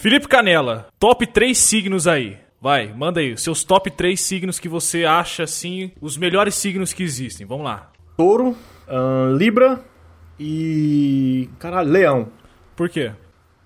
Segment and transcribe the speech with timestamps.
[0.00, 2.38] Felipe Canela, top 3 signos aí.
[2.62, 7.02] Vai, manda aí, seus top 3 signos que você acha, assim, os melhores signos que
[7.02, 7.44] existem.
[7.44, 7.90] Vamos lá.
[8.16, 8.56] Touro,
[8.88, 9.80] ahn, Libra
[10.38, 11.50] e.
[11.58, 12.28] Caralho, Leão.
[12.76, 13.10] Por quê?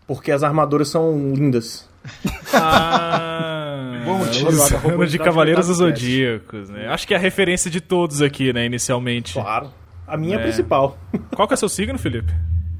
[0.06, 1.87] Porque as armaduras são lindas.
[2.55, 4.25] Ah, Bom.
[4.25, 6.87] Signo de da Cavaleiros dos Zodíacos, né?
[6.89, 9.35] Acho que é a referência de todos aqui, né, inicialmente.
[9.35, 9.71] Claro.
[10.07, 10.41] A minha É.
[10.41, 10.99] é principal.
[11.35, 12.33] Qual que é o seu signo, Felipe?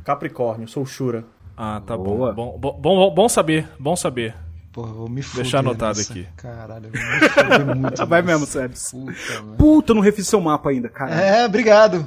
[0.05, 1.25] Capricórnio, sou Shura.
[1.57, 2.33] Ah, tá Boa.
[2.33, 2.59] bom.
[2.59, 3.15] Bom, bom, bom.
[3.15, 4.35] bom saber, bom saber.
[4.73, 6.13] Porra, vou me fuder Deixar anotado nessa.
[6.13, 6.27] aqui.
[6.37, 8.07] Caralho, eu vou me fuder muito.
[8.07, 8.91] Vai mesmo, Sebs.
[8.93, 9.57] Puta, mano.
[9.57, 11.13] Puta, eu não refiz seu mapa ainda, cara.
[11.15, 12.07] É, obrigado.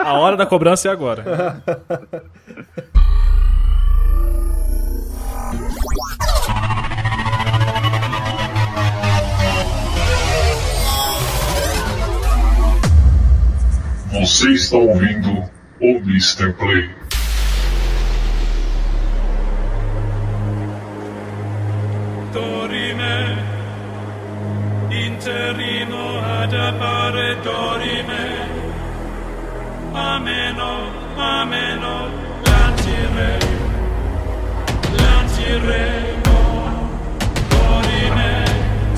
[0.00, 1.62] A hora da cobrança é agora.
[14.12, 15.44] Você está ouvindo
[15.80, 16.52] o Mr.
[16.54, 16.90] Play.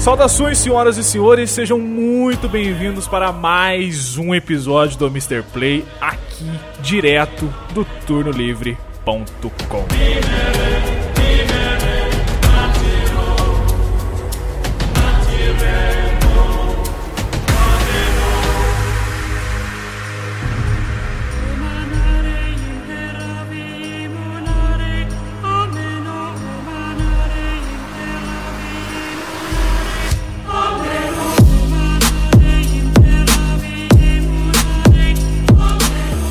[0.01, 5.43] Saudações, senhoras e senhores, sejam muito bem-vindos para mais um episódio do Mr.
[5.53, 9.85] Play, aqui direto do turnolivre.com.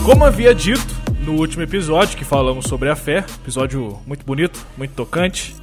[0.09, 0.87] Como havia dito
[1.23, 5.55] no último episódio que falamos sobre a fé, episódio muito bonito, muito tocante.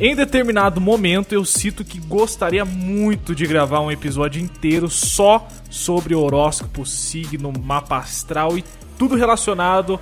[0.00, 6.12] Em determinado momento eu cito que gostaria muito de gravar um episódio inteiro só sobre
[6.12, 8.64] horóscopo, signo, mapa astral e
[8.98, 10.00] tudo relacionado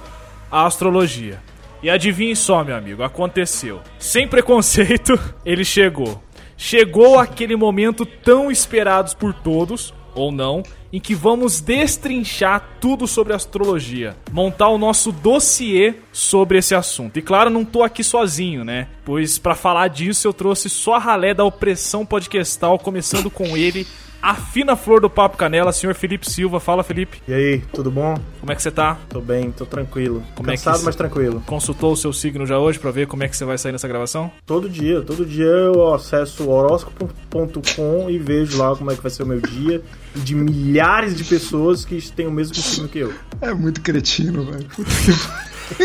[0.50, 1.42] à astrologia.
[1.82, 3.82] E adivinhe só, meu amigo, aconteceu.
[3.98, 6.22] Sem preconceito, ele chegou.
[6.56, 10.62] Chegou aquele momento tão esperado por todos, ou não,
[10.92, 17.18] em que vamos destrinchar tudo sobre astrologia, montar o nosso dossiê sobre esse assunto.
[17.18, 18.88] E claro, não tô aqui sozinho, né?
[19.04, 23.86] Pois para falar disso eu trouxe só a ralé da opressão podcastal, começando com ele,
[24.22, 26.60] a fina flor do papo canela, senhor Felipe Silva.
[26.60, 27.20] Fala, Felipe.
[27.26, 28.14] E aí, tudo bom?
[28.38, 28.96] Como é que você tá?
[29.08, 30.22] Tô bem, tô tranquilo.
[30.36, 31.42] Como é que Cansado, mas tranquilo.
[31.44, 33.88] Consultou o seu signo já hoje pra ver como é que você vai sair nessa
[33.88, 34.30] gravação?
[34.46, 39.24] Todo dia, todo dia eu acesso horóscopo.com e vejo lá como é que vai ser
[39.24, 39.82] o meu dia.
[40.14, 43.12] E de milhares de pessoas que têm o mesmo signo que eu.
[43.40, 44.66] É muito cretino, velho.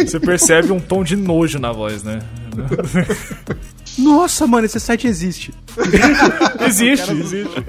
[0.06, 2.20] Você percebe um tom de nojo na voz, né?
[3.98, 5.54] Nossa, mano, esse site existe.
[6.66, 7.64] Existe, existe.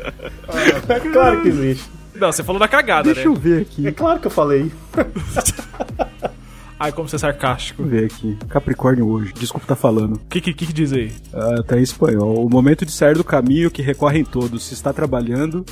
[0.89, 1.85] É claro que existe.
[2.15, 3.39] Não, você falou da cagada, Deixa eu né?
[3.41, 3.93] ver É aqui.
[3.93, 4.73] claro que eu falei.
[6.81, 7.83] Ai, como você é sarcástico.
[7.83, 8.39] Deixa eu ver aqui.
[8.49, 9.33] Capricórnio hoje.
[9.35, 10.15] Desculpa tá falando.
[10.15, 11.13] O que, que, que diz aí?
[11.35, 12.45] Ah, tá em espanhol.
[12.47, 14.65] O momento de sair do caminho que recorrem todos.
[14.65, 15.65] Se está trabalhando,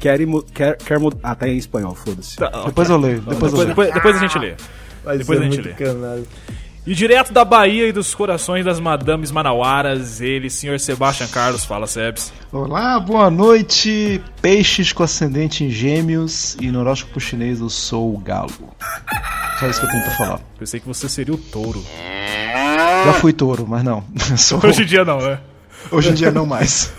[0.00, 0.18] quer,
[0.54, 2.36] quer, quer mu- Ah, tá em espanhol, foda-se.
[2.36, 3.68] Tá, Depois eu leio, depois eu depois, leio.
[3.68, 4.54] depois, depois a gente lê.
[5.04, 6.24] Vai Depois a gente muito lê.
[6.86, 11.86] E direto da Bahia e dos corações das madames manauaras, ele, senhor Sebastian Carlos, fala,
[11.86, 12.30] Sebs.
[12.52, 14.20] Olá, boa noite.
[14.42, 18.50] Peixes com ascendente em gêmeos e no horóscopo chinês eu sou o galo.
[19.58, 20.40] Só isso que eu tenho pra falar.
[20.58, 21.82] Pensei que você seria o touro.
[23.06, 24.04] Já fui touro, mas não.
[24.36, 24.60] Sou...
[24.62, 25.40] Hoje em dia não, né?
[25.90, 26.92] Hoje em dia não mais.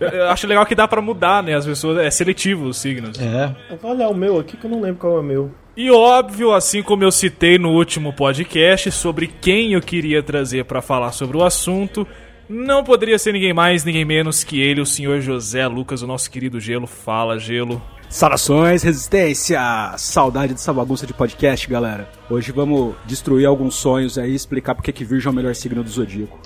[0.00, 1.54] Eu- Eu acho legal que dá pra mudar, né?
[1.54, 1.98] As pessoas.
[1.98, 3.18] É seletivo os signos.
[3.18, 3.54] É.
[3.70, 5.50] Eu vou olhar o meu aqui que eu não lembro qual é o meu.
[5.76, 10.80] E óbvio, assim como eu citei no último podcast sobre quem eu queria trazer pra
[10.80, 12.06] falar sobre o assunto,
[12.48, 16.30] não poderia ser ninguém mais, ninguém menos que ele, o senhor José Lucas, o nosso
[16.30, 16.86] querido Gelo.
[16.86, 17.82] Fala, Gelo.
[18.08, 19.60] Saudações, resistência!
[19.98, 22.08] Saudade dessa bagunça de podcast, galera.
[22.30, 25.84] Hoje vamos destruir alguns sonhos aí e explicar porque que Virgem é o melhor signo
[25.84, 26.38] do zodíaco.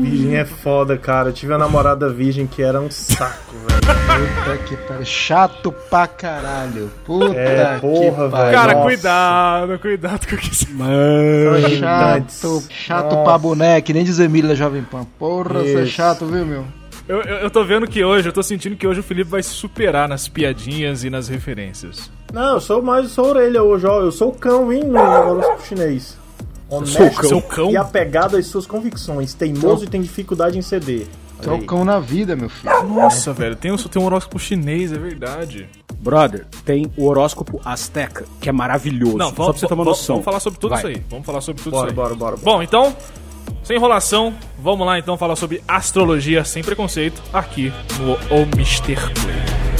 [0.00, 1.28] Virgem é foda, cara.
[1.28, 3.57] Eu tive uma namorada virgem que era um saco.
[3.80, 5.04] Puta que pariu.
[5.04, 6.90] Chato pra caralho.
[7.04, 8.30] Puta É, que porra, pariu.
[8.30, 8.52] velho.
[8.52, 8.84] Cara, Nossa.
[8.84, 10.66] cuidado, cuidado com o que você.
[10.66, 12.40] São irritantes.
[12.40, 13.24] Chato, chato Nossa.
[13.24, 15.04] pra boneco, que nem diz Emília da Jovem Pan.
[15.18, 15.92] Porra, você é Isso.
[15.92, 16.64] chato, viu, meu?
[17.08, 19.42] Eu, eu, eu tô vendo que hoje, eu tô sentindo que hoje o Felipe vai
[19.42, 22.10] se superar nas piadinhas e nas referências.
[22.32, 24.00] Não, eu sou mais, eu sou orelha hoje, ó.
[24.00, 26.18] Eu sou o cão, hein, no horóscopo chinês.
[26.68, 27.28] sou o Honesto cão.
[27.30, 27.70] Seu cão?
[27.70, 29.32] e apegado às suas convicções.
[29.32, 31.06] Teimoso e tem dificuldade em ceder.
[31.42, 32.72] Trocão na vida, meu filho.
[32.88, 35.68] Nossa, velho, tem, um- tem um horóscopo chinês, é verdade.
[36.00, 39.16] Brother, tem o horóscopo Azteca, que é maravilhoso.
[39.16, 40.16] Não, Só pra você ter uma vamos- noção.
[40.16, 40.78] vamos falar sobre tudo Vai.
[40.78, 41.02] isso aí.
[41.10, 41.96] Vamos falar sobre tudo Bora, isso aí.
[41.96, 42.56] bora, bora, bora.
[42.56, 42.96] Bom, então,
[43.62, 48.94] sem enrolação, vamos lá então falar sobre astrologia sem preconceito aqui no O Mr.
[48.96, 49.77] Play.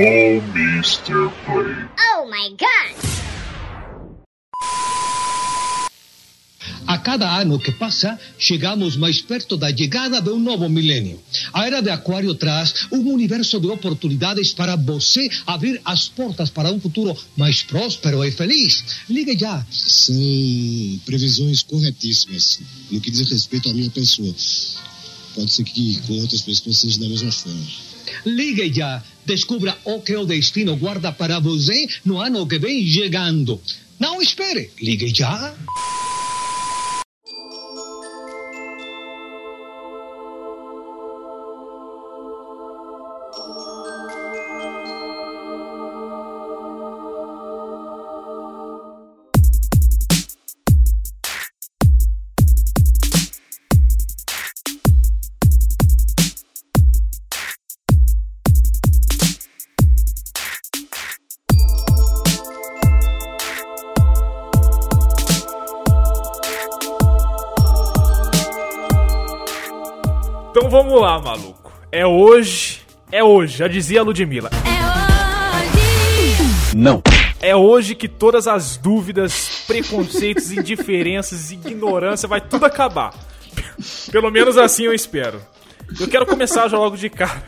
[0.00, 1.28] Oh, Mr.
[1.44, 1.74] Play.
[2.14, 2.94] Oh my god!
[6.86, 11.20] A cada ano que passa, chegamos mais perto da chegada de um novo milênio.
[11.52, 16.70] A era de Aquário traz um universo de oportunidades para você abrir as portas para
[16.70, 18.84] um futuro mais próspero e feliz.
[19.10, 19.66] Ligue já.
[19.68, 20.14] São
[21.06, 24.32] previsões corretíssimas no que diz respeito à minha pessoa.
[25.34, 27.97] Pode ser que com outras pessoas seja da mesma forma.
[28.24, 29.02] Ligue já.
[29.24, 33.60] Descubra o que o destino guarda para você no ano que vem chegando.
[33.98, 34.70] Não espere.
[34.80, 35.54] Ligue já.
[73.28, 74.50] Hoje, é hoje, já dizia a Ludmilla.
[76.74, 77.02] Não.
[77.40, 83.14] É hoje que todas as dúvidas, preconceitos, indiferenças, ignorância vai tudo acabar.
[84.10, 85.40] Pelo menos assim eu espero.
[85.98, 87.42] Eu quero começar já logo de cara.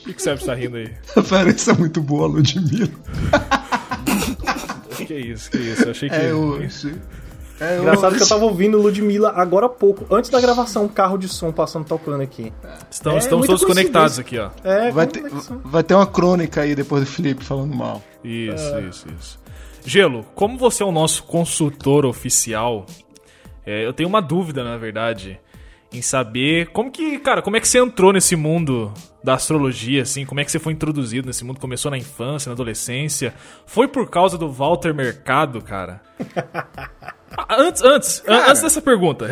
[0.00, 0.90] O que que você está rindo aí?
[1.16, 2.90] É muito boa, Ludmilla.
[5.06, 5.82] Que isso, que isso?
[5.84, 6.14] Eu achei que.
[6.14, 6.94] É hoje.
[7.60, 11.18] É Engraçado que eu tava ouvindo Ludmilla agora há pouco, antes da gravação, um carro
[11.18, 12.52] de som passando tocando aqui.
[12.90, 14.50] Estamos, É estamos todos conectados aqui, ó.
[14.64, 15.58] É, Vai ter, é são?
[15.64, 18.02] vai ter uma crônica aí depois do Felipe falando mal.
[18.24, 19.38] Isso, isso, isso.
[19.84, 22.86] Gelo, como você é o nosso consultor oficial,
[23.66, 25.38] é, eu tenho uma dúvida, na verdade,
[25.92, 28.92] em saber como que, cara, como é que você entrou nesse mundo
[29.24, 31.58] da astrologia, assim, como é que você foi introduzido nesse mundo?
[31.60, 33.34] Começou na infância, na adolescência?
[33.66, 36.00] Foi por causa do Walter Mercado, cara?
[37.48, 39.26] Antes, antes, an- antes dessa pergunta,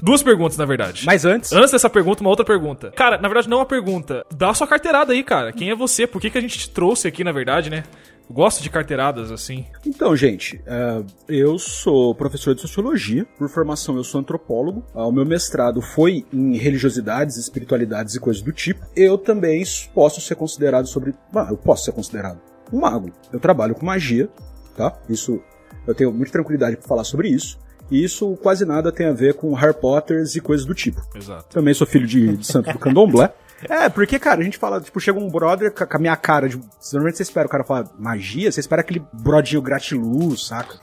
[0.00, 1.04] duas perguntas, na verdade.
[1.04, 2.92] Mas antes, Antes dessa pergunta, uma outra pergunta.
[2.92, 4.24] Cara, na verdade, não uma pergunta.
[4.34, 5.52] Dá a sua carteirada aí, cara.
[5.52, 6.06] Quem é você?
[6.06, 7.82] Por que, que a gente te trouxe aqui, na verdade, né?
[8.30, 9.66] Gosto de carteiradas, assim.
[9.86, 14.84] Então, gente, é, eu sou professor de sociologia, por formação eu sou antropólogo.
[14.94, 18.84] Ah, O meu mestrado foi em religiosidades, espiritualidades e coisas do tipo.
[18.96, 19.62] Eu também
[19.94, 21.14] posso ser considerado sobre.
[21.34, 22.40] Ah, eu posso ser considerado
[22.72, 23.10] um mago.
[23.32, 24.28] Eu trabalho com magia,
[24.76, 24.98] tá?
[25.08, 25.40] Isso
[25.86, 27.58] eu tenho muita tranquilidade para falar sobre isso.
[27.90, 31.02] E isso quase nada tem a ver com Harry Potter e coisas do tipo.
[31.14, 31.44] Exato.
[31.50, 33.34] Também sou filho de, de santo do candomblé.
[33.68, 36.56] É, porque, cara, a gente fala, tipo, chega um brother com a minha cara de.
[36.92, 40.76] Normalmente você espera o cara falar magia, você espera aquele brodinho gratiluz, saca?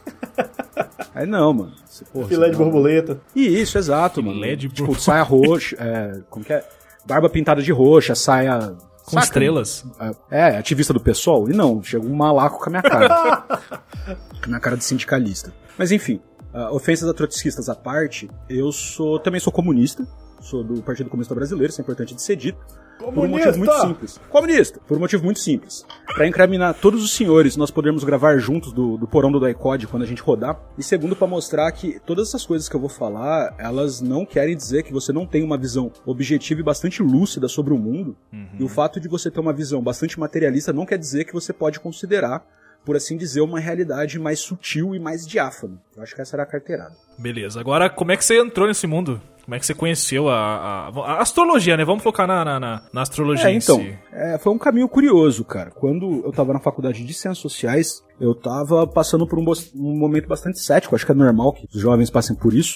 [1.14, 1.74] Aí não, mano.
[1.86, 3.20] Você, porra, Filé você de não- borboleta.
[3.36, 4.36] E isso, exato, mano.
[4.40, 5.04] Filé de tipo, borboleta.
[5.04, 6.64] saia roxa, é, como que é?
[7.06, 8.76] Barba pintada de roxa, saia.
[9.06, 9.26] Com saca?
[9.26, 9.84] estrelas.
[10.30, 11.50] É, ativista do pessoal?
[11.50, 13.10] E não, chega um malaco com a minha cara.
[14.40, 15.52] com a minha cara de sindicalista.
[15.78, 16.22] Mas enfim,
[16.54, 20.06] ah, ofensas a trotskistas à parte, eu sou também sou comunista.
[20.42, 22.60] Sou do Partido Comunista Brasileiro, isso é importante de ser dito.
[22.98, 23.88] Por um motivo muito Comunista!
[23.88, 24.20] simples.
[24.30, 24.80] Comunista!
[24.86, 25.86] Por um motivo muito simples.
[26.14, 30.04] Pra incaminar todos os senhores, nós podermos gravar juntos do, do porão do Daicode quando
[30.04, 30.60] a gente rodar.
[30.78, 34.56] E segundo, pra mostrar que todas essas coisas que eu vou falar, elas não querem
[34.56, 38.18] dizer que você não tem uma visão objetiva e bastante lúcida sobre o mundo.
[38.60, 41.54] E o fato de você ter uma visão bastante materialista não quer dizer que você
[41.54, 42.46] pode considerar,
[42.84, 45.80] por assim dizer, uma realidade mais sutil e mais diáfano.
[45.96, 46.96] Eu acho que essa era a carteirada.
[47.18, 47.62] Beleza.
[47.62, 49.22] Agora, como é que você entrou nesse mundo?
[49.50, 51.84] Como é que você conheceu a, a- a astrologia, né?
[51.84, 53.98] Vamos focar na, na, na- na astrologia É, em então, si.
[54.14, 55.72] é, foi um caminho curioso, cara.
[55.72, 60.28] Quando eu tava na faculdade de Ciências Sociais, eu tava passando por um, um momento
[60.28, 62.76] bastante cético, acho que é normal que os jovens passem por isso.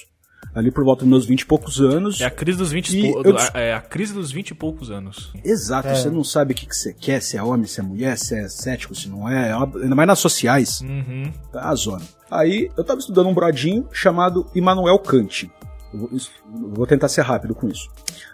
[0.55, 2.19] Ali por volta dos meus 20 e poucos anos.
[2.19, 5.31] É a crise dos 20 E eu é a crise dos 20 e poucos anos.
[5.43, 8.17] Exato, você não sabe o que, que você quer, se é homem, se é mulher,
[8.17, 9.49] se é cético, se não é.
[9.49, 10.81] é Ainda mais nas sociais.
[10.81, 11.31] Uhum.
[11.51, 12.01] Tá a zona.
[12.31, 15.49] Aí eu tava estudando um brodinho chamado Immanuel Kant.
[15.93, 16.31] Vou, isso-
[16.71, 17.89] vou tentar ser rápido com isso.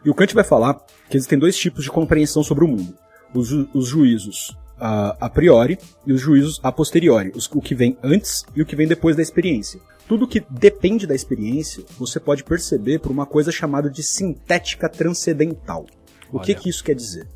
[0.05, 0.75] E o Kant vai falar
[1.09, 2.93] que existem dois tipos de compreensão sobre o mundo:
[3.33, 7.97] os, os juízos a, a priori e os juízos a posteriori, os- o que vem
[8.01, 9.79] antes e o que vem depois da experiência.
[10.07, 15.85] Tudo que depende da experiência, você pode perceber por uma coisa chamada de sintética transcendental.
[16.31, 16.61] O que, Olha.
[16.61, 17.27] que isso quer dizer?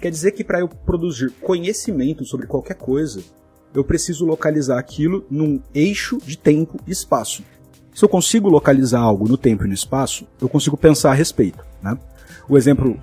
[0.00, 3.22] Quer dizer que para eu produzir conhecimento sobre qualquer coisa,
[3.74, 7.42] eu preciso localizar aquilo num eixo de tempo e espaço.
[7.96, 11.64] Se eu consigo localizar algo no tempo e no espaço, eu consigo pensar a respeito.
[11.82, 11.96] Né?
[12.46, 13.00] O exemplo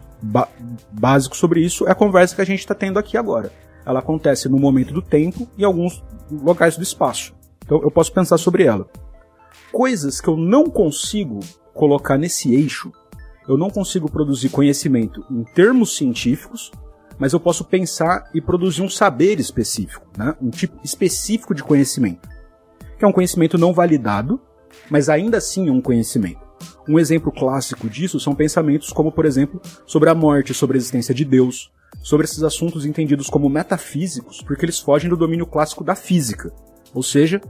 [0.91, 3.51] básico sobre isso é a conversa que a gente está tendo aqui agora.
[3.87, 7.33] Ela acontece no momento do tempo e alguns locais do espaço.
[7.65, 8.87] Então eu posso pensar sobre ela.
[9.71, 11.39] Coisas que eu não consigo
[11.73, 12.91] colocar nesse eixo,
[13.49, 16.71] eu não consigo produzir conhecimento em termos científicos,
[17.17, 20.35] mas eu posso pensar e produzir um saber específico, né?
[20.39, 22.29] um tipo específico de conhecimento,
[22.99, 24.39] que é um conhecimento não validado,
[24.93, 26.39] mas ainda assim é um conhecimento.
[26.87, 31.15] Um exemplo clássico disso são pensamentos como, por exemplo, sobre a morte, sobre a existência
[31.15, 31.71] de Deus,
[32.03, 36.53] sobre esses assuntos entendidos como metafísicos, porque eles fogem do domínio clássico da física,
[36.93, 37.41] ou seja,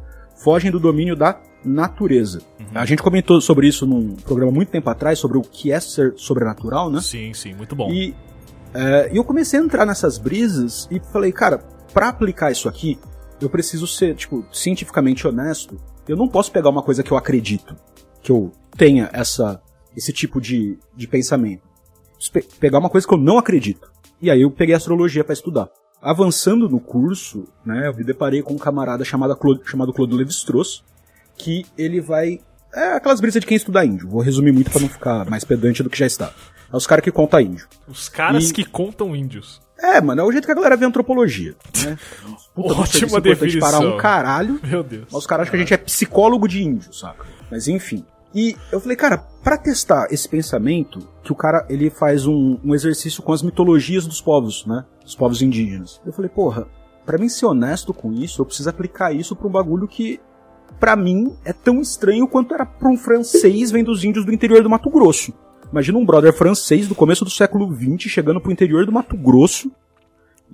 [0.42, 2.42] fogem do domínio da natureza.
[2.74, 6.14] A gente comentou sobre isso num programa muito tempo atrás, sobre o que é ser
[6.16, 7.02] sobrenatural, né?
[7.02, 7.92] Sim, sim, muito bom.
[7.92, 8.16] E
[8.74, 11.58] é, eu comecei a entrar nessas brisas e falei, cara,
[11.94, 12.98] pra aplicar isso aqui,
[13.42, 15.78] eu preciso ser, tipo, cientificamente honesto.
[16.08, 17.76] Eu não posso pegar uma coisa que eu acredito,
[18.22, 19.62] que eu tenha essa,
[19.96, 21.62] esse tipo de, de pensamento.
[22.32, 23.92] Pe- pegar uma coisa que eu não acredito.
[24.22, 25.70] E aí eu peguei astrologia pra estudar.
[26.02, 30.84] Avançando no curso, né, eu me deparei com um camarada chamado, Clo- chamado Claude Lévi-Strauss,
[31.38, 32.40] que ele vai...
[32.74, 34.10] É aquelas brisas de quem estuda índio.
[34.10, 36.34] Vou resumir muito pra não ficar mais pedante do que já está.
[36.72, 37.68] É os caras que contam índio.
[37.88, 39.62] Os caras E- que contam índios.
[39.78, 41.56] É, mano, é o jeito que a galera vê antropologia.
[41.86, 41.98] Né?
[42.56, 43.96] Puta, Ótima para definição.
[43.96, 45.06] um caralho, Meu Deus.
[45.12, 47.26] mas os caras acham que a gente é psicólogo de índio, saca?
[47.50, 48.06] Mas enfim.
[48.36, 52.74] E eu falei, cara, pra testar esse pensamento, que o cara ele faz um, um
[52.74, 54.86] exercício com as mitologias dos povos, né?
[55.04, 56.02] Dos povos indígenas.
[56.06, 56.68] Eu falei, porra,
[57.06, 60.20] pra mim ser honesto com isso, eu preciso aplicar isso pra um bagulho que,
[60.80, 64.64] pra mim, é tão estranho quanto era pra um francês vendo os índios do interior
[64.64, 65.32] do Mato Grosso.
[65.72, 69.72] Imagina um brother francês do começo do século XX chegando pro interior do Mato Grosso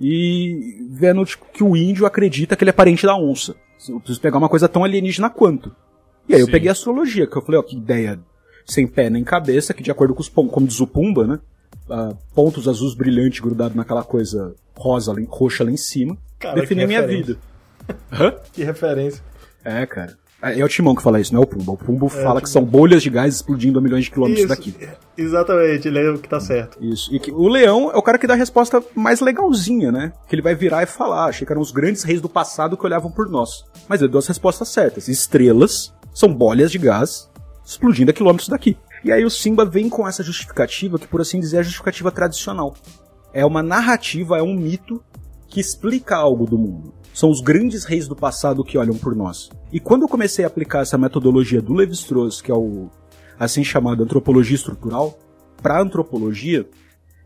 [0.00, 3.54] e vendo tipo, que o índio acredita que ele é parente da onça.
[3.88, 5.74] Eu preciso pegar uma coisa tão alienígena quanto.
[6.28, 6.52] E aí eu Sim.
[6.52, 8.18] peguei a astrologia, que eu falei, ó, que ideia
[8.66, 11.40] sem pé nem cabeça, que de acordo com os pontos, como diz o Pumba, né?
[11.90, 16.86] ah, pontos azuis brilhantes grudados naquela coisa rosa, roxa lá em cima, Cara, que a
[16.86, 17.36] minha vida.
[18.12, 18.34] Hã?
[18.52, 19.22] Que referência.
[19.64, 20.16] É, cara.
[20.42, 21.72] É é o Timão que fala isso, não é o Pumba.
[21.72, 24.74] O Pumba fala que são bolhas de gás explodindo a milhões de quilômetros Isso, daqui.
[25.16, 26.82] Exatamente, ele é o que tá certo.
[26.82, 27.14] Isso.
[27.14, 30.12] E que o leão é o cara que dá a resposta mais legalzinha, né?
[30.26, 32.86] Que ele vai virar e falar, achei que eram os grandes reis do passado que
[32.86, 33.64] olhavam por nós.
[33.88, 35.08] Mas ele deu as respostas certas.
[35.08, 37.30] Estrelas são bolhas de gás
[37.64, 38.76] explodindo a quilômetros daqui.
[39.04, 42.10] E aí o Simba vem com essa justificativa que, por assim dizer, é a justificativa
[42.10, 42.74] tradicional.
[43.32, 45.02] É uma narrativa, é um mito
[45.48, 46.92] que explica algo do mundo.
[47.12, 49.50] São os grandes reis do passado que olham por nós.
[49.72, 52.88] E quando eu comecei a aplicar essa metodologia do Levi-Strauss, que é o
[53.38, 55.18] assim chamado antropologia estrutural,
[55.62, 56.66] para antropologia,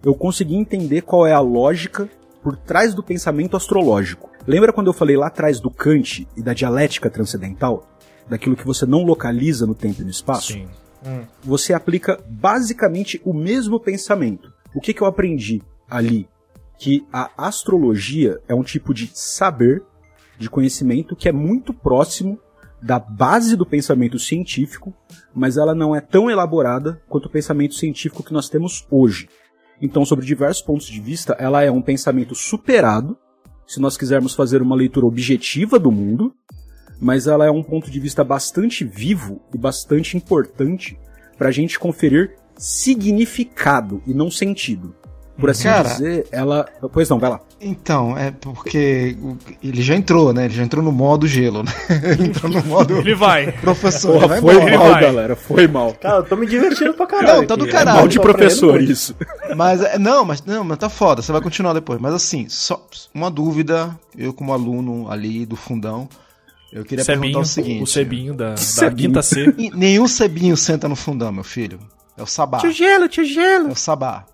[0.02, 2.08] eu consegui entender qual é a lógica
[2.42, 4.30] por trás do pensamento astrológico.
[4.46, 7.88] Lembra quando eu falei lá atrás do Kant e da dialética transcendental?
[8.28, 10.52] Daquilo que você não localiza no tempo e no espaço?
[10.52, 10.68] Sim.
[11.42, 14.52] você aplica basicamente o mesmo pensamento.
[14.74, 16.26] O que, que eu aprendi ali?
[16.78, 19.82] Que a astrologia é um tipo de saber,
[20.38, 22.38] de conhecimento que é muito próximo
[22.82, 24.92] da base do pensamento científico,
[25.34, 29.28] mas ela não é tão elaborada quanto o pensamento científico que nós temos hoje.
[29.80, 33.16] Então, sobre diversos pontos de vista, ela é um pensamento superado,
[33.66, 36.34] se nós quisermos fazer uma leitura objetiva do mundo,
[37.00, 40.98] mas ela é um ponto de vista bastante vivo e bastante importante
[41.38, 44.94] para a gente conferir significado e não sentido.
[45.38, 46.64] Por assim Cara- dizer, ela.
[46.92, 47.40] Pois não, vai lá.
[47.60, 49.16] Então, é porque
[49.62, 50.44] ele já entrou, né?
[50.44, 51.72] Ele já entrou no modo gelo, né?
[52.04, 53.50] Ele entrou no modo Ele vai.
[53.52, 54.16] professor.
[54.16, 55.02] ele vai foi mal, vai.
[55.02, 55.92] galera, foi mal.
[55.94, 57.40] Cara, eu tô me divertindo pra caralho.
[57.40, 57.72] Não, tá do aqui.
[57.72, 57.98] caralho.
[57.98, 59.16] mal de professor, isso.
[59.56, 62.00] Mas é, não, mas não, mas tá foda, você vai continuar depois.
[62.00, 66.08] Mas assim, só uma dúvida, eu como aluno ali do fundão,
[66.72, 67.82] eu queria Cebinho, perguntar o seguinte.
[67.82, 69.54] o Cebinho da, da quinta C.
[69.74, 71.78] Nenhum cebinho senta no fundão, meu filho.
[72.16, 72.58] É o Sabá.
[72.70, 73.68] gelo, tio gelo.
[73.68, 74.24] É o Sabá.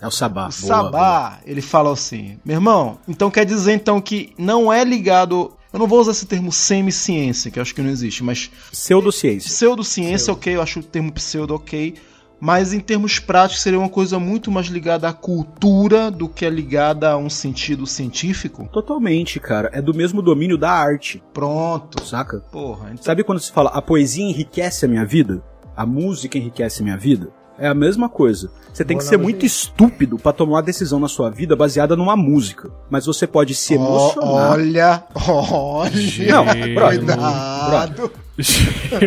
[0.00, 0.48] É o Sabá.
[0.48, 5.52] O Sabá, ele fala assim, meu irmão, então quer dizer então que não é ligado.
[5.72, 9.48] Eu não vou usar esse termo semi-ciência, que eu acho que não existe, mas Pseudociência.
[9.48, 11.94] pseudociência, ok, eu acho o termo pseudo ok.
[12.42, 16.48] Mas em termos práticos seria uma coisa muito mais ligada à cultura do que é
[16.50, 18.66] ligada a um sentido científico.
[18.72, 19.68] Totalmente, cara.
[19.74, 22.02] É do mesmo domínio da arte, Pronto.
[22.02, 22.38] saca?
[22.50, 23.04] Porra, então...
[23.04, 25.42] Sabe quando se fala a poesia enriquece a minha vida?
[25.76, 27.30] A música enriquece a minha vida?
[27.60, 28.50] É a mesma coisa.
[28.72, 31.94] Você tem Boa que ser muito estúpido pra tomar uma decisão na sua vida baseada
[31.94, 32.70] numa música.
[32.88, 34.52] Mas você pode se emocionar.
[34.52, 35.92] olha, olha.
[36.32, 36.44] Não,
[36.88, 38.12] Cuidado.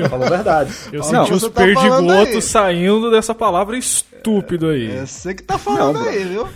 [0.10, 0.74] Falou a verdade.
[0.92, 4.92] Eu senti o que os tá perdigotos saindo dessa palavra estúpido aí.
[4.92, 6.48] É você que tá falando Não, aí, viu?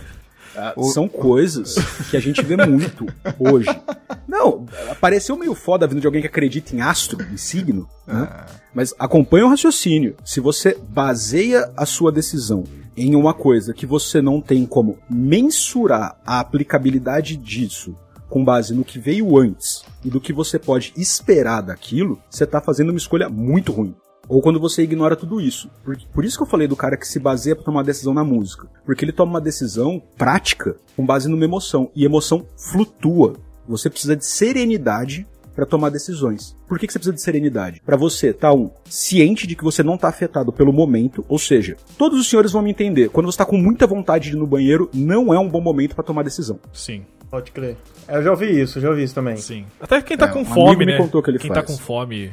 [0.60, 1.76] Ah, São coisas
[2.10, 3.06] que a gente vê muito
[3.38, 3.68] hoje.
[4.26, 4.66] Não,
[5.00, 8.28] pareceu meio foda vindo de alguém que acredita em astro, em signo, né?
[8.74, 10.16] Mas acompanha o raciocínio.
[10.24, 12.64] Se você baseia a sua decisão
[12.96, 17.94] em uma coisa que você não tem como mensurar a aplicabilidade disso
[18.28, 22.60] com base no que veio antes e do que você pode esperar daquilo, você tá
[22.60, 23.94] fazendo uma escolha muito ruim.
[24.28, 25.70] Ou quando você ignora tudo isso.
[25.84, 28.22] Por, por isso que eu falei do cara que se baseia pra tomar decisão na
[28.22, 28.68] música.
[28.84, 31.90] Porque ele toma uma decisão prática com base numa emoção.
[31.96, 33.34] E emoção flutua.
[33.66, 36.54] Você precisa de serenidade pra tomar decisões.
[36.68, 37.82] Por que, que você precisa de serenidade?
[37.84, 41.24] Pra você estar, um, ciente de que você não tá afetado pelo momento.
[41.28, 43.08] Ou seja, todos os senhores vão me entender.
[43.08, 45.94] Quando você tá com muita vontade de ir no banheiro, não é um bom momento
[45.94, 46.58] pra tomar decisão.
[46.72, 47.76] Sim, Pode crer.
[48.06, 49.36] É, Eu já ouvi isso, já ouvi isso também.
[49.36, 49.66] sim.
[49.78, 50.96] Até quem tá É, com um fome, amigo me né?
[50.96, 51.60] contou que ele quem faz.
[51.60, 52.32] tá com fome.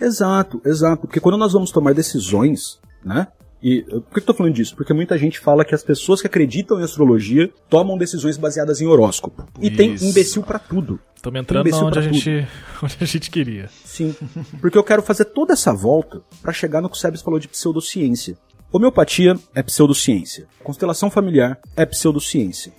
[0.00, 1.02] Exato, exato.
[1.02, 3.28] Porque quando nós vamos tomar decisões, né?
[3.62, 4.76] E por que eu tô falando disso?
[4.76, 8.86] Porque muita gente fala que as pessoas que acreditam em astrologia tomam decisões baseadas em
[8.86, 9.44] horóscopo.
[9.60, 10.04] E tem Isso.
[10.04, 11.00] imbecil pra tudo.
[11.14, 12.46] Estamos entrando onde a, gente,
[12.82, 13.68] onde a gente queria.
[13.84, 14.14] Sim.
[14.60, 17.48] Porque eu quero fazer toda essa volta pra chegar no que o Sebes falou de
[17.48, 18.36] pseudociência.
[18.70, 20.46] Homeopatia é pseudociência.
[20.62, 22.72] Constelação familiar é pseudociência.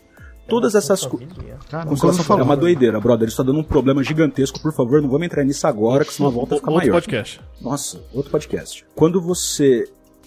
[0.48, 1.34] Todas essas coisas.
[1.34, 3.27] Familiar é uma doideira, brother.
[3.27, 4.60] Isso tá dando um problema gigantesco.
[4.62, 7.01] Por favor, não vamos entrar nisso agora, que senão a volta fica Outro maior.
[7.01, 7.42] podcast.
[7.62, 8.86] Nossa, outro podcast.
[8.96, 9.86] Quando você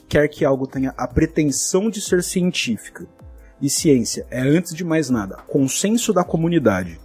[0.08, 3.06] quer que algo tenha a pretensão de ser científica,
[3.60, 6.98] e ciência é, antes de mais nada, consenso da comunidade,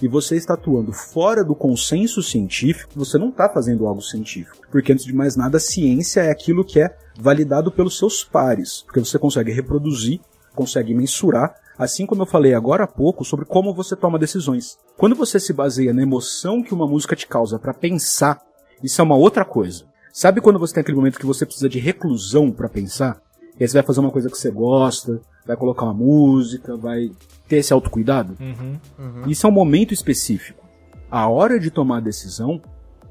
[0.00, 4.66] e você está atuando fora do consenso científico, você não está fazendo algo científico.
[4.68, 8.82] Porque, antes de mais nada, ciência é aquilo que é validado pelos seus pares.
[8.82, 10.20] Porque você consegue reproduzir,
[10.56, 14.78] consegue mensurar, assim como eu falei agora há pouco sobre como você toma decisões.
[14.96, 18.40] Quando você se baseia na emoção que uma música te causa para pensar,
[18.82, 19.84] isso é uma outra coisa.
[20.12, 23.20] Sabe quando você tem aquele momento que você precisa de reclusão para pensar?
[23.58, 27.10] E aí você vai fazer uma coisa que você gosta, vai colocar uma música, vai
[27.48, 28.36] ter esse autocuidado?
[28.40, 29.26] Uhum.
[29.26, 30.62] Isso é um momento específico.
[31.10, 32.60] A hora de tomar a decisão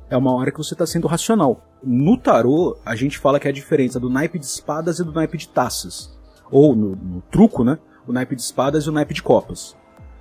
[0.10, 1.65] é uma hora que você está sendo racional.
[1.84, 5.12] No tarô, a gente fala que é a diferença do naipe de espadas e do
[5.12, 6.17] naipe de taças.
[6.52, 7.80] Ou no, no truco, né?
[8.08, 9.76] O naipe de espadas e o naipe de copas.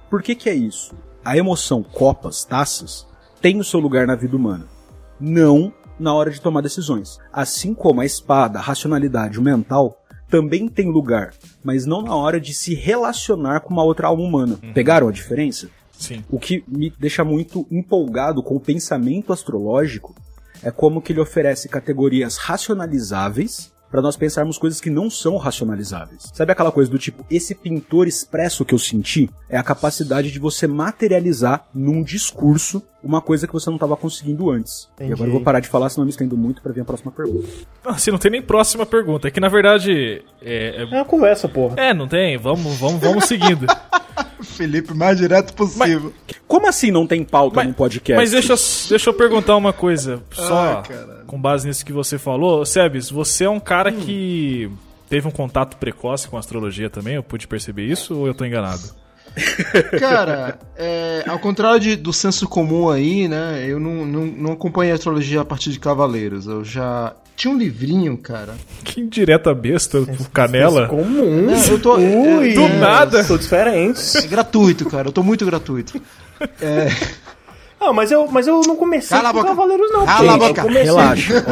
[0.08, 0.94] Por que que é isso?
[1.24, 3.06] A emoção copas, taças,
[3.40, 4.66] tem o seu lugar na vida humana.
[5.18, 7.18] Não na hora de tomar decisões.
[7.32, 12.40] Assim como a espada, a racionalidade, o mental, também tem lugar, mas não na hora
[12.40, 14.58] de se relacionar com uma outra alma humana.
[14.72, 15.68] Pegaram a diferença?
[15.92, 16.24] Sim.
[16.30, 20.14] O que me deixa muito empolgado com o pensamento astrológico
[20.62, 26.30] é como que ele oferece categorias racionalizáveis para nós pensarmos coisas que não são racionalizáveis.
[26.32, 30.38] Sabe aquela coisa do tipo, esse pintor expresso que eu senti é a capacidade de
[30.38, 34.82] você materializar num discurso uma coisa que você não estava conseguindo antes.
[34.92, 35.12] E Entendi.
[35.14, 37.10] agora eu vou parar de falar, senão eu me estendo muito para vir a próxima
[37.10, 37.48] pergunta.
[37.84, 39.26] Ah, se não tem nem próxima pergunta.
[39.26, 40.22] É que na verdade.
[40.42, 41.74] É, É uma conversa, porra.
[41.78, 42.36] é, é, não tem.
[42.36, 43.66] Vamos, vamos, vamos seguindo.
[44.42, 46.12] Felipe, mais direto possível.
[46.46, 48.16] Como assim não tem pauta no podcast?
[48.20, 50.22] Mas deixa, eu- deixa eu perguntar uma coisa.
[50.32, 51.19] Só Ai, caralho.
[51.30, 52.66] Com base nisso que você falou.
[52.66, 54.68] Sebes, você é um cara que
[55.08, 57.14] teve um contato precoce com astrologia também?
[57.14, 58.82] Eu pude perceber isso ou eu tô enganado?
[60.00, 63.64] Cara, é, ao contrário de- do senso comum aí, né?
[63.64, 66.46] Eu não, não, não acompanhei a astrologia a partir de Cavaleiros.
[66.48, 67.14] Eu já.
[67.36, 68.54] Tinha um livrinho, cara.
[68.84, 70.88] Que indireta besta, canela.
[70.88, 71.42] Comum.
[71.46, 73.22] Não, eu tô- Ui, Do nada.
[73.22, 74.00] Sou diferente.
[74.18, 75.08] É gratuito, cara.
[75.08, 76.00] Eu tô muito gratuito.
[77.80, 79.48] Ah, mas eu, mas eu não comecei Cala a com boca.
[79.50, 80.04] Cavaleiros, não.
[80.04, 80.48] Cala a gente.
[80.48, 80.60] boca.
[80.60, 80.84] Eu comecei.
[80.84, 81.44] Relaxa,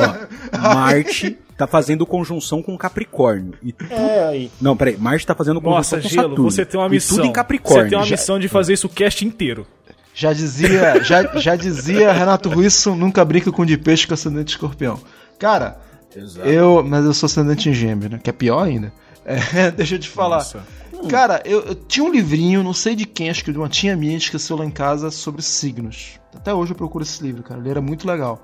[0.53, 0.59] ó.
[0.75, 3.55] Marte tá fazendo conjunção com Capricórnio.
[3.63, 3.85] E tu...
[3.91, 4.51] É, aí.
[4.61, 6.51] Não, peraí, Marte tá fazendo conjunção Nossa, com Gelo, Saturno.
[6.51, 7.17] você tem uma E missão.
[7.17, 7.85] tudo em Capricórnio.
[7.85, 9.67] Você tem uma Já- missão de fazer isso o cast inteiro.
[10.15, 15.01] Já dizia, já, já dizia Renato Russo, nunca brinca com de peixe com ascendente escorpião.
[15.39, 15.79] Cara,
[16.45, 16.83] eu.
[16.85, 18.21] Mas eu sou ascendente em gêmeo, né?
[18.23, 18.93] Que é pior ainda.
[19.25, 20.39] É, deixa eu te falar.
[20.39, 20.61] Nossa.
[21.09, 23.97] Cara, eu, eu tinha um livrinho, não sei de quem, acho que de uma tia
[23.97, 26.18] minha, esqueceu lá em casa, sobre signos.
[26.39, 27.61] Até hoje eu procuro esse livro, cara.
[27.61, 28.41] Ele era muito legal.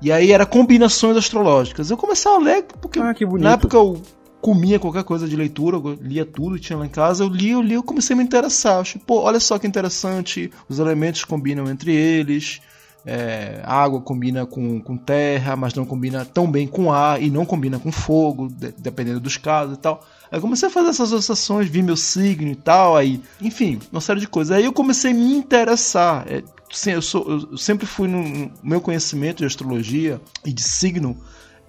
[0.00, 1.90] E aí era combinações astrológicas.
[1.90, 4.00] Eu comecei a ler porque Ah, na época eu
[4.40, 7.62] comia qualquer coisa de leitura, eu lia tudo, tinha lá em casa, eu li, eu
[7.62, 8.74] li, eu comecei a me interessar.
[8.76, 12.60] Eu achei, pô, olha só que interessante, os elementos combinam entre eles.
[13.06, 17.44] É, água combina com, com terra, mas não combina tão bem com ar e não
[17.44, 20.02] combina com fogo, de- dependendo dos casos e tal.
[20.34, 24.18] Aí comecei a fazer essas associações, vi meu signo e tal, aí, enfim, uma série
[24.18, 24.56] de coisas.
[24.56, 26.26] Aí eu comecei a me interessar.
[26.28, 26.42] É,
[26.86, 31.16] eu, sou- eu sempre fui no meu conhecimento de astrologia e de signo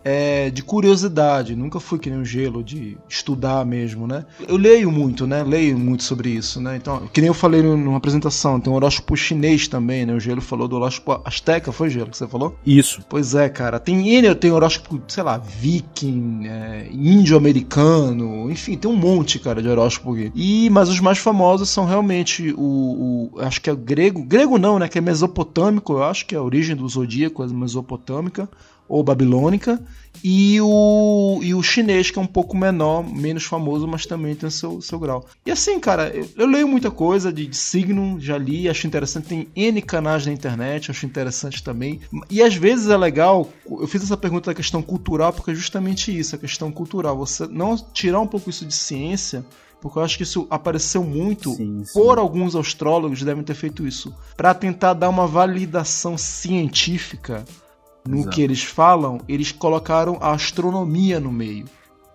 [0.07, 4.23] é, de curiosidade, nunca fui que nem um gelo de estudar mesmo, né?
[4.47, 5.43] Eu leio muito, né?
[5.43, 6.75] Leio muito sobre isso, né?
[6.75, 10.13] Então, que nem eu falei numa apresentação, tem um horóscopo chinês também, né?
[10.13, 12.55] O gelo falou do horóscopo asteca, foi gelo que você falou?
[12.63, 13.01] Isso.
[13.09, 13.79] Pois é, cara.
[13.79, 19.67] Tem N, tem horóscopo, sei lá, viking, é, índio-americano, enfim, tem um monte, cara, de
[19.67, 20.31] horóscopo aqui.
[20.35, 24.59] E, mas os mais famosos são realmente o, o- acho que é o grego, grego
[24.59, 28.47] não, né, que é mesopotâmico, eu acho que é a origem do zodíaco, é mesopotâmica
[28.87, 29.81] ou babilônica,
[30.23, 34.49] e o, e o chinês, que é um pouco menor, menos famoso, mas também tem
[34.49, 35.25] seu, seu grau.
[35.45, 39.27] E assim, cara, eu, eu leio muita coisa de, de signo, já li, acho interessante,
[39.27, 41.99] tem N canais na internet, acho interessante também.
[42.29, 46.17] E às vezes é legal, eu fiz essa pergunta da questão cultural, porque é justamente
[46.17, 47.17] isso, a questão cultural.
[47.17, 49.45] Você não tirar um pouco isso de ciência,
[49.81, 51.93] porque eu acho que isso apareceu muito Sim, sim.
[51.93, 57.45] por alguns astrólogos devem ter feito isso para tentar dar uma validação científica
[58.07, 58.35] no Exato.
[58.35, 61.65] que eles falam, eles colocaram a astronomia no meio,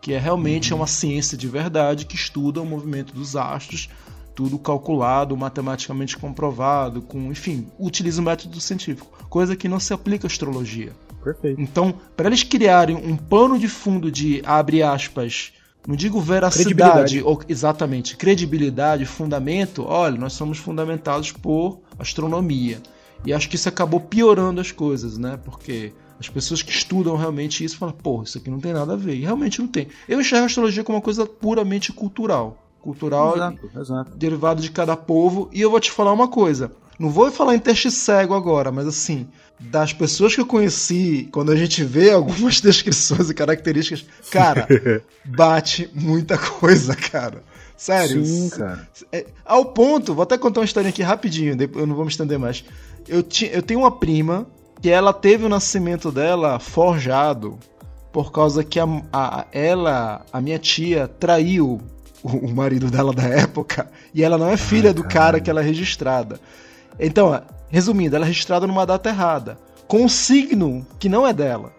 [0.00, 3.88] que é realmente é uma ciência de verdade que estuda o movimento dos astros,
[4.34, 10.26] tudo calculado, matematicamente comprovado, com, enfim, utiliza o método científico, coisa que não se aplica
[10.26, 10.92] à astrologia.
[11.22, 11.60] Perfeito.
[11.60, 15.52] Então, para eles criarem um pano de fundo de abre aspas,
[15.86, 22.80] não digo veracidade, ou exatamente, credibilidade, fundamento, olha, nós somos fundamentados por astronomia.
[23.24, 25.38] E acho que isso acabou piorando as coisas, né?
[25.44, 28.96] Porque as pessoas que estudam realmente isso falam, pô, isso aqui não tem nada a
[28.96, 29.14] ver.
[29.14, 29.88] E realmente não tem.
[30.08, 32.58] Eu enxergo a astrologia como uma coisa puramente cultural.
[32.80, 34.16] Cultural Exato, exato.
[34.16, 35.48] derivado de cada povo.
[35.52, 36.72] E eu vou te falar uma coisa.
[36.98, 39.26] Não vou falar em teste cego agora, mas assim,
[39.58, 44.68] das pessoas que eu conheci, quando a gente vê algumas descrições e características, cara,
[45.24, 47.42] bate muita coisa, cara.
[47.74, 48.22] Sério.
[48.22, 48.86] Sim, cara.
[49.10, 52.10] É, ao ponto, vou até contar uma história aqui rapidinho, depois eu não vou me
[52.10, 52.62] estender mais.
[53.08, 54.46] Eu, ti, eu tenho uma prima
[54.80, 57.58] que ela teve o nascimento dela forjado
[58.12, 61.80] por causa que a, a- ela, a minha tia, traiu
[62.22, 65.60] o, o marido dela da época e ela não é filha do cara que ela
[65.60, 66.40] é registrada.
[66.98, 71.72] Então, resumindo, ela é registrada numa data errada, com um signo que não é dela.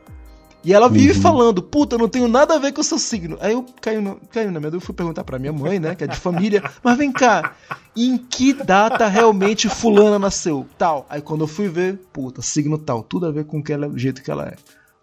[0.63, 3.35] E ela vive falando, puta, eu não tenho nada a ver com o seu signo.
[3.41, 6.03] Aí eu caio, no, caio na minha dúvida, fui perguntar pra minha mãe, né, que
[6.03, 7.55] é de família, mas vem cá,
[7.95, 10.67] em que data realmente fulana nasceu?
[10.77, 11.05] Tal.
[11.09, 14.29] Aí quando eu fui ver, puta, signo tal, tudo a ver com o jeito que
[14.29, 14.55] ela é.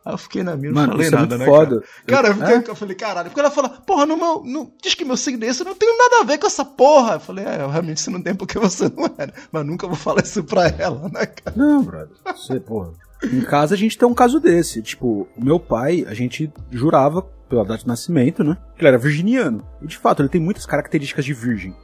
[0.04, 1.84] Aí eu fiquei na minha, não Mano, falei isso é nada, muito né, foda.
[2.06, 4.94] Cara, cara eu, fiquei- eu falei, caralho, porque ela fala, porra, no meu, no, diz
[4.94, 7.14] que meu signo é esse, eu não tenho nada a ver com essa porra.
[7.14, 9.34] Eu falei, é, realmente você não tem porque você não era.
[9.50, 11.56] Mas nunca vou falar isso pra ela, né, cara?
[11.56, 12.16] Não, brother.
[12.24, 12.92] Você, porra.
[13.24, 14.82] Em casa a gente tem um caso desse.
[14.82, 18.56] Tipo, o meu pai, a gente jurava, pela data de nascimento, né?
[18.76, 19.66] Que ele era virginiano.
[19.82, 21.74] E de fato, ele tem muitas características de virgem.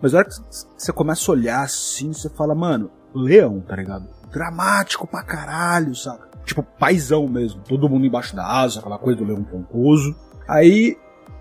[0.00, 0.34] Mas na hora que
[0.76, 4.08] você começa a olhar assim, você fala, mano, leão, tá ligado?
[4.30, 6.28] Dramático pra caralho, saca?
[6.44, 7.62] Tipo, paizão mesmo.
[7.68, 10.16] Todo mundo embaixo da asa, aquela coisa do leão pomposo.
[10.48, 10.96] Aí,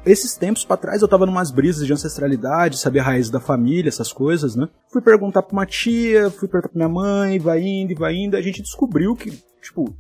[0.06, 3.90] esses tempos pra trás, eu tava numas brisas de ancestralidade, saber a raiz da família,
[3.90, 4.68] essas coisas, né?
[4.92, 8.36] Fui perguntar pra uma tia, fui perguntar pra minha mãe, vai indo, e vai indo.
[8.38, 9.32] A gente descobriu que,
[9.62, 9.94] tipo,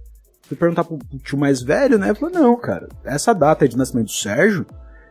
[0.43, 2.13] fui perguntar pro tio mais velho, né?
[2.15, 4.65] Falou, não, cara, essa data de nascimento do Sérgio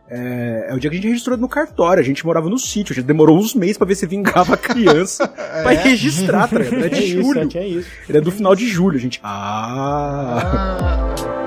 [0.09, 2.01] é, é o dia que a gente registrou no cartório.
[2.01, 4.57] A gente morava no sítio, a gente demorou uns meses pra ver se vingava a
[4.57, 6.83] criança pra registrar, tá ligado?
[6.85, 7.49] É de É isso, julho.
[7.53, 7.89] é, é isso.
[8.09, 9.19] Ele é do final de julho, a gente.
[9.23, 11.15] Ah!
[11.35, 11.38] O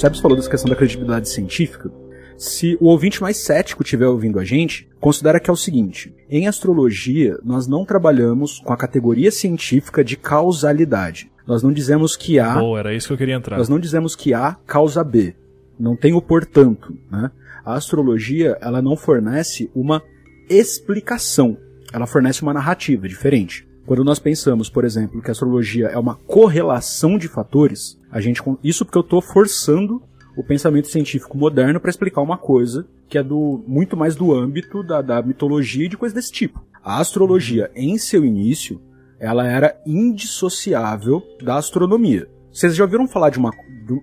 [0.00, 1.92] Sebs falou dessa questão da credibilidade científica.
[2.38, 6.48] Se o ouvinte mais cético estiver ouvindo a gente, considera que é o seguinte: em
[6.48, 11.30] astrologia, nós não trabalhamos com a categoria científica de causalidade.
[11.46, 13.58] Nós não dizemos que há era isso que eu queria entrar.
[13.58, 15.34] nós não dizemos que A causa B.
[15.78, 16.96] Não tem o portanto.
[17.10, 17.30] Né?
[17.62, 20.02] A astrologia ela não fornece uma
[20.48, 21.58] explicação.
[21.92, 23.68] Ela fornece uma narrativa diferente.
[23.86, 28.42] Quando nós pensamos, por exemplo, que a astrologia é uma correlação de fatores, a gente
[28.62, 30.02] isso porque eu estou forçando
[30.36, 34.82] o pensamento científico moderno para explicar uma coisa que é do muito mais do âmbito
[34.84, 36.64] da, da mitologia e de coisas desse tipo.
[36.82, 38.80] A astrologia, em seu início,
[39.18, 42.28] ela era indissociável da astronomia.
[42.52, 43.50] Vocês já ouviram falar de, uma,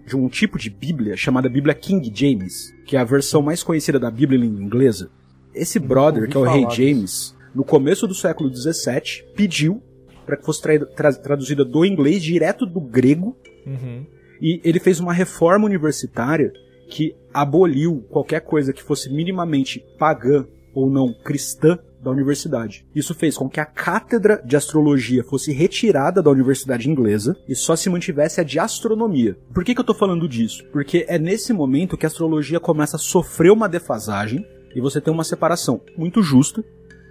[0.06, 4.00] de um tipo de Bíblia chamada Bíblia King James, que é a versão mais conhecida
[4.00, 5.10] da Bíblia em língua inglesa?
[5.54, 6.68] Esse brother, que é o rei.
[6.70, 9.82] James, no começo do século XVII, pediu
[10.26, 14.06] para que fosse tra- tra- traduzida do inglês direto do grego Uhum.
[14.42, 16.54] e ele fez uma reforma universitária
[16.90, 22.86] que aboliu qualquer coisa que fosse minimamente pagã ou não cristã da universidade.
[22.96, 27.76] Isso fez com que a cátedra de astrologia fosse retirada da universidade inglesa e só
[27.76, 29.36] se mantivesse a de astronomia.
[29.54, 30.64] Por que, que eu tô falando disso?
[30.72, 35.12] Porque é nesse momento que a astrologia começa a sofrer uma defasagem e você tem
[35.14, 36.64] uma separação muito justa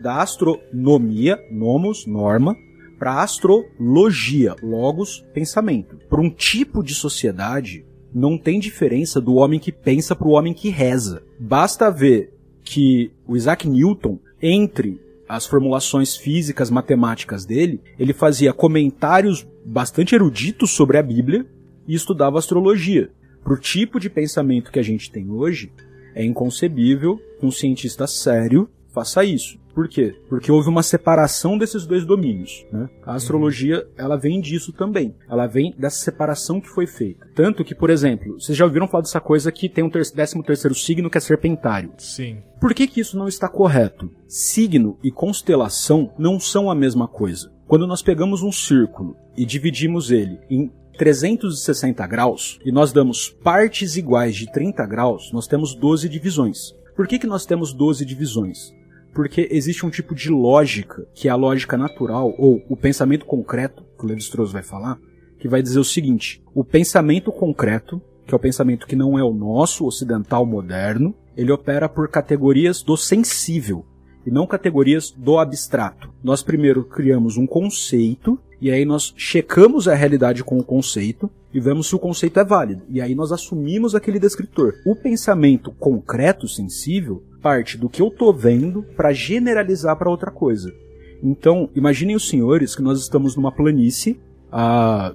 [0.07, 2.57] da astronomia, nomos, norma,
[2.97, 5.97] para astrologia, logos, pensamento.
[6.09, 10.55] Para um tipo de sociedade, não tem diferença do homem que pensa para o homem
[10.55, 11.25] que reza.
[11.41, 19.45] Basta ver que o Isaac Newton, entre as formulações físicas, matemáticas dele, ele fazia comentários
[19.65, 21.45] bastante eruditos sobre a Bíblia
[21.85, 23.11] e estudava astrologia.
[23.43, 25.73] Para o tipo de pensamento que a gente tem hoje,
[26.15, 29.66] é inconcebível que um cientista sério faça isso.
[29.77, 30.19] Por quê?
[30.27, 32.65] Porque houve uma separação desses dois domínios.
[32.73, 32.89] Né?
[33.05, 35.15] A astrologia, ela vem disso também.
[35.29, 37.29] Ela vem dessa separação que foi feita.
[37.35, 40.43] Tanto que, por exemplo, vocês já ouviram falar dessa coisa que tem um ter 13
[40.45, 41.93] terceiro signo que é serpentário.
[41.99, 42.39] Sim.
[42.59, 44.11] Por que, que isso não está correto?
[44.27, 47.53] Signo e constelação não são a mesma coisa.
[47.69, 53.95] Quando nós pegamos um círculo e dividimos ele em 360 graus e nós damos partes
[53.95, 56.75] iguais de 30 graus, nós temos 12 divisões.
[56.97, 58.75] Por que, que nós temos 12 divisões?
[59.17, 63.83] Porque existe um tipo de lógica, que é a lógica natural, ou o pensamento concreto,
[63.99, 64.99] que o Levi-Strauss vai falar,
[65.39, 69.25] que vai dizer o seguinte: o pensamento concreto, que é o pensamento que não é
[69.25, 73.87] o nosso, ocidental moderno, ele opera por categorias do sensível
[74.27, 76.13] e não categorias do abstrato.
[76.23, 81.61] Nós primeiro criamos um conceito e aí nós checamos a realidade com o conceito e
[81.61, 82.83] vemos se o conceito é válido.
[82.89, 84.75] E aí nós assumimos aquele descritor.
[84.85, 90.75] O pensamento concreto, sensível, parte do que eu tô vendo para generalizar para outra coisa.
[91.23, 95.15] Então, imaginem os senhores que nós estamos numa planície há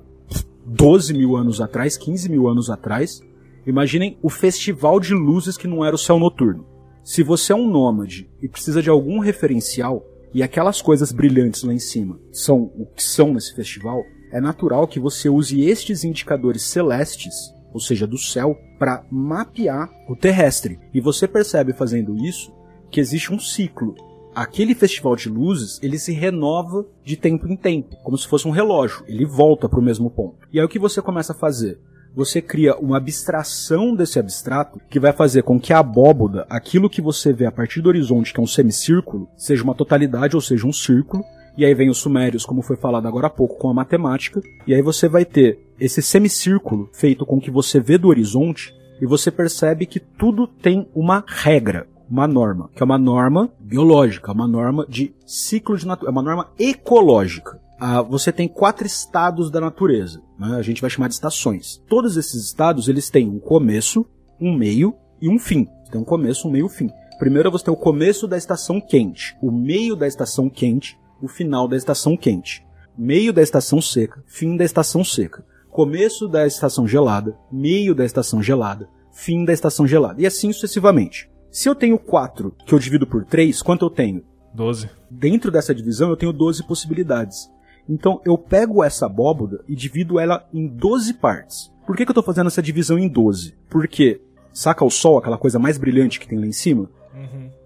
[0.65, 3.22] 12 mil anos atrás, 15 mil anos atrás.
[3.67, 6.65] Imaginem o festival de luzes que não era o céu noturno.
[7.04, 10.02] Se você é um nômade e precisa de algum referencial,
[10.34, 14.88] e aquelas coisas brilhantes lá em cima são o que são nesse festival, é natural
[14.88, 17.34] que você use estes indicadores celestes,
[17.74, 20.80] ou seja, do céu, para mapear o terrestre.
[20.91, 22.52] E você percebe fazendo isso
[22.89, 23.94] que existe um ciclo.
[24.34, 28.52] Aquele festival de luzes, ele se renova de tempo em tempo, como se fosse um
[28.52, 30.48] relógio, ele volta para o mesmo ponto.
[30.52, 31.80] E aí o que você começa a fazer?
[32.15, 37.04] Você cria uma abstração desse abstrato que vai fazer com que a abóboda, aquilo que
[37.04, 40.65] você vê a partir do horizonte, que é um semicírculo, seja uma totalidade ou seja
[40.65, 41.24] um círculo,
[41.58, 44.74] e aí vem os sumérios, como foi falado agora há pouco, com a matemática, e
[44.74, 49.32] aí você vai ter esse semicírculo feito com que você vê do horizonte e você
[49.32, 54.86] percebe que tudo tem uma regra, uma norma, que é uma norma biológica, uma norma
[54.88, 57.60] de ciclo de natureza, é uma norma ecológica.
[57.80, 60.56] Ah, você tem quatro estados da natureza, né?
[60.56, 61.82] a gente vai chamar de estações.
[61.88, 64.06] Todos esses estados eles têm um começo,
[64.40, 65.68] um meio e um fim.
[65.92, 66.92] Tem um começo, um meio um fim.
[67.18, 71.68] Primeiro você tem o começo da estação quente, o meio da estação quente, o final
[71.68, 72.66] da estação quente,
[72.98, 78.42] meio da estação seca, fim da estação seca, começo da estação gelada, meio da estação
[78.42, 81.30] gelada, fim da estação gelada, e assim sucessivamente.
[81.50, 84.24] Se eu tenho 4 que eu divido por 3, quanto eu tenho?
[84.54, 84.90] 12.
[85.10, 87.50] Dentro dessa divisão eu tenho 12 possibilidades.
[87.88, 91.72] Então eu pego essa abóboda e divido ela em 12 partes.
[91.86, 93.56] Por que, que eu estou fazendo essa divisão em 12?
[93.70, 94.22] Porque
[94.54, 96.90] saca o sol, aquela coisa mais brilhante que tem lá em cima?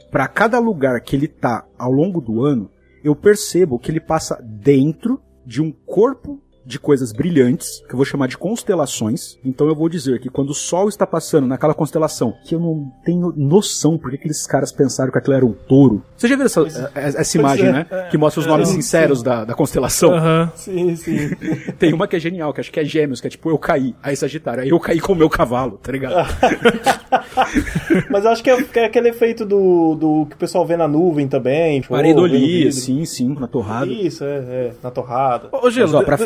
[0.10, 2.70] Para cada lugar que ele tá ao longo do ano,
[3.06, 8.06] eu percebo que ele passa dentro de um corpo de coisas brilhantes, que eu vou
[8.06, 9.38] chamar de constelações.
[9.46, 12.92] Então eu vou dizer que quando o Sol está passando naquela constelação, que eu não
[13.04, 16.04] tenho noção porque aqueles caras pensaram que aquilo era um touro.
[16.18, 17.86] Você já viu essa, essa- essa imagem, é, né?
[18.10, 20.14] Que mostra os nomes sim, sinceros da, da constelação?
[20.14, 20.52] Aham.
[20.56, 21.30] Sim, sim.
[21.78, 23.96] Tem uma que é genial, que acho que é gêmeos, que é tipo, eu caí,
[24.02, 26.16] aí Sagitário, aí eu caí com o meu cavalo, tá ligado?
[28.10, 30.76] Mas eu acho que é, que é aquele efeito do, do que o pessoal vê
[30.78, 31.82] na nuvem também.
[31.82, 32.72] Tipo, oh, Pareidolia, vidro.
[32.72, 33.86] sim, sim, na torrada.
[33.92, 35.50] Isso, é, é, na torrada.
[35.52, 36.18] Ô, Gelo, Mas, ó, pra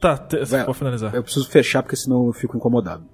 [0.00, 1.14] tá, t- Vai, pode finalizar.
[1.14, 3.04] Eu preciso fechar porque senão eu fico incomodado.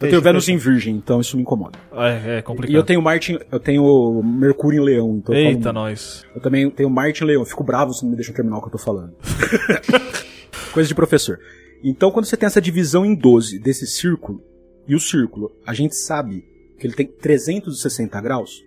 [0.00, 1.78] Eu tenho Vênus em Virgem, então isso me incomoda.
[1.92, 2.72] É, é complicado.
[2.72, 5.72] E eu tenho Marte, eu tenho Mercúrio em Leão, então eu, Eita, muito.
[5.72, 6.26] nós.
[6.34, 8.60] eu também tenho Marte em Leão, eu fico bravo se não me deixa terminar o
[8.60, 9.14] que eu tô falando.
[10.72, 11.38] Coisa de professor.
[11.82, 14.42] Então, quando você tem essa divisão em 12 desse círculo,
[14.86, 16.44] e o círculo, a gente sabe
[16.78, 18.62] que ele tem 360 graus,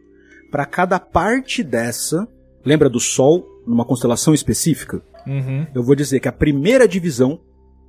[0.49, 2.27] para cada parte dessa,
[2.65, 5.01] lembra do Sol numa constelação específica?
[5.25, 5.67] Uhum.
[5.75, 7.41] eu vou dizer que a primeira divisão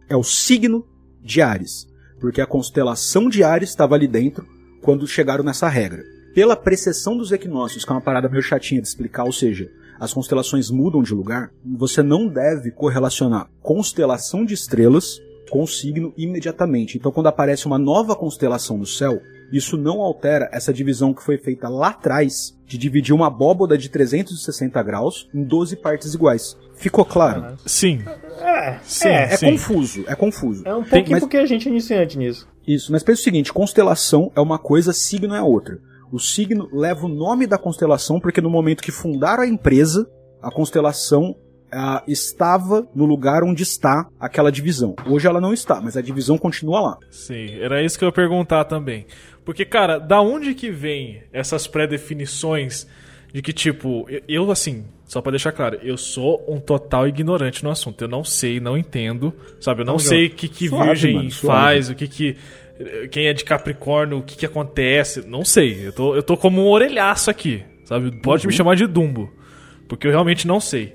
[0.09, 0.85] é o signo
[1.23, 1.87] de Ares,
[2.21, 4.45] porque a constelação de Ares estava ali dentro
[4.83, 6.03] quando chegaram nessa regra.
[6.35, 10.13] Pela precessão dos equinócios, que é uma parada meio chatinha de explicar, ou seja, as
[10.13, 16.97] constelações mudam de lugar, você não deve correlacionar constelação de estrelas com o signo imediatamente.
[16.97, 19.21] Então, quando aparece uma nova constelação no céu,
[19.53, 23.89] isso não altera essa divisão que foi feita lá atrás de dividir uma abóboda de
[23.89, 26.57] 360 graus em 12 partes iguais.
[26.75, 27.57] Ficou claro?
[27.67, 28.03] Sim.
[28.41, 29.51] É, Sim, é, É sim.
[29.53, 30.63] confuso, é confuso.
[30.67, 32.47] é um Tem- pouquinho mas- porque a gente é iniciante nisso.
[32.67, 35.79] Isso, mas pensa o seguinte, constelação é uma coisa, signo é outra.
[36.13, 40.09] O signo leva o nome da constelação porque no momento que fundaram a empresa,
[40.43, 41.35] a constelação
[41.73, 44.95] ah, estava no lugar onde está aquela divisão.
[45.07, 46.99] Hoje ela não está, mas a divisão continua lá.
[47.11, 49.07] Sim, era isso que eu ia perguntar também.
[49.45, 52.87] Porque, cara, da onde que vem essas pré-definições
[53.33, 57.63] de que, tipo, eu, eu, assim, só pra deixar claro, eu sou um total ignorante
[57.65, 58.03] no assunto.
[58.03, 59.83] Eu não sei, não entendo, sabe?
[59.83, 62.37] Eu não Vamos sei o que, que Suave, Virgem mano, faz, o que que.
[63.11, 65.27] Quem é de Capricórnio, o que que acontece.
[65.27, 65.89] Não sei.
[65.89, 68.13] Eu tô, eu tô como um orelhaço aqui, sabe?
[68.23, 68.51] Pode Uhum.
[68.51, 69.33] me chamar de Dumbo.
[69.89, 70.95] Porque eu realmente não sei.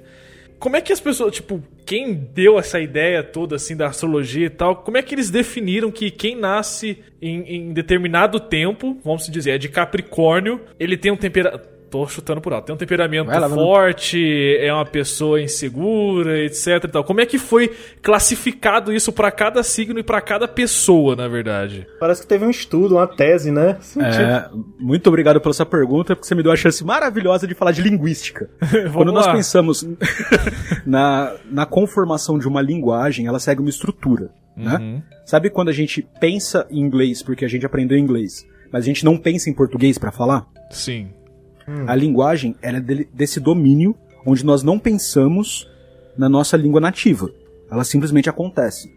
[0.64, 4.50] Como é que as pessoas, tipo, quem deu essa ideia toda, assim, da astrologia e
[4.50, 9.52] tal, como é que eles definiram que quem nasce em, em determinado tempo, vamos dizer,
[9.52, 11.73] é de Capricórnio, ele tem um temperamento.
[11.94, 12.66] Tô chutando por alto.
[12.66, 17.04] Tem um temperamento lá, forte, é uma pessoa insegura, etc e tal.
[17.04, 21.86] Como é que foi classificado isso pra cada signo e pra cada pessoa, na verdade?
[22.00, 23.78] Parece que teve um estudo, uma tese, né?
[24.00, 27.72] É, muito obrigado pela sua pergunta, porque você me deu a chance maravilhosa de falar
[27.72, 28.50] de linguística.
[28.92, 29.86] Quando nós pensamos
[30.84, 34.78] na, na conformação de uma linguagem, ela segue uma estrutura, né?
[34.78, 35.02] Uhum.
[35.28, 39.06] Sabe quando a gente pensa em inglês porque a gente aprendeu inglês, mas a gente
[39.06, 40.48] não pensa em português pra falar?
[40.72, 41.12] Sim.
[41.88, 43.96] A linguagem ela é dele- desse domínio
[44.26, 45.68] onde nós não pensamos
[46.18, 47.30] na nossa língua nativa.
[47.72, 48.90] Ela simplesmente acontece.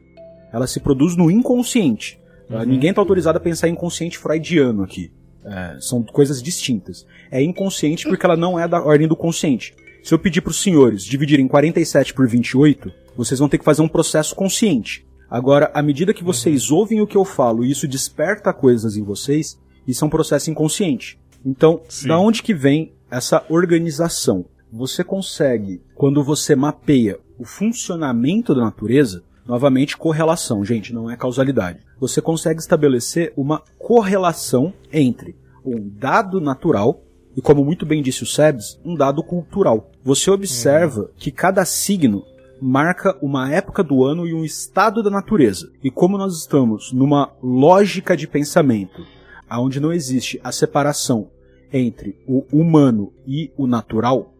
[0.52, 2.18] Ela se produz no inconsciente.
[2.50, 5.11] Ah, Ninguém está autorizado a pensar em inconsciente freudiano aqui.
[5.44, 7.07] É, são coisas distintas.
[7.31, 9.74] É inconsciente porque ela não é da ordem do consciente.
[10.02, 13.83] Se eu pedir para os senhores dividirem 47 por 28, vocês vão ter que fazer
[13.83, 15.05] um processo consciente.
[15.29, 19.02] Agora, à medida que vocês ouvem o que eu falo e isso desperta coisas em
[19.02, 21.18] vocês, isso é um processo inconsciente.
[21.47, 22.09] Então, Sim.
[22.09, 24.45] da onde que vem essa organização?
[24.73, 31.79] Você consegue, quando você mapeia o funcionamento da natureza, novamente correlação, gente, não é causalidade.
[32.01, 37.01] Você consegue estabelecer uma correlação entre um dado natural
[37.37, 39.93] e, como muito bem disse o Sebes, um dado cultural.
[40.03, 42.25] Você observa que cada signo
[42.61, 45.71] marca uma época do ano e um estado da natureza.
[45.81, 49.07] E como nós estamos numa lógica de pensamento,
[49.49, 51.29] onde não existe a separação
[51.72, 54.33] entre o humano e o natural,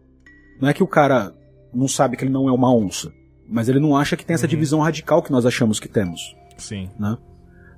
[0.61, 1.33] não é que o cara
[1.73, 3.11] não sabe que ele não é uma onça,
[3.47, 6.35] mas ele não acha que tem essa divisão radical que nós achamos que temos.
[6.57, 6.89] Sim.
[6.99, 7.17] Né?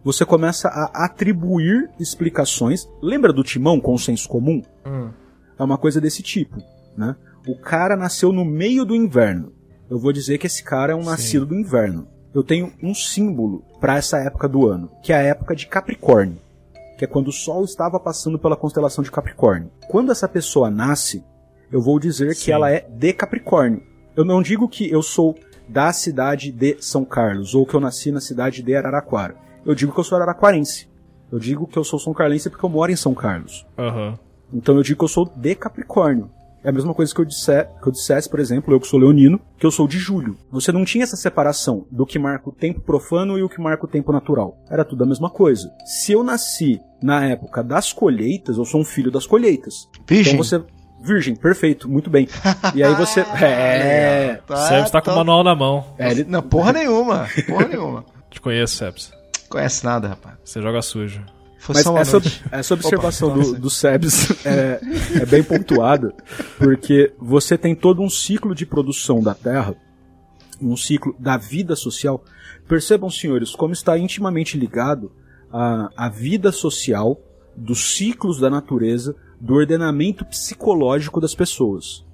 [0.04, 2.88] Você começa a atribuir explicações.
[3.02, 4.62] Lembra do timão com o senso comum?
[4.86, 5.10] Hum.
[5.58, 6.62] É uma coisa desse tipo.
[6.98, 7.16] Né?
[7.46, 9.52] O cara nasceu no meio do inverno.
[9.90, 12.08] Eu vou dizer que esse cara é um nascido do inverno.
[12.34, 16.38] Eu tenho um símbolo para essa época do ano, que é a época de Capricórnio,
[17.00, 19.72] que é quando o Sol estava passando pela constelação de Capricórnio.
[19.88, 21.24] Quando essa pessoa nasce,
[21.72, 22.44] eu vou dizer Sim.
[22.44, 23.82] que ela é de Capricórnio.
[24.18, 25.34] Eu não digo que eu sou
[25.70, 29.38] da cidade de São Carlos ou que eu nasci na cidade de Araraquara.
[29.66, 30.90] Eu digo que eu sou araraquarense.
[31.32, 33.66] Eu digo que eu sou São Carlense porque eu moro em São Carlos.
[33.78, 34.20] Aham.
[34.52, 36.30] Então eu digo que eu sou de Capricórnio.
[36.64, 39.00] É a mesma coisa que eu, disser, que eu dissesse, por exemplo, eu que sou
[39.00, 40.38] leonino, que eu sou de julho.
[40.52, 43.86] Você não tinha essa separação do que marca o tempo profano e o que marca
[43.86, 44.58] o tempo natural.
[44.70, 45.72] Era tudo a mesma coisa.
[45.86, 49.88] Se eu nasci na época das colheitas, eu sou um filho das colheitas.
[50.08, 50.34] Virgem.
[50.34, 50.62] Então você.
[51.02, 52.28] Virgem, perfeito, muito bem.
[52.76, 53.22] E aí você.
[53.42, 54.42] É.
[54.50, 55.86] O Sebs tá com o manual na mão.
[55.98, 57.26] é ele- Não, porra nenhuma.
[57.48, 58.04] Porra nenhuma.
[58.30, 59.12] Te conheço, Sebs.
[59.48, 60.36] Conhece nada, rapaz.
[60.44, 61.24] Você joga sujo.
[61.68, 64.80] Mas essa, essa observação Opa, do, do Sebs é,
[65.22, 66.14] é bem pontuada,
[66.58, 69.76] porque você tem todo um ciclo de produção da Terra,
[70.62, 72.24] um ciclo da vida social.
[72.68, 75.12] Percebam, senhores, como está intimamente ligado
[75.52, 77.20] a, a vida social,
[77.56, 82.06] dos ciclos da natureza, do ordenamento psicológico das pessoas.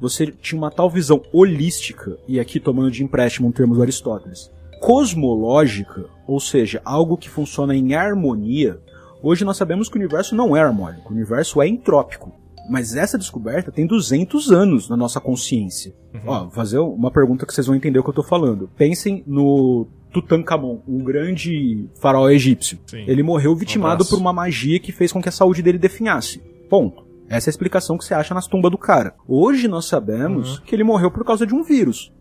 [0.00, 4.50] Você tinha uma tal visão holística, e aqui tomando de empréstimo um termo do Aristóteles,
[4.82, 8.80] cosmológica, ou seja, algo que funciona em harmonia,
[9.22, 12.32] hoje nós sabemos que o universo não é harmônico, o universo é entrópico.
[12.68, 15.94] Mas essa descoberta tem 200 anos na nossa consciência.
[16.26, 18.68] Ó, vou fazer uma pergunta que vocês vão entender o que eu tô falando.
[18.76, 22.78] Pensem no Tutankhamon, um grande faraó egípcio.
[22.86, 23.04] Sim.
[23.06, 24.10] Ele morreu vitimado abraço.
[24.10, 26.40] por uma magia que fez com que a saúde dele definhasse.
[26.68, 27.04] Ponto.
[27.28, 29.14] Essa é a explicação que você acha nas tumbas do cara.
[29.26, 32.12] Hoje nós sabemos que ele morreu por causa de um vírus.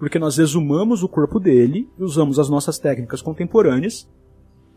[0.00, 4.08] Porque nós exumamos o corpo dele e usamos as nossas técnicas contemporâneas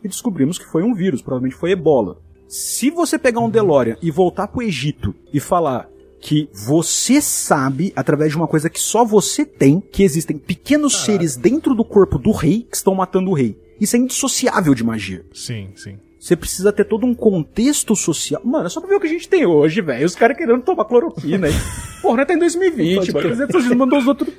[0.04, 2.18] e descobrimos que foi um vírus, provavelmente foi ebola.
[2.46, 8.32] Se você pegar um DeLorean e voltar pro Egito e falar que você sabe, através
[8.32, 12.32] de uma coisa que só você tem, que existem pequenos seres dentro do corpo do
[12.32, 13.58] rei que estão matando o rei.
[13.80, 15.26] Isso é indissociável de magia.
[15.34, 15.98] Sim, sim.
[16.20, 18.42] Você precisa ter todo um contexto social.
[18.46, 20.06] Mano, é só pra ver o que a gente tem hoje, velho.
[20.06, 21.54] Os caras querendo tomar cloroquina aí.
[22.02, 22.26] Porra, né?
[22.26, 23.48] Tá em 2020, Pode mano.
[23.58, 24.34] Os mandou os outros.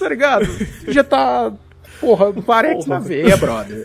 [0.00, 0.46] Tá ligado?
[0.88, 1.52] Já tá.
[2.00, 3.84] Porra, parex na veia, brother.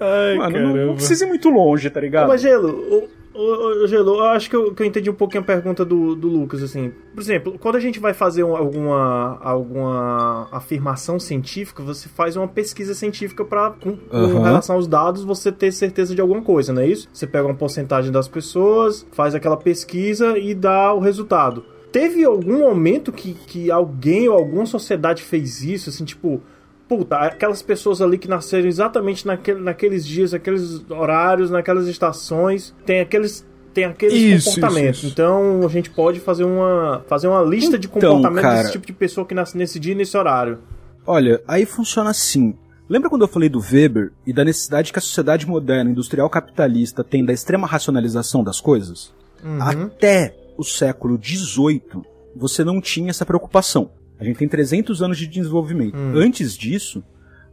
[0.00, 2.28] Ai, Mano, não, não precisa ir muito longe, tá ligado?
[2.28, 5.84] Mas, Gelo, o, Gelo, eu acho que eu, que eu entendi um pouquinho a pergunta
[5.84, 6.92] do, do Lucas, assim.
[7.14, 12.48] Por exemplo, quando a gente vai fazer um- alguma, alguma afirmação científica, você faz uma
[12.48, 14.42] pesquisa científica para com, com Aham.
[14.42, 17.08] relação aos dados, você ter certeza de alguma coisa, não é isso?
[17.12, 21.64] Você pega uma porcentagem das pessoas, faz aquela pesquisa e dá o resultado.
[21.92, 26.40] Teve algum momento que, que alguém ou alguma sociedade fez isso, assim, tipo...
[26.88, 32.98] Puta, aquelas pessoas ali que nasceram exatamente naquele, naqueles dias, naqueles horários, naquelas estações, tem
[33.00, 34.96] aqueles tem aqueles Isso, comportamentos.
[34.98, 35.12] isso, isso.
[35.12, 38.84] Então a gente pode fazer uma fazer uma lista de Então, comportamentos cara- desse tipo
[38.84, 40.58] de pessoa que nasce nesse dia e nesse horário.
[41.06, 42.54] Olha, aí funciona assim.
[42.88, 47.04] Lembra quando eu falei do Weber e da necessidade que a sociedade moderna industrial capitalista
[47.04, 49.14] tem da extrema racionalização das coisas?
[49.44, 49.62] Uhum.
[49.62, 52.02] Até o século XVIII,
[52.36, 53.90] você não tinha essa preocupação.
[54.18, 55.96] A gente tem 300 anos de desenvolvimento.
[55.96, 56.12] Hum.
[56.14, 57.02] Antes disso,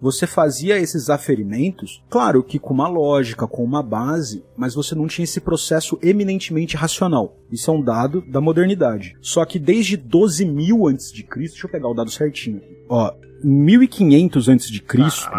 [0.02, 5.08] você fazia esses aferimentos, claro que com uma lógica, com uma base, mas você não
[5.08, 7.38] tinha esse processo eminentemente racional.
[7.50, 9.16] Isso é um dado da modernidade.
[9.22, 12.62] Só que desde 12.000 antes de Cristo, deixa eu pegar o dado certinho.
[12.90, 15.30] Ó, em 1500 antes de Cristo,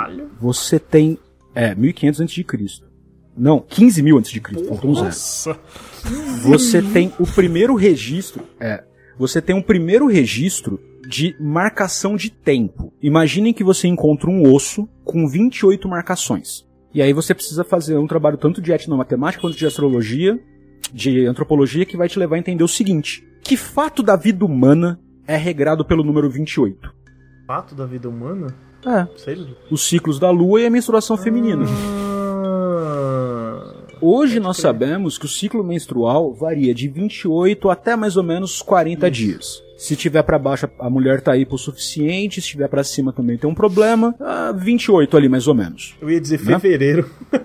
[0.41, 1.19] você tem
[1.55, 2.88] é 1500 antes de Cristo.
[3.39, 4.67] Não, 15 mil antes de Cristo.
[4.67, 5.59] Faltou um zero Nossa.
[6.43, 8.43] você tem o primeiro registro.
[8.59, 8.83] É.
[9.17, 12.93] Você tem um primeiro registro de marcação de tempo.
[13.01, 16.67] Imaginem que você encontra um osso com 28 marcações.
[16.93, 20.39] E aí você precisa fazer um trabalho tanto de etnomatemática quanto de astrologia,
[20.93, 24.99] de antropologia, que vai te levar a entender o seguinte: que fato da vida humana
[25.27, 26.93] é regrado pelo número 28?
[27.47, 28.55] Fato da vida humana?
[28.87, 29.07] É.
[29.17, 29.57] Sei.
[29.71, 31.65] Os ciclos da lua e a menstruação feminina.
[34.01, 39.11] Hoje nós sabemos que o ciclo menstrual varia de 28 até mais ou menos 40
[39.11, 39.63] dias.
[39.77, 42.41] Se tiver pra baixo, a mulher tá aí por suficiente.
[42.41, 44.15] Se tiver pra cima também tem um problema.
[44.21, 45.97] Ah, 28 ali mais ou menos.
[46.01, 46.59] eu ia dizer Né?
[46.59, 47.09] fevereiro.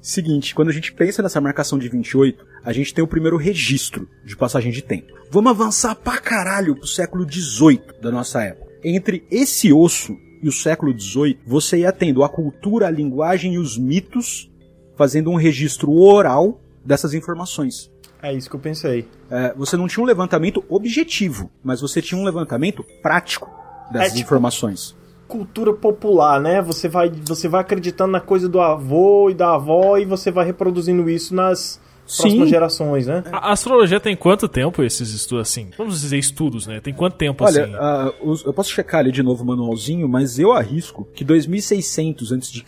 [0.00, 4.08] Seguinte, quando a gente pensa nessa marcação de 28, a gente tem o primeiro registro
[4.24, 5.12] de passagem de tempo.
[5.30, 8.72] Vamos avançar pra caralho pro século 18 da nossa época.
[8.82, 13.58] Entre esse osso e o século 18, você ia tendo a cultura, a linguagem e
[13.58, 14.50] os mitos
[14.96, 17.90] fazendo um registro oral dessas informações.
[18.22, 19.08] É isso que eu pensei.
[19.30, 23.50] É, você não tinha um levantamento objetivo, mas você tinha um levantamento prático
[23.90, 24.96] dessas É, tipo, informações.
[25.26, 26.60] Cultura popular, né?
[26.62, 30.44] Você vai, você vai acreditando na coisa do avô e da avó e você vai
[30.44, 31.80] reproduzindo isso nas
[32.16, 33.22] próximas gerações, né?
[33.32, 35.70] A astrologia tem quanto tempo esses estudos, assim?
[35.76, 36.80] Vamos dizer estudos, né?
[36.80, 37.74] Tem quanto tempo, Olha, assim?
[37.76, 42.32] ah, os- eu posso checar ali de novo o manualzinho, mas eu arrisco que 2600
[42.32, 42.62] a.C.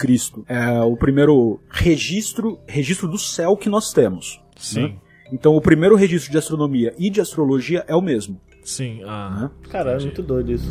[0.48, 4.40] é o primeiro registro, registro do céu que nós temos.
[4.56, 4.94] Sim, né?
[5.32, 8.40] Então o primeiro registro de astronomia e de astrologia é o mesmo.
[8.62, 9.00] sim.
[9.06, 9.50] Ah, Né?
[9.70, 10.68] Caralho, é muito doido isso.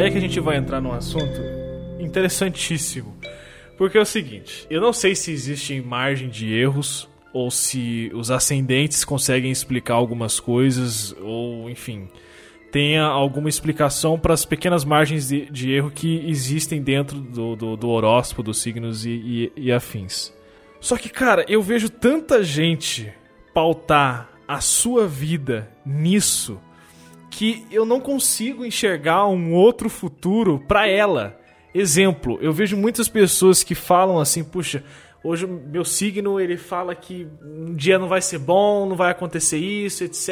[0.00, 1.40] Aí é que a gente vai entrar num assunto
[1.98, 3.14] interessantíssimo.
[3.76, 8.30] Porque é o seguinte, eu não sei se existe margem de erros ou se os
[8.30, 12.08] ascendentes conseguem explicar algumas coisas ou, enfim,
[12.72, 17.76] tenha alguma explicação para as pequenas margens de, de erro que existem dentro do, do,
[17.76, 20.32] do horóscopo, dos signos e, e- e afins.
[20.80, 23.12] Só que, cara, eu vejo tanta gente
[23.52, 26.58] pautar a sua vida nisso
[27.30, 31.38] que eu não consigo enxergar um outro futuro pra ela.
[31.72, 34.82] Exemplo, eu vejo muitas pessoas que falam assim, puxa,
[35.22, 39.58] hoje meu signo ele fala que um dia não vai ser bom, não vai acontecer
[39.58, 40.28] isso, etc.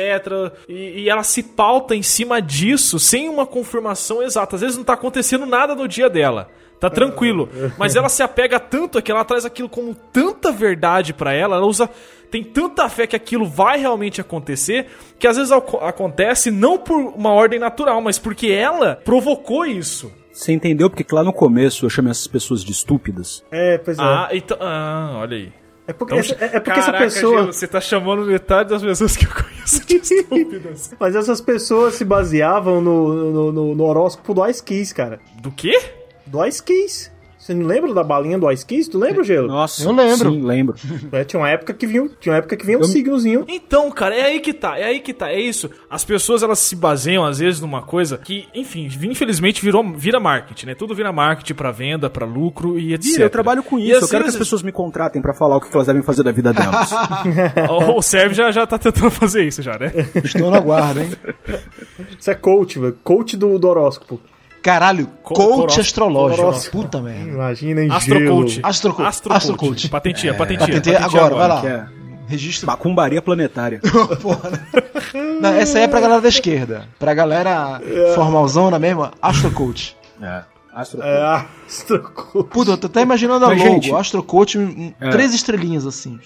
[0.69, 4.57] E, e ela se pauta em cima disso sem uma confirmação exata.
[4.57, 6.51] Às vezes não tá acontecendo nada no dia dela.
[6.81, 7.49] Tá tranquilo.
[7.76, 11.66] Mas ela se apega tanto que ela traz aquilo como tanta verdade pra ela, ela
[11.66, 11.91] usa
[12.31, 14.87] tem tanta fé que aquilo vai realmente acontecer,
[15.18, 20.12] que às vezes aco- acontece não por uma ordem natural, mas porque ela provocou isso.
[20.31, 20.89] Você entendeu?
[20.91, 23.43] Porque lá no começo eu chamei essas pessoas de estúpidas.
[23.51, 24.03] É, pois é.
[24.03, 25.53] Ah, então, ah, olha aí.
[25.87, 27.43] é porque, Então, essa, é, é porque essa caraca, pessoa.
[27.45, 30.91] Gil, você tá chamando metade das pessoas que eu conheço de estúpidas.
[31.01, 35.18] Mas essas pessoas se baseavam no, no, no, no horóscopo do Ice Keys, cara.
[35.41, 35.76] Do quê?
[36.31, 37.11] Do Ice Keys.
[37.39, 38.91] Você não lembra da balinha do Ice Kiss?
[38.91, 39.47] Tu lembra, Gelo?
[39.49, 40.31] Nossa, Eu lembro.
[40.31, 40.74] Sim, lembro.
[41.11, 43.47] É, tinha uma época que vinha, tinha uma época que vinha um signozinho.
[43.49, 45.70] Então, cara, é aí que tá, é aí que tá, é isso.
[45.89, 50.66] As pessoas elas se baseiam às vezes numa coisa que, enfim, infelizmente virou vira marketing,
[50.66, 50.74] né?
[50.74, 53.12] Tudo vira marketing pra venda, pra lucro e etc.
[53.12, 53.97] Vira, eu trabalho com E isso.
[53.97, 56.22] às Eu quero que as pessoas me contratem pra falar o que elas devem fazer
[56.24, 56.91] da vida delas.
[57.70, 59.91] O, o Sérgio já, já tá tentando fazer isso já, né?
[60.22, 61.11] Estou na guarda, hein?
[62.18, 62.99] Isso é coach, velho.
[63.03, 64.20] Coach do, do horóscopo.
[64.63, 65.81] Caralho, Co- coach horóscopo.
[65.81, 66.43] astrológico.
[66.43, 66.83] Horóscopo.
[66.83, 67.31] Puta merda.
[67.31, 68.61] Imagina em Astrocoach.
[68.63, 69.09] Astrocoach.
[69.31, 69.89] Astrocoach.
[69.89, 70.67] Patentia, patentia.
[70.67, 71.67] Patenteia patentia agora, vai lá.
[71.67, 71.87] é
[72.27, 72.67] Registro.
[72.67, 73.81] macumbaria planetária.
[75.41, 76.87] Não, essa aí é pra galera da esquerda.
[76.99, 77.81] Pra galera
[78.15, 79.97] formalzona mesmo, Astrocoach.
[80.21, 80.43] É.
[80.75, 81.03] Astro...
[81.03, 82.49] É, astrocoach.
[82.51, 83.71] Puta, eu tô até imaginando a Mas, logo.
[83.83, 85.09] gente- Astrocoach, um- É.
[85.11, 86.19] três estrelinhas assim.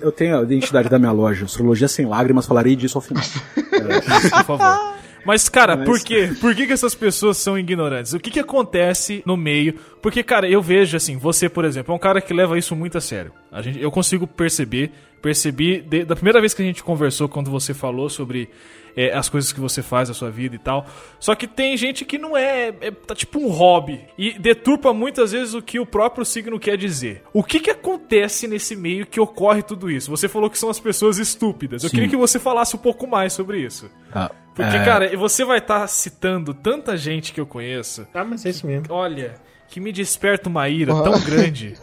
[0.00, 3.22] Eu tenho a identidade da minha loja, Astrologia Sem Lágrimas, falarei disso ao final.
[4.46, 4.94] por favor.
[5.28, 6.30] Mas, cara, Mas- por quê?
[6.40, 8.14] Por que, que essas pessoas são ignorantes?
[8.14, 9.74] O que, que acontece no meio?
[10.00, 12.96] Porque, cara, eu vejo assim, você, por exemplo, é um cara que leva isso muito
[12.96, 13.30] a sério.
[13.52, 17.50] A gente, eu consigo perceber, percebi de- da primeira vez que a gente conversou, quando
[17.50, 18.48] você falou sobre
[18.96, 20.86] é, as coisas que você faz na sua vida e tal.
[21.20, 25.30] Só que tem gente que não é, é tá tipo um hobby e deturpa muitas
[25.32, 27.22] vezes o que o próprio signo quer dizer.
[27.32, 30.10] O que que acontece nesse meio que ocorre tudo isso?
[30.10, 31.84] Você falou que são as pessoas estúpidas.
[31.84, 31.96] Eu Sim.
[31.96, 33.88] queria que você falasse um pouco mais sobre isso.
[34.10, 34.30] Tá.
[34.58, 38.04] Porque, É, cara, você vai estar citando tanta gente que eu conheço.
[38.12, 38.86] Ah, mas é isso mesmo.
[38.90, 39.36] Olha,
[39.68, 41.74] que me desperta uma ira tão grande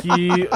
[0.00, 0.08] que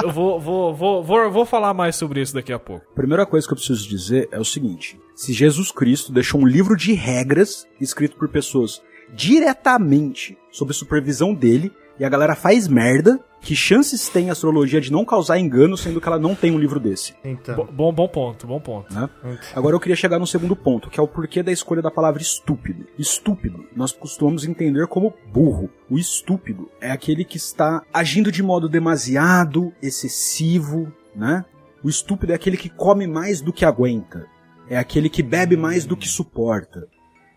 [0.03, 2.85] eu vou, vou, vou, vou, vou falar mais sobre isso daqui a pouco.
[2.91, 6.45] A primeira coisa que eu preciso dizer é o seguinte: se Jesus Cristo deixou um
[6.45, 8.81] livro de regras escrito por pessoas
[9.13, 14.91] diretamente sob supervisão dele e a galera faz merda, que chances tem a astrologia de
[14.91, 17.13] não causar engano sendo que ela não tem um livro desse?
[17.23, 17.55] Então.
[17.55, 18.93] Bo- Bom, bom ponto, bom ponto.
[18.93, 19.09] né?
[19.55, 22.21] Agora eu queria chegar no segundo ponto, que é o porquê da escolha da palavra
[22.21, 22.85] estúpido.
[22.97, 25.69] Estúpido, nós costumamos entender como burro.
[25.89, 31.45] O estúpido é aquele que está agindo de modo demasiado excessivo, né?
[31.83, 34.25] O estúpido é aquele que come mais do que aguenta.
[34.69, 36.87] É aquele que bebe mais do que suporta.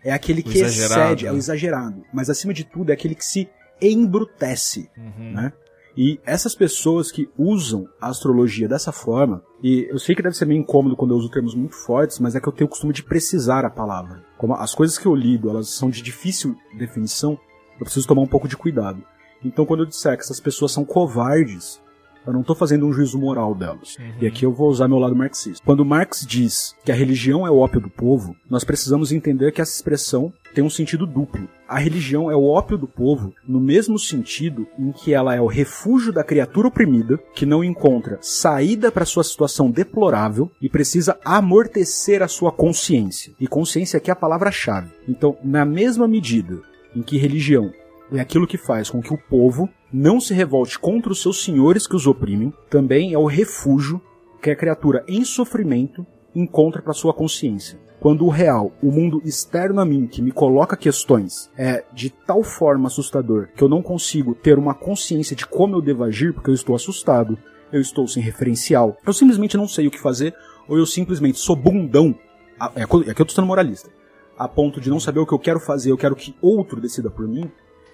[0.03, 1.37] É aquele que exagerado, excede, é o né?
[1.39, 2.03] exagerado.
[2.11, 3.47] Mas acima de tudo é aquele que se
[3.89, 5.33] embrutece Uhum.
[5.33, 5.53] né?
[5.95, 10.45] E essas pessoas que usam a astrologia dessa forma, e eu sei que deve ser
[10.45, 12.93] meio incômodo quando eu uso termos muito fortes, mas é que eu tenho o costume
[12.93, 14.23] de precisar a palavra.
[14.37, 17.37] Como as coisas que eu lido, elas são de difícil definição,
[17.77, 19.03] eu preciso tomar um pouco de cuidado.
[19.43, 21.81] Então quando eu disser que essas pessoas são covardes,
[22.25, 23.97] eu não estou fazendo um juízo moral delas.
[24.19, 25.63] E aqui eu vou usar meu lado marxista.
[25.65, 29.61] Quando Marx diz que a religião é o ópio do povo, nós precisamos entender que
[29.61, 31.47] essa expressão tem um sentido duplo.
[31.67, 35.47] A religião é o ópio do povo no mesmo sentido em que ela é o
[35.47, 42.21] refúgio da criatura oprimida, que não encontra saída para sua situação deplorável e precisa amortecer
[42.21, 43.33] a sua consciência.
[43.39, 44.91] E consciência aqui é a palavra-chave.
[45.07, 46.61] Então, na mesma medida
[46.95, 47.71] em que religião
[48.11, 51.87] é aquilo que faz com que o povo não se revolte contra os seus senhores
[51.87, 54.01] que os oprimem, também é o refúgio
[54.41, 57.79] que a criatura em sofrimento encontra para sua consciência.
[58.01, 62.41] Quando o real, o mundo externo a mim, que me coloca questões, é de tal
[62.41, 66.49] forma assustador que eu não consigo ter uma consciência de como eu devo agir, porque
[66.49, 67.37] eu estou assustado,
[67.71, 70.33] eu estou sem referencial, eu simplesmente não sei o que fazer,
[70.67, 72.15] ou eu simplesmente sou bundão.
[72.59, 73.91] Ah, É aqui eu estou sendo moralista.
[74.35, 77.11] A ponto de não saber o que eu quero fazer, eu quero que outro decida
[77.11, 77.51] por mim,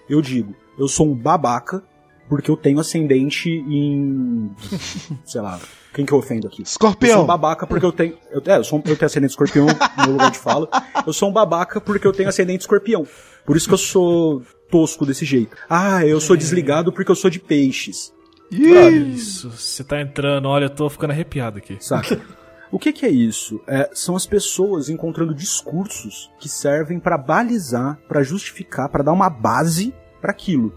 [0.08, 1.82] eu digo, eu sou um babaca
[2.28, 4.50] porque eu tenho ascendente em.
[5.24, 5.58] sei lá.
[5.94, 6.62] Quem que eu ofendo aqui?
[6.62, 7.22] Eu sou Escorpião.
[7.24, 8.14] um babaca porque eu tenho.
[8.30, 9.66] Eu, é, eu, sou um- eu tenho ascendente escorpião
[9.98, 10.68] no meu lugar de fala.
[11.06, 13.06] Eu sou um babaca porque eu tenho ascendente escorpião.
[13.44, 15.56] Por isso que eu sou tosco desse jeito.
[15.68, 18.12] Ah, eu sou desligado porque eu sou de peixes.
[18.50, 21.76] Isso, você tá entrando, olha, eu tô ficando arrepiado aqui.
[21.80, 22.20] Saca?
[22.70, 23.62] O que, que é isso?
[23.66, 29.30] É, são as pessoas encontrando discursos que servem pra balizar, pra justificar, pra dar uma
[29.30, 30.70] base pra aquilo.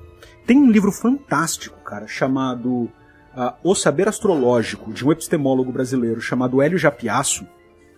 [0.46, 2.90] Tem um livro fantástico, cara, chamado
[3.36, 7.48] ah, O Saber Astrológico, de um epistemólogo brasileiro chamado Hélio Japiaço,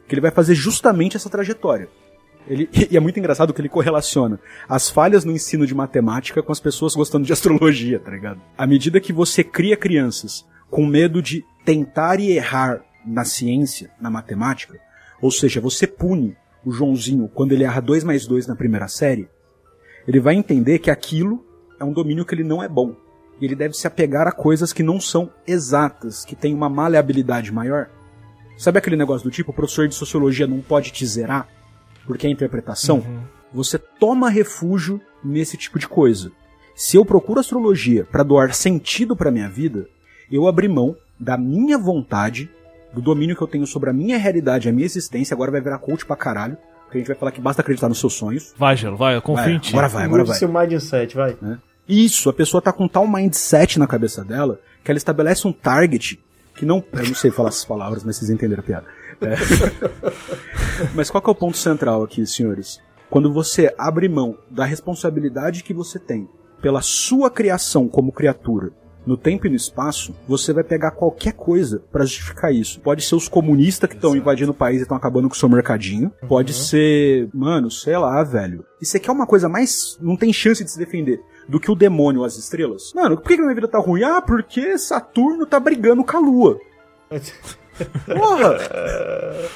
[0.07, 1.89] que ele vai fazer justamente essa trajetória.
[2.47, 6.51] Ele, e é muito engraçado que ele correlaciona as falhas no ensino de matemática com
[6.51, 8.41] as pessoas gostando de astrologia, tá ligado?
[8.57, 14.09] À medida que você cria crianças com medo de tentar e errar na ciência, na
[14.09, 14.79] matemática,
[15.21, 16.35] ou seja, você pune
[16.65, 19.29] o Joãozinho quando ele erra 2 mais 2 na primeira série,
[20.07, 21.45] ele vai entender que aquilo
[21.83, 22.95] é um domínio que ele não é bom.
[23.39, 27.51] E ele deve se apegar a coisas que não são exatas, que têm uma maleabilidade
[27.51, 27.89] maior.
[28.57, 31.47] Sabe aquele negócio do tipo, o professor de sociologia não pode te zerar?
[32.05, 33.03] Porque é interpretação?
[33.53, 36.31] Você toma refúgio nesse tipo de coisa.
[36.75, 39.87] Se eu procuro astrologia para doar sentido para minha vida,
[40.31, 42.49] eu abri mão da minha vontade,
[42.93, 45.33] do domínio que eu tenho sobre a minha realidade, a minha existência.
[45.33, 46.57] Agora vai virar coach pra caralho.
[46.83, 48.53] Porque a gente vai falar que basta acreditar nos seus sonhos.
[48.55, 49.71] Vai, Gelo, vai, eu confio Vai, em ti.
[49.71, 50.37] agora vai, agora Mude vai.
[50.37, 51.35] seu mindset, vai.
[51.41, 51.57] né?
[51.87, 56.19] Isso, a pessoa tá com tal mindset na cabeça dela que ela estabelece um target
[56.55, 56.83] que não.
[56.93, 58.85] Eu não sei falar essas palavras, mas vocês entenderam a piada.
[59.21, 59.35] É.
[60.93, 62.79] mas qual que é o ponto central aqui, senhores?
[63.09, 66.27] Quando você abre mão da responsabilidade que você tem
[66.61, 68.71] pela sua criação como criatura
[69.05, 72.79] no tempo e no espaço, você vai pegar qualquer coisa pra justificar isso.
[72.79, 75.49] Pode ser os comunistas que estão invadindo o país e estão acabando com o seu
[75.49, 76.11] mercadinho.
[76.27, 78.65] Pode ser, mano, sei lá, velho.
[78.81, 79.97] E você quer uma coisa mais.
[80.01, 81.19] Não tem chance de se defender.
[81.47, 82.93] Do que o demônio ou as estrelas?
[82.93, 84.03] Mano, por que que minha vida tá ruim?
[84.03, 86.59] Ah, porque Saturno tá brigando com a Lua.
[88.05, 88.57] Porra!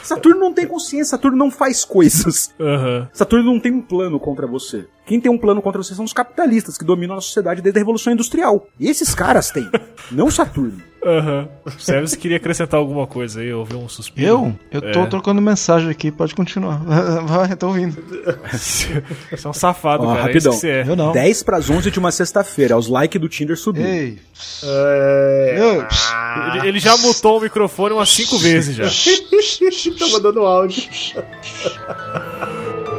[0.03, 2.53] Saturno não tem consciência, Saturno não faz coisas.
[2.59, 3.09] Aham.
[3.13, 4.88] Saturno não tem um plano contra você.
[5.08, 7.82] Quem tem um plano contra você são os capitalistas que dominam a sociedade desde a
[7.82, 8.68] Revolução Industrial.
[8.80, 9.68] E esses caras têm,
[10.12, 10.82] não Saturno.
[11.05, 11.47] Aham.
[11.80, 13.47] Sério, você queria acrescentar alguma coisa aí?
[13.47, 14.28] Eu ouvi um suspiro.
[14.28, 14.53] Eu?
[14.70, 15.05] Eu tô É.
[15.05, 16.82] trocando mensagem aqui, pode continuar.
[17.24, 17.95] Vai, tô ouvindo.
[18.51, 19.01] Você
[19.45, 20.24] é um safado, Ó, cara.
[20.24, 20.51] rapidão.
[20.51, 20.84] É isso que você é.
[20.86, 21.14] Eu não.
[21.14, 23.88] 10 pras 11 de uma sexta-feira, os likes do Tinder subiram.
[23.88, 24.20] Ei,
[24.64, 25.55] É...
[25.58, 25.88] eu,
[26.58, 28.86] Ele, ele já mutou o microfone umas cinco vezes já.
[29.97, 30.84] tá mandando áudio.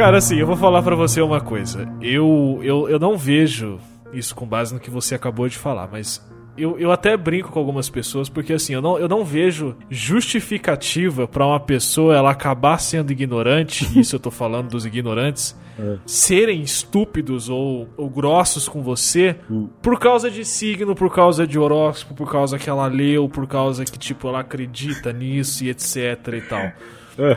[0.00, 1.86] Cara, assim, eu vou falar pra você uma coisa.
[2.00, 3.78] Eu, eu, eu não vejo
[4.14, 6.26] isso com base no que você acabou de falar, mas
[6.56, 11.28] eu, eu até brinco com algumas pessoas, porque assim, eu não, eu não vejo justificativa
[11.28, 15.54] pra uma pessoa ela acabar sendo ignorante, isso eu tô falando dos ignorantes,
[16.06, 19.36] serem estúpidos ou, ou grossos com você
[19.82, 23.84] por causa de signo, por causa de horóscopo, por causa que ela leu, por causa
[23.84, 26.72] que, tipo, ela acredita nisso e etc e tal.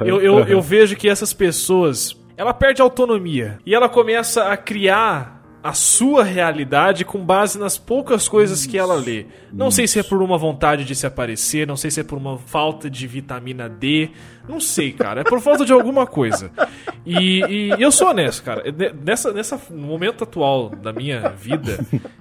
[0.05, 5.41] Eu, eu, eu vejo que essas pessoas, ela perde autonomia e ela começa a criar
[5.63, 9.27] a sua realidade com base nas poucas coisas que ela lê.
[9.53, 12.17] Não sei se é por uma vontade de se aparecer, não sei se é por
[12.17, 14.09] uma falta de vitamina D,
[14.45, 15.21] não sei, cara.
[15.21, 16.51] É por falta de alguma coisa.
[17.05, 18.61] E, e eu sou honesto, cara.
[18.73, 21.79] Ne- Nessa, nessa, no momento atual da minha vida,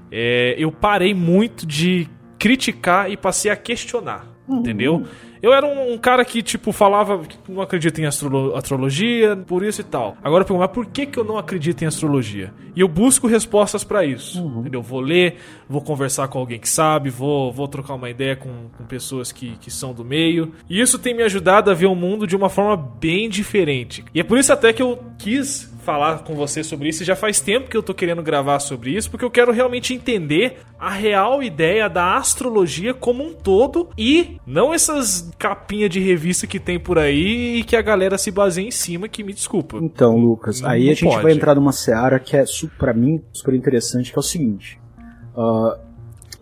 [0.09, 2.09] é, eu parei muito de
[2.39, 4.25] criticar e passei a questionar.
[4.49, 5.05] Entendeu?
[5.43, 9.65] Eu era um, um cara que, tipo, falava que não acredita em astrolo- astrologia, por
[9.65, 10.17] isso e tal.
[10.23, 12.53] Agora eu pergunto, mas por que, que eu não acredito em astrologia?
[12.77, 14.39] E eu busco respostas pra isso.
[14.61, 14.81] Entendeu?
[14.83, 15.37] Vou ler,
[15.69, 19.57] vou conversar com alguém que sabe, vou, vou trocar uma ideia com, com pessoas que,
[19.61, 20.53] que são do meio.
[20.71, 24.05] E isso tem me ajudado a ver o mundo de uma forma bem diferente.
[24.15, 27.03] E é por isso até que eu quis falar com você sobre isso.
[27.03, 29.93] E já faz tempo que eu tô querendo gravar sobre isso, porque eu quero realmente
[29.93, 36.47] entender a real ideia da astrologia como um todo e não essas capinhas de revista
[36.47, 39.79] que tem por aí e que a galera se baseia em cima, que me desculpa.
[39.81, 41.23] Então, Lucas, Não- aí não a gente pode.
[41.23, 42.45] vai entrar numa seara que é,
[42.79, 44.79] pra mim, super interessante, que é o seguinte.
[45.37, 45.79] Ah,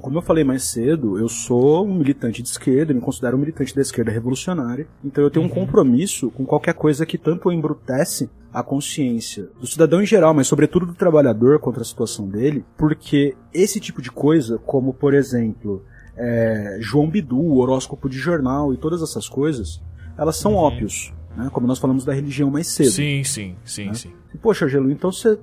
[0.00, 3.74] como eu falei mais cedo, eu sou um militante de esquerda, me considero um militante
[3.76, 5.52] da esquerda revolucionária, então eu tenho Uhum.
[5.52, 10.46] um compromisso com qualquer coisa que tanto embrutece a consciência do cidadão em geral, mas
[10.48, 15.84] sobretudo do trabalhador contra a situação dele, porque esse tipo de coisa, como por exemplo,
[16.16, 19.80] é, João Bidu, horóscopo de jornal e todas essas coisas,
[20.18, 21.48] elas são ópios, né?
[21.52, 22.86] como nós falamos da religião mais cedo.
[22.88, 22.92] Uhum.
[22.92, 23.94] Sim, sim, sim, Né?
[23.94, 24.10] sim.
[24.34, 25.38] E, Poxa, Gelo, então você,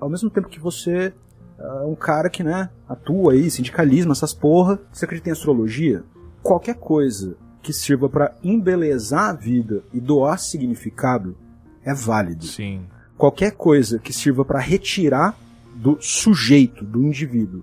[0.00, 1.12] ao mesmo tempo que você
[1.58, 6.02] é um cara que, né, atua aí, sindicalismo, essas porra, você acredita em astrologia?
[6.42, 11.36] Qualquer coisa que sirva pra embelezar a vida e doar significado
[11.84, 12.44] é válido.
[12.46, 12.82] Sim.
[13.16, 15.36] Qualquer coisa que sirva pra retirar
[15.74, 17.62] do sujeito, do indivíduo,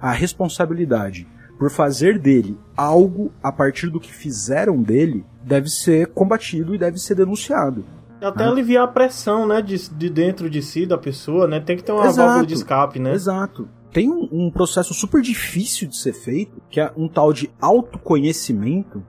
[0.00, 1.26] a responsabilidade
[1.58, 6.98] por fazer dele algo a partir do que fizeram dele, deve ser combatido e deve
[6.98, 7.84] ser denunciado.
[8.20, 8.48] Até Ah.
[8.48, 11.60] aliviar a pressão, né, de, de dentro de si da pessoa, né?
[11.60, 12.16] Tem que ter uma Exato.
[12.28, 13.12] válvula de escape, né?
[13.12, 13.68] Exato.
[13.92, 19.02] Tem um, um processo super difícil de ser feito, que é um tal de autoconhecimento,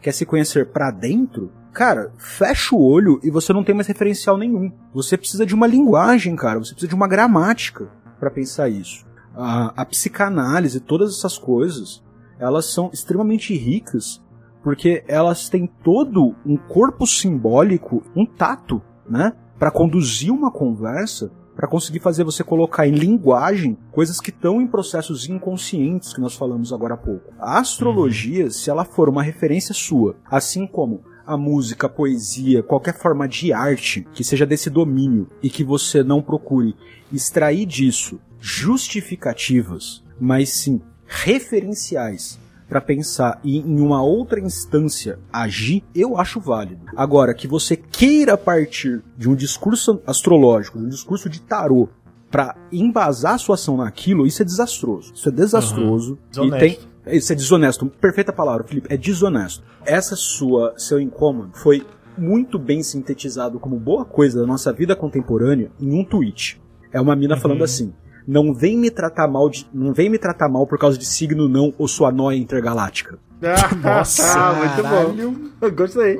[0.00, 1.50] que é se conhecer pra dentro.
[1.80, 4.70] Cara, fecha o olho e você não tem mais referencial nenhum.
[4.92, 6.58] Você precisa de uma linguagem, cara.
[6.58, 9.06] Você precisa de uma gramática pra pensar isso.
[9.34, 12.04] A, a psicanálise, todas essas coisas,
[12.38, 14.22] elas são extremamente ricas
[14.62, 21.68] porque elas têm todo um corpo simbólico, um tato, né, Pra conduzir uma conversa para
[21.68, 26.72] conseguir fazer você colocar em linguagem coisas que estão em processos inconscientes que nós falamos
[26.72, 27.32] agora há pouco.
[27.38, 32.98] A astrologia, se ela for uma referência sua, assim como a música, a poesia, qualquer
[32.98, 36.74] forma de arte que seja desse domínio e que você não procure
[37.12, 46.16] extrair disso justificativas, mas sim referenciais para pensar e em uma outra instância agir, eu
[46.16, 46.86] acho válido.
[46.96, 51.88] Agora, que você queira partir de um discurso astrológico, de um discurso de tarô,
[52.30, 55.12] para embasar sua ação naquilo, isso é desastroso.
[55.12, 56.16] Isso é desastroso.
[56.28, 56.58] E Desonesto.
[56.60, 57.86] tem, isso é desonesto.
[57.86, 58.92] Perfeita palavra, Felipe.
[58.92, 59.64] É desonesto.
[59.84, 61.84] Essa sua, seu incômodo foi
[62.16, 66.60] muito bem sintetizado como boa coisa da nossa vida contemporânea em um tweet.
[66.92, 67.94] É uma mina falando assim:
[68.26, 71.48] "Não vem me tratar mal de, não vem me tratar mal por causa de signo
[71.48, 73.18] não ou sua noia intergaláctica".
[73.82, 75.70] Nossa, muito bom.
[75.70, 76.18] Gostei.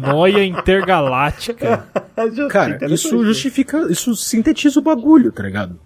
[0.00, 1.86] Noia intergaláctica.
[2.48, 5.78] Cara, isso justifica, isso sintetiza o bagulho, tá ligado?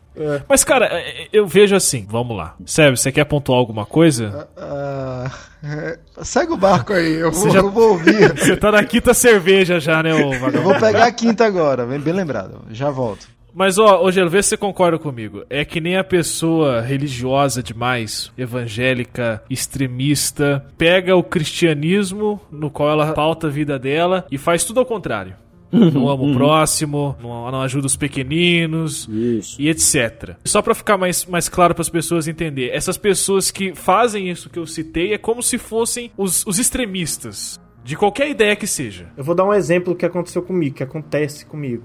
[0.49, 2.55] Mas, cara, é, eu vejo assim, vamos lá.
[2.67, 4.49] Sérgio, você quer pontuar alguma coisa?
[4.57, 5.31] Ah,
[5.65, 8.33] é, segue o barco aí, eu vou, já- eu vou ouvir.
[8.37, 10.63] Você tá na quinta cerveja já, né, ô Eu vagabundo?
[10.63, 12.63] vou pegar a quinta agora, bem, bem lembrado.
[12.71, 13.27] Já volto.
[13.55, 15.45] Mas, ó, ô Gelo, vê se você concorda comigo.
[15.51, 23.13] É que nem a pessoa religiosa demais, evangélica, extremista, pega o cristianismo, no qual ela
[23.13, 25.35] pauta a vida dela, e faz tudo ao contrário.
[25.73, 29.61] Não ama o próximo, não, não ajuda os pequeninos, Isso.
[29.61, 30.37] e etc.
[30.45, 34.51] Só pra ficar mais, mais claro para as pessoas entender, essas pessoas que fazem isso
[34.51, 39.11] que eu citei é como se fossem os, os extremistas, de qualquer ideia que seja.
[39.17, 41.85] Eu vou dar um exemplo que aconteceu comigo, que acontece comigo.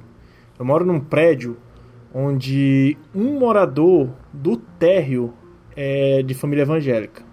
[0.60, 1.58] Eu moro num prédio
[2.14, 5.34] onde um morador do térreo
[5.76, 7.24] é de família evangélica.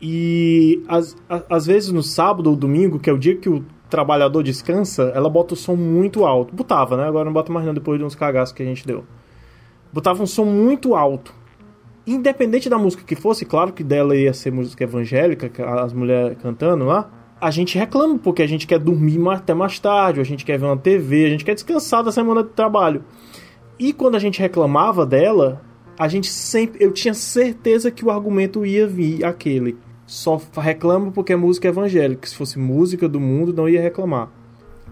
[0.00, 0.82] E
[1.48, 5.30] às vezes no sábado ou domingo, que é o dia que o trabalhador descansa, ela
[5.30, 6.52] bota o som muito alto.
[6.52, 7.04] Botava, né?
[7.04, 9.04] Agora não bota mais não, depois de uns cagaços que a gente deu.
[9.92, 11.32] Botava um som muito alto.
[12.04, 15.48] Independente da música que fosse, claro que dela ia ser música evangélica,
[15.80, 17.08] as mulheres cantando lá.
[17.40, 20.66] A gente reclama porque a gente quer dormir até mais tarde, a gente quer ver
[20.66, 23.04] uma TV, a gente quer descansar da semana de trabalho.
[23.78, 25.62] E quando a gente reclamava dela,
[25.96, 26.84] a gente sempre.
[26.84, 29.76] Eu tinha certeza que o argumento ia vir aquele.
[30.14, 32.26] Só reclama porque é música evangélica.
[32.28, 34.28] Se fosse música do mundo, não ia reclamar.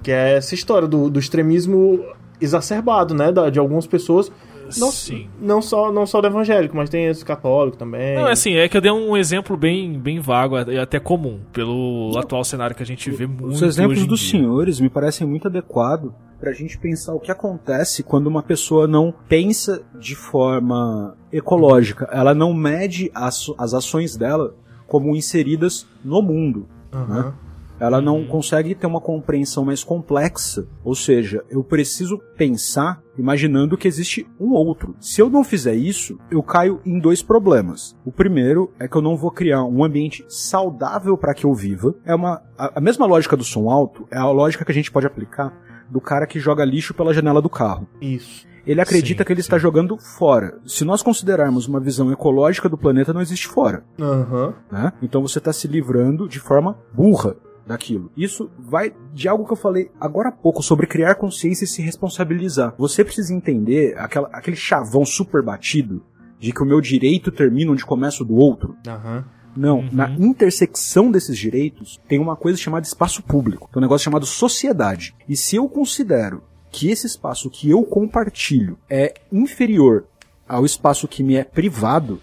[0.03, 2.05] Que é essa história do, do extremismo
[2.41, 3.31] exacerbado, né?
[3.31, 4.33] da- de algumas pessoas.
[4.79, 5.29] Não, Sim.
[5.41, 8.17] não só não só do evangélico, mas tem esse católico também.
[8.17, 11.41] Não, é assim, é que eu dei um exemplo bem, bem vago e até comum,
[11.53, 14.31] pelo atual cenário que a gente vê muito Os exemplos hoje em dos dia.
[14.31, 16.11] senhores me parecem muito adequados
[16.41, 22.09] pra gente pensar o que acontece quando uma pessoa não pensa de forma ecológica.
[22.11, 24.55] Ela não mede as, as ações dela
[24.93, 26.69] como inseridas no mundo.
[26.93, 27.23] Aham.
[27.25, 27.33] né?
[27.81, 30.69] Ela não consegue ter uma compreensão mais complexa.
[30.85, 34.95] Ou seja, eu preciso pensar imaginando que existe um outro.
[35.01, 37.97] Se eu não fizer isso, eu caio em dois problemas.
[38.05, 41.95] O primeiro é que eu não vou criar um ambiente saudável para que eu viva.
[42.05, 44.93] É uma a, a mesma lógica do som alto, é a lógica que a gente
[44.93, 45.53] pode aplicar
[45.91, 47.89] do cara que joga lixo pela janela do carro.
[48.01, 48.47] Isso.
[48.67, 49.47] Ele acredita Sim, que ele sim.
[49.47, 50.59] está jogando fora.
[50.67, 54.55] Se nós considerarmos uma visão ecológica do planeta, não existe fora Aham.
[54.71, 54.93] né?
[55.03, 57.37] Então você está se livrando de forma burra
[57.67, 58.11] daquilo.
[58.17, 61.83] Isso vai de algo que eu falei agora há pouco sobre criar consciência e se
[61.83, 62.75] responsabilizar.
[62.79, 66.03] Você precisa entender aquela, aquele chavão super batido
[66.39, 68.77] de que o meu direito termina onde começa o do outro.
[68.87, 69.25] Aham.
[69.55, 74.25] Não, na intersecção desses direitos tem uma coisa chamada espaço público, tem um negócio chamado
[74.25, 75.15] sociedade.
[75.29, 76.43] E se eu considero
[76.73, 80.05] que esse espaço que eu compartilho é inferior
[80.49, 82.19] ao espaço que me é privado,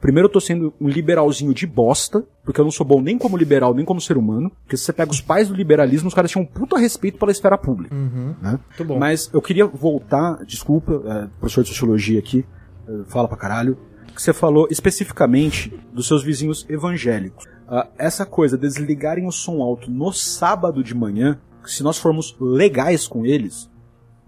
[0.00, 3.36] primeiro eu tô sendo um liberalzinho de bosta, porque eu não sou bom nem como
[3.36, 6.30] liberal, nem como ser humano, porque se você pega os pais do liberalismo, os caras
[6.30, 7.94] tinham um puta respeito pela esfera pública.
[7.94, 8.60] né?
[8.68, 8.98] Muito bom.
[8.98, 12.44] Mas eu queria voltar, desculpa, é, professor de sociologia aqui,
[12.86, 13.78] é, fala pra caralho,
[14.14, 17.46] que você falou especificamente dos seus vizinhos evangélicos.
[17.66, 23.08] Ah, essa coisa, desligarem o som alto no sábado de manhã, se nós formos legais
[23.08, 23.70] com eles,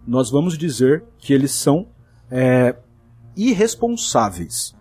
[0.06, 1.88] nós vamos dizer que eles são
[2.30, 2.76] é,
[3.36, 4.74] irresponsáveis.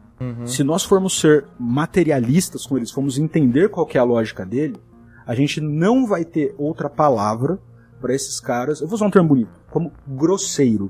[0.45, 4.77] Se nós formos ser materialistas com eles, formos entender qual que é a lógica dele,
[5.25, 7.59] a gente não vai ter outra palavra
[7.99, 8.79] para esses caras.
[8.79, 10.89] Eu vou usar um termo bonito, como grosseiro.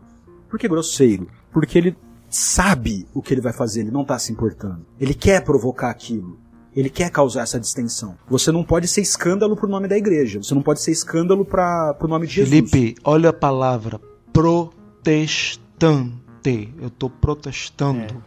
[0.49, 1.27] Por que grosseiro?
[1.51, 1.97] Porque ele
[2.29, 4.85] sabe o que ele vai fazer, ele não tá se importando.
[4.99, 6.37] Ele quer provocar aquilo.
[6.75, 8.17] Ele quer causar essa distensão.
[8.29, 10.43] Você não pode ser escândalo pro nome da igreja.
[10.43, 12.69] Você não pode ser escândalo para pro nome de Jesus.
[12.69, 13.99] Felipe, olha a palavra
[14.35, 16.69] protestante.
[16.79, 18.21] Eu tô protestando.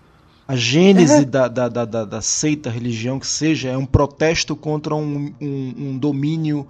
[0.46, 4.94] A gênese da, da, da, da, da seita, religião que seja, é um protesto contra
[4.94, 6.66] um, um, um domínio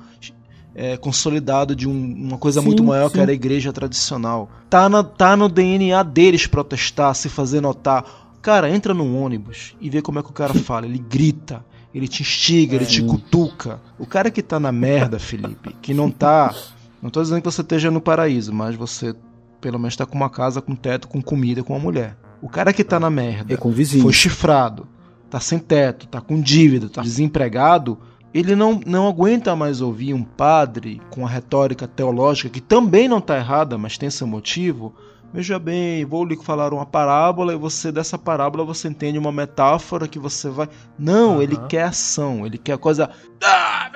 [0.74, 3.22] é, consolidado de um- uma coisa Sim, muito maior que sim.
[3.22, 4.50] era a igreja tradicional.
[4.68, 8.04] Tá, na, tá no DNA deles protestar, se fazer notar.
[8.42, 10.84] Cara, entra num ônibus e vê como é que o cara fala.
[10.86, 11.64] Ele grita,
[11.94, 13.80] ele te instiga, ele te cutuca.
[13.96, 16.52] O cara que tá na merda, Felipe, que não tá.
[17.00, 19.14] Não tô dizendo que você esteja no paraíso, mas você
[19.60, 22.16] pelo menos tá com uma casa, com teto, com comida, com uma mulher.
[22.40, 24.02] O cara que tá na merda, É com vizinho.
[24.02, 24.86] foi chifrado,
[25.28, 27.98] tá sem teto, tá com dívida, tá desempregado,
[28.32, 33.20] ele não, não aguenta mais ouvir um padre com a retórica teológica, que também não
[33.20, 34.94] tá errada, mas tem seu motivo.
[35.32, 40.08] Veja bem, vou lhe falar uma parábola e você dessa parábola você entende uma metáfora
[40.08, 40.68] que você vai.
[40.98, 43.10] Não, ele quer ação, ele quer coisa.
[43.44, 43.90] Ah,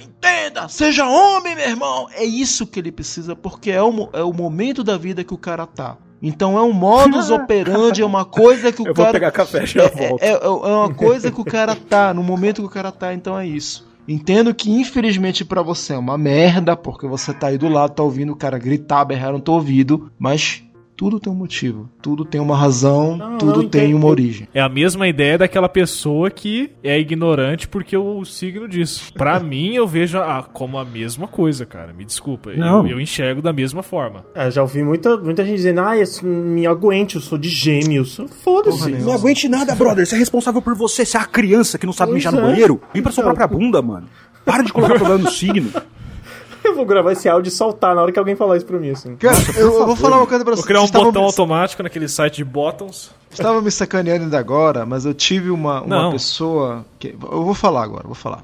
[0.00, 2.06] entenda, seja homem, meu irmão.
[2.12, 5.38] É isso que ele precisa, porque é o, é o momento da vida que o
[5.38, 5.96] cara tá.
[6.22, 9.12] Então é um modus operandi, é uma coisa que o Eu vou cara.
[9.12, 10.22] pegar café, já volto.
[10.22, 13.12] É, é- é uma coisa que o cara tá, no momento que o cara tá,
[13.12, 13.92] então é isso.
[14.06, 18.02] Entendo que infelizmente pra você é uma merda, porque você tá aí do lado, tá
[18.02, 20.63] ouvindo o cara gritar, berrar no teu ouvido, mas
[20.96, 24.46] tudo tem um motivo, tudo tem uma razão, Não, tudo não, tem uma origem.
[24.54, 29.12] É a mesma ideia daquela pessoa que é ignorante porque o signo disso.
[29.12, 31.92] Pra mim, eu vejo a- como a mesma coisa, cara.
[31.92, 32.52] Me desculpa.
[32.52, 32.84] Não.
[32.86, 34.24] Eu, eu enxergo da mesma forma.
[34.34, 38.20] É, já ouvi muita, muita gente dizendo, ah, isso me aguente, eu sou de gêmeos.
[38.44, 38.90] Foda-se.
[38.92, 40.06] Não aguente nada, brother.
[40.06, 41.04] Você é responsável por você.
[41.04, 42.42] Você é a criança que não sabe Pois mijar no é.
[42.52, 42.80] banheiro.
[42.94, 43.34] Limpa sua Então.
[43.34, 44.06] própria bunda, mano.
[44.44, 45.70] Para de colocar problema no signo.
[46.68, 48.90] Eu vou gravar esse áudio e soltar na hora que alguém falar isso pra mim,
[48.90, 49.16] assim.
[49.16, 50.66] Cara, eu, eu vou falar uma coisa pra Vou vocês.
[50.66, 53.10] criar um Vocês botão me- automático naquele site de bottoms.
[53.30, 56.12] Estava me sacaneando ainda agora, mas eu tive uma, uma Não.
[56.12, 56.84] pessoa.
[56.98, 58.42] Que, eu vou falar agora, vou falar.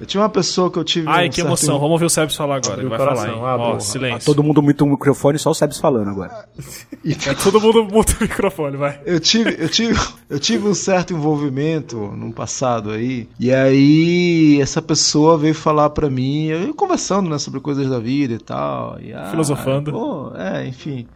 [0.00, 1.06] Eu tinha uma pessoa que eu tive.
[1.08, 1.74] Ai, um que certo emoção.
[1.78, 2.80] Vamos ouvir o Sebs falar agora.
[2.80, 3.26] Ele vai coração.
[3.26, 3.42] falar, hein?
[3.44, 4.24] Ah, Ó, silêncio.
[4.24, 6.46] Todo mundo muito o microfone, só o Sebs falando agora.
[7.26, 9.00] É, todo mundo muta o microfone, vai.
[9.06, 9.98] Eu tive, eu tive,
[10.28, 13.26] eu tive um certo envolvimento no passado aí.
[13.38, 17.98] E aí essa pessoa veio falar pra mim, eu ia conversando, né, sobre coisas da
[17.98, 19.00] vida e tal.
[19.00, 19.90] E, ah, Filosofando.
[19.92, 21.06] pô, é, enfim.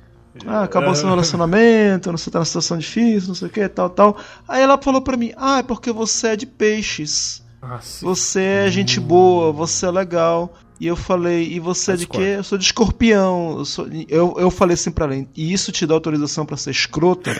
[0.46, 4.16] Ah, acabou seu relacionamento, você tá numa situação difícil, não sei o que, tal, tal.
[4.48, 7.43] Aí ela falou pra mim, ah, é porque você é de peixes.
[7.68, 8.04] Nossa.
[8.04, 10.52] Você é gente boa, você é legal.
[10.80, 12.34] E eu falei, e você é de quê?
[12.36, 13.58] Eu sou de escorpião.
[13.58, 16.72] Eu, sou- eu, eu falei assim pra ela, e isso te dá autorização pra ser
[16.72, 17.30] escrota?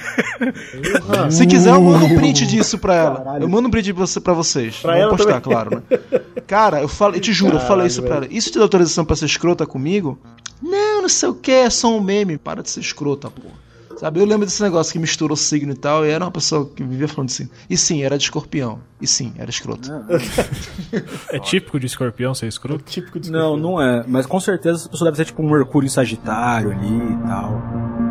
[1.30, 3.38] Se quiser, eu mando um print disso pra ela.
[3.40, 4.76] Eu mando um print pra, você, pra vocês.
[4.76, 5.42] Pra Vou ela postar, também.
[5.42, 5.98] claro, né?
[6.46, 8.24] Cara, eu falei, eu te juro, eu falei Caralho, isso pra velho.
[8.26, 8.34] ela.
[8.38, 10.16] Isso te dá autorização pra ser escrota comigo?
[10.62, 12.38] Não, não sei o que, é só um meme.
[12.38, 13.63] Para de ser escrota, porra.
[13.96, 16.82] Sabe, eu lembro desse negócio que misturou signo e tal, e era uma pessoa que
[16.82, 17.48] vivia falando assim.
[17.68, 18.80] E sim, era de escorpião.
[19.00, 20.04] E sim, era escrota.
[21.30, 22.84] É típico de escorpião ser escroto?
[22.84, 24.04] Típico de Não, não é.
[24.06, 28.03] Mas com certeza essa pessoa deve ser tipo um Mercúrio em Sagitário ali e tal.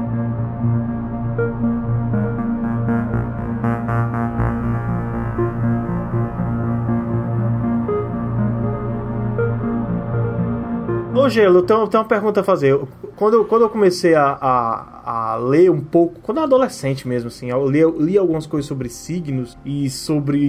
[11.15, 12.75] Ô, Gelo, eu tenho, uma pergunta a fazer.
[13.15, 17.07] Quando, eu- quando eu comecei a, a, a ler um pouco, quando eu era adolescente
[17.07, 20.39] mesmo, assim, eu li, eu li algumas coisas sobre signos e sobre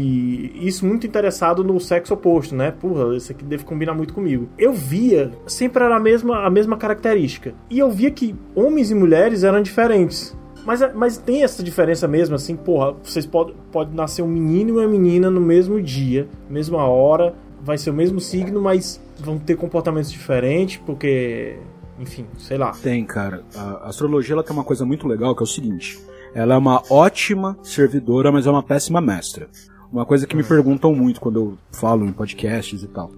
[0.55, 2.71] isso muito interessado no sexo oposto, né?
[2.71, 4.49] Porra, isso aqui deve combinar muito comigo.
[4.57, 7.53] Eu via, sempre era a mesma, a mesma característica.
[7.69, 10.35] E eu via que homens e mulheres eram diferentes.
[10.65, 14.73] Mas, mas tem essa diferença mesmo, assim, porra, vocês podem pode nascer um menino e
[14.73, 19.57] uma menina no mesmo dia, mesma hora, vai ser o mesmo signo, mas vão ter
[19.57, 21.59] comportamentos diferentes, porque,
[21.99, 22.73] enfim, sei lá.
[22.73, 23.45] Tem, cara.
[23.57, 25.99] A astrologia ela tem uma coisa muito legal que é o seguinte:
[26.35, 29.49] ela é uma ótima servidora, mas é uma péssima mestra.
[29.93, 33.13] Uma coisa que me perguntam muito quando eu falo em podcasts e tal.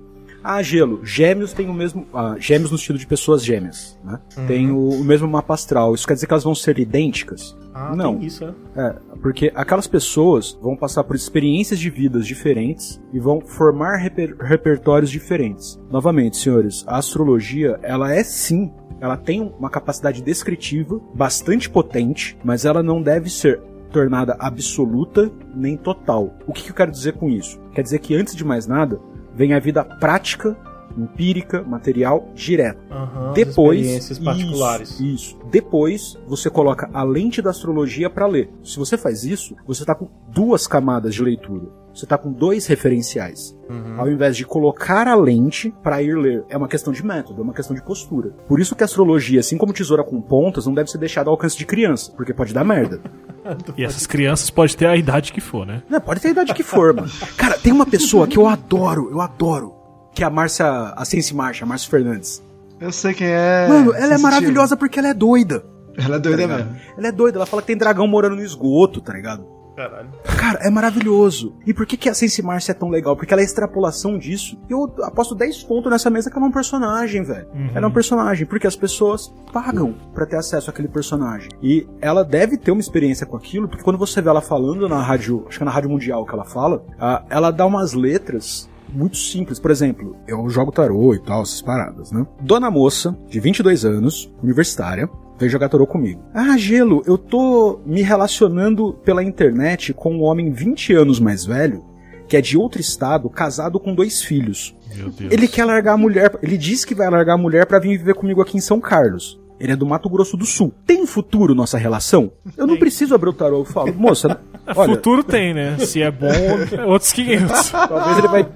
[0.49, 2.07] Ah, gelo, gêmeos tem o mesmo.
[2.15, 4.21] ah, gêmeos no estilo de pessoas gêmeas, né?
[4.47, 5.95] Tem o, o mesmo mapa astral.
[5.95, 7.57] Isso quer dizer que elas vão ser idênticas?
[7.75, 8.21] Ah, Não.
[8.21, 8.55] isso, né?
[8.77, 14.37] É, porque aquelas pessoas vão passar por experiências de vidas diferentes e vão formar reper-
[14.41, 15.79] repertórios diferentes.
[15.91, 22.65] Novamente, senhores, a astrologia, ela é sim, ela tem uma capacidade descritiva bastante potente, mas
[22.65, 26.35] ela não deve ser tornada absoluta nem total.
[26.47, 27.59] O que, que eu quero dizer com isso?
[27.75, 28.99] Quer dizer que antes de mais nada,
[29.37, 30.57] vem a vida prática,
[30.97, 32.81] empírica, material, direta.
[32.91, 34.91] Aham, as Depois, experiências particulares.
[34.93, 35.39] Isso, isso.
[35.51, 38.51] Depois, você coloca a lente da astrologia para ler.
[38.63, 41.67] Se você faz isso, você tá com duas camadas de leitura.
[41.97, 43.57] Você tá com dois referenciais.
[43.71, 43.99] Uhum.
[43.99, 46.45] Ao invés de colocar a lente para ir ler.
[46.51, 48.35] É uma questão de método, é uma questão de postura.
[48.47, 51.33] Por isso que a astrologia, assim como tesoura com pontas, não deve ser deixada ao
[51.35, 53.01] alcance de criança, porque pode dar merda.
[53.77, 55.81] E essas crianças podem ter a idade que for, né?
[55.89, 57.09] Não, pode ter a idade que for, mano.
[57.37, 59.76] Cara, tem uma pessoa que eu adoro, eu adoro,
[60.17, 62.43] que é a Márcia, a Sense Marcha, a Márcia Fernandes.
[62.81, 63.69] Eu sei quem é.
[63.69, 65.63] Mano, ela é maravilhosa porque ela é doida.
[65.95, 66.77] Ela é doida tá mesmo.
[66.97, 69.47] Ela é doida, ela fala que tem dragão morando no esgoto, tá ligado?
[69.77, 70.09] Caralho.
[70.25, 71.55] Cara, é maravilhoso.
[71.67, 73.15] E por que, que a Sense Márcia é tão legal?
[73.15, 74.59] Porque ela é extrapolação disso.
[74.71, 77.47] E eu aposto 10 pontos nessa mesa que ela é um personagem, velho.
[77.75, 81.51] Ela é um personagem, porque as pessoas pagam pra ter acesso àquele personagem.
[81.63, 85.03] E ela deve ter uma experiência com aquilo, porque quando você vê ela falando na
[85.03, 86.83] rádio, acho que é na Rádio Mundial que ela fala,
[87.29, 89.59] ela dá umas letras muito simples.
[89.59, 92.27] Por exemplo, eu jogo tarô e tal, essas paradas, né?
[92.41, 95.09] Dona moça, de 22 anos, universitária,
[95.39, 96.23] veio jogar tarô comigo.
[96.35, 101.85] Ah, Gelo, eu tô me relacionando pela internet com um homem 20 anos mais velho,
[102.29, 104.75] que é de outro estado, casado com dois filhos.
[104.95, 105.33] Meu Deus.
[105.33, 108.15] Ele quer largar a mulher, ele diz que vai largar a mulher pra vir viver
[108.15, 109.41] comigo aqui em São Carlos.
[109.59, 110.73] Ele é do Mato Grosso do Sul.
[110.87, 112.31] Tem futuro nossa relação?
[112.57, 114.39] Eu não preciso abrir o tarô, eu falo, moça,
[114.77, 115.79] olha, Futuro tem, né?
[115.79, 117.71] Se é bom, é outros 500.
[117.71, 118.49] Talvez ele vai.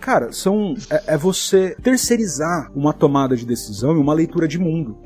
[0.00, 0.74] Cara, são.
[0.90, 4.96] É, é você terceirizar uma tomada de decisão e uma leitura de mundo.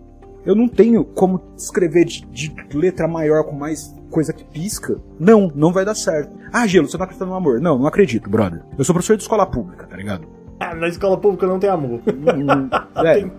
[0.44, 4.96] Eu não tenho como escrever de, de letra maior com mais coisa que pisca.
[5.18, 6.32] Não, não vai dar certo.
[6.52, 7.60] Ah, Gelo, você não acredita no amor?
[7.60, 8.62] Não, não acredito, brother.
[8.76, 10.26] Eu sou professor de escola pública, tá ligado?
[10.58, 12.00] Ah, na escola pública não tem amor.
[12.96, 13.32] É, tem,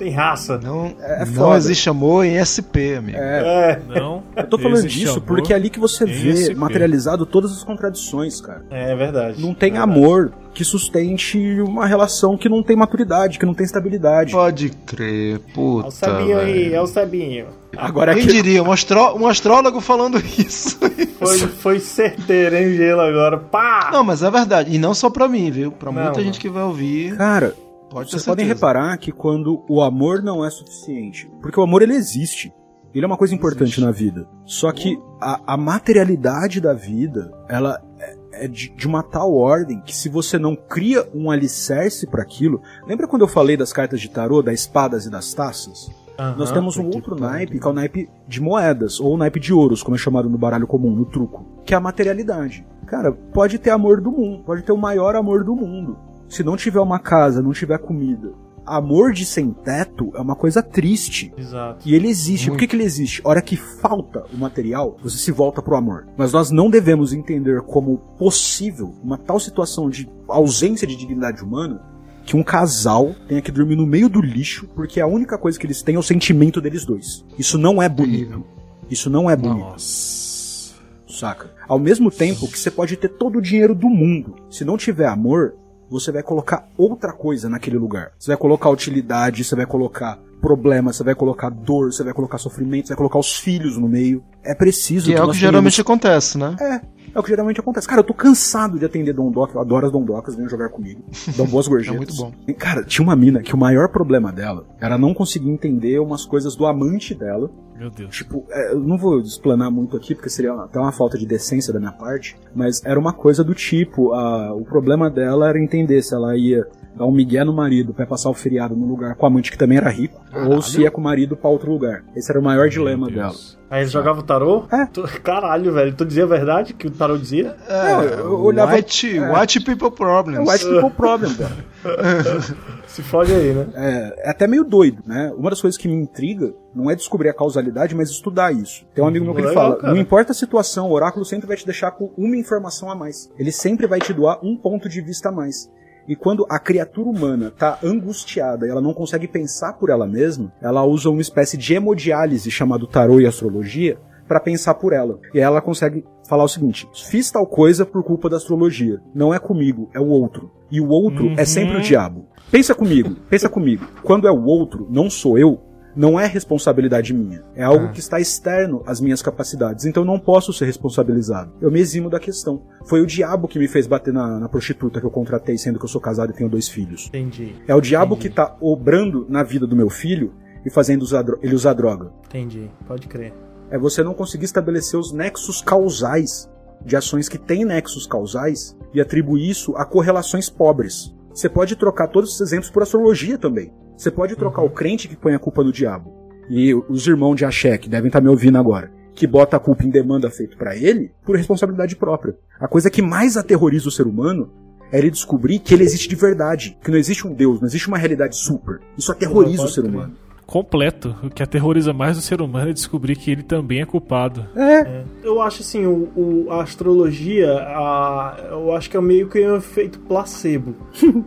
[0.00, 0.58] tem raça.
[0.62, 1.56] Não, É não foda.
[1.58, 3.18] existe amor em SP, amigo.
[3.18, 4.22] é, É, Não.
[4.34, 6.54] eu tô falando existe disso porque é ali que você vê SP.
[6.54, 8.64] materializado todas as contradições, cara.
[8.70, 9.40] é verdade.
[9.42, 9.98] Não tem É verdade.
[9.98, 14.32] amor que sustente uma relação que não tem maturidade, que não tem estabilidade.
[14.32, 15.88] Pode crer, É puta.
[15.88, 17.46] o Sabinho aí, é o Sabinho.
[17.76, 18.62] Agora Quem que diria?
[18.62, 20.76] Um, astró- um astrólogo falando isso.
[21.18, 23.36] Foi, foi certeiro, hein, Gelo, agora.
[23.38, 23.90] Pá!
[23.92, 24.74] Não, mas é verdade.
[24.74, 25.70] E não só pra mim, viu?
[25.70, 26.24] Pra Não, muita não.
[26.24, 27.16] gente que vai ouvir.
[27.16, 27.54] Cara,
[27.90, 31.94] Pode vocês podem reparar que quando o amor não é suficiente, porque o amor ele
[31.94, 32.54] existe.
[32.94, 34.28] Ele é uma coisa importante na vida.
[34.44, 39.80] Só que a, a materialidade da vida, ela é, é de, de uma tal ordem
[39.80, 44.00] que se você não cria um alicerce para aquilo, lembra quando eu falei das cartas
[44.00, 45.88] de tarô, das espadas e das taças?
[46.18, 46.36] Aham.
[46.36, 47.30] Nós temos um outro pariu.
[47.30, 50.28] naipe, que é o naipe de moedas, ou o naipe de ouros, como é chamado
[50.28, 52.66] no baralho comum, no truco, que é a materialidade.
[52.86, 55.96] Cara, pode ter amor do mundo, pode ter o maior amor do mundo.
[56.30, 58.32] Se não tiver uma casa, não tiver comida,
[58.64, 61.34] amor de sem teto é uma coisa triste.
[61.36, 61.86] Exato.
[61.88, 62.48] E ele existe.
[62.48, 63.20] Por que, que ele existe?
[63.24, 66.06] A hora que falta o material, você se volta pro amor.
[66.16, 71.82] Mas nós não devemos entender como possível uma tal situação de ausência de dignidade humana
[72.24, 75.66] que um casal tenha que dormir no meio do lixo porque a única coisa que
[75.66, 77.24] eles têm é o sentimento deles dois.
[77.36, 78.44] Isso não é bonito.
[78.88, 79.58] Isso não é bonito.
[79.58, 80.74] Nossa.
[81.08, 81.50] Saca?
[81.66, 84.36] Ao mesmo tempo que você pode ter todo o dinheiro do mundo.
[84.48, 85.56] Se não tiver amor,
[85.90, 88.12] você vai colocar outra coisa naquele lugar.
[88.18, 92.38] Você vai colocar utilidade, você vai colocar problema, você vai colocar dor, você vai colocar
[92.38, 94.22] sofrimento, você vai colocar os filhos no meio.
[94.42, 96.56] É preciso Que é o que geralmente tenhamos- acontece, né?
[96.60, 96.80] É,
[97.14, 97.86] é o que geralmente acontece.
[97.86, 101.02] Cara, eu tô cansado de atender Dondoca, eu adoro as Dondocas, venham jogar comigo.
[101.36, 101.94] Dão boas gorjetas.
[101.94, 102.32] É muito bom.
[102.48, 106.24] E, Cara, tinha uma mina que o maior problema dela era não conseguir entender umas
[106.24, 108.14] coisas do amante dela Meu Deus.
[108.16, 111.72] Tipo, é, eu não vou explanar muito aqui, porque seria até uma falta de decência
[111.72, 116.02] da minha parte, mas era uma coisa do tipo, a, o problema dela era entender
[116.02, 119.24] se ela ia dar um migué no marido pra passar o feriado num lugar com
[119.24, 122.02] a amante que também era rico, ou se ia com o marido pra outro lugar.
[122.14, 123.34] Esse era o maior dilema Meu dela.
[123.70, 124.64] Aí eles jogavam tarô?
[124.72, 124.86] É.
[124.86, 125.94] Tu- Caralho, velho.
[125.94, 127.54] Tu dizia a verdade que o tarô dizia?
[127.68, 129.38] Não, eu- eu olhava- White, é.
[129.40, 130.48] white people É problems.
[130.48, 131.54] o white people problem, velho.
[132.88, 133.66] Se fode aí, né?
[133.74, 135.32] É, é até meio doido, né?
[135.36, 138.84] Uma das coisas que me intriga não é descobrir a causalidade, mas estudar isso.
[138.92, 139.92] Tem um amigo meu que ele fala: cara.
[139.94, 143.30] não importa a situação, o oráculo sempre vai te deixar com uma informação a mais.
[143.38, 145.70] Ele sempre vai te doar um ponto de vista a mais.
[146.08, 150.52] E quando a criatura humana tá angustiada e ela não consegue pensar por ela mesma,
[150.60, 155.18] ela usa uma espécie de hemodiálise chamado tarô e astrologia para pensar por ela.
[155.34, 159.00] E aí ela consegue falar o seguinte: fiz tal coisa por culpa da astrologia.
[159.14, 160.52] Não é comigo, é o outro.
[160.70, 162.26] E o outro é sempre o diabo.
[162.50, 163.84] Pensa comigo, pensa comigo.
[164.02, 165.60] Quando é o outro, não sou eu,
[165.94, 167.42] não é responsabilidade minha.
[167.54, 169.84] É algo que está externo às minhas capacidades.
[169.84, 171.52] Então eu não posso ser responsabilizado.
[171.60, 172.62] Eu me eximo da questão.
[172.86, 175.84] Foi o diabo que me fez bater na, na prostituta que eu contratei, sendo que
[175.84, 177.08] eu sou casado e tenho dois filhos.
[177.08, 177.54] Entendi.
[177.66, 180.32] É o diabo que tá obrando na vida do meu filho
[180.64, 182.12] e fazendo usar ele usar droga.
[182.26, 182.70] Entendi.
[182.86, 183.32] Pode crer.
[183.70, 186.48] É você não conseguir estabelecer os nexos causais
[186.84, 191.14] de ações que têm nexos causais e atribuir isso a correlações pobres.
[191.32, 193.72] Você pode trocar todos esses exemplos por astrologia também.
[194.00, 196.10] Você pode trocar o crente que põe a culpa no diabo
[196.48, 199.84] e os irmãos de Axé, que devem estar me ouvindo agora, que bota a culpa
[199.84, 202.34] em demanda feito pra ele por responsabilidade própria.
[202.58, 204.50] A coisa que mais aterroriza o ser humano
[204.90, 207.88] é ele descobrir que ele existe de verdade, que não existe um Deus, não existe
[207.88, 208.80] uma realidade super.
[208.96, 210.14] Isso aterroriza o ser humano.
[210.50, 211.14] Completo.
[211.22, 214.44] O que aterroriza mais o ser humano é descobrir que ele também é culpado.
[214.56, 215.04] É.
[215.22, 219.54] Eu acho assim, o, o- a astrologia, a, eu acho que é meio que um
[219.54, 220.74] efeito placebo.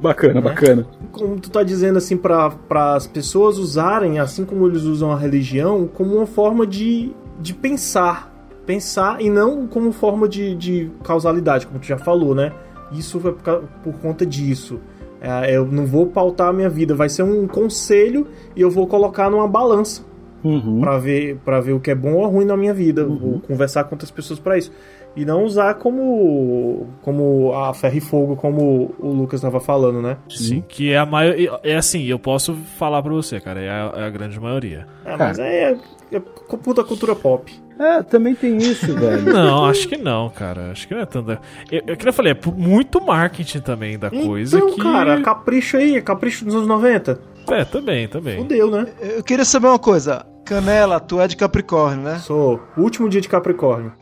[0.00, 0.86] Bacana, bacana.
[1.10, 5.86] Como tu tá dizendo assim, para as pessoas usarem, assim como eles usam a religião,
[5.92, 7.10] como uma forma de,
[7.40, 8.32] de pensar.
[8.64, 12.52] pensar e não como forma de, de causalidade, como tu já falou, né?
[12.92, 14.78] Isso foi por, por conta disso.
[15.20, 18.86] É, eu não vou pautar a minha vida, vai ser um conselho e eu vou
[18.86, 20.02] colocar numa balança
[20.42, 20.80] Uhum.
[20.80, 23.84] Pra ver para ver o que é bom ou ruim na minha vida, vou conversar
[23.84, 24.72] com outras pessoas pra isso
[25.14, 30.16] e não usar como como a ferro e fogo como o Lucas tava falando, né?
[30.28, 31.58] Sim, que é a maioria.
[31.62, 34.86] É assim, eu posso falar pra você, cara, é a, é a grande maioria.
[35.04, 35.76] É, mas é,
[36.10, 37.52] é puta cultura pop.
[37.80, 39.22] É, também tem isso, velho.
[39.32, 40.70] Não, acho que não, cara.
[40.70, 41.30] Acho que não é tanto.
[41.72, 44.82] Eu, eu, que eu falei, é muito marketing também da coisa então, que.
[44.82, 47.18] cara, capricho aí, capricho dos anos 90.
[47.48, 48.36] É, também, também.
[48.36, 48.86] Fudeu, né?
[49.00, 50.26] Eu queria saber uma coisa.
[50.44, 52.18] Canela, tu é de Capricórnio, né?
[52.18, 53.92] Sou último dia de Capricórnio.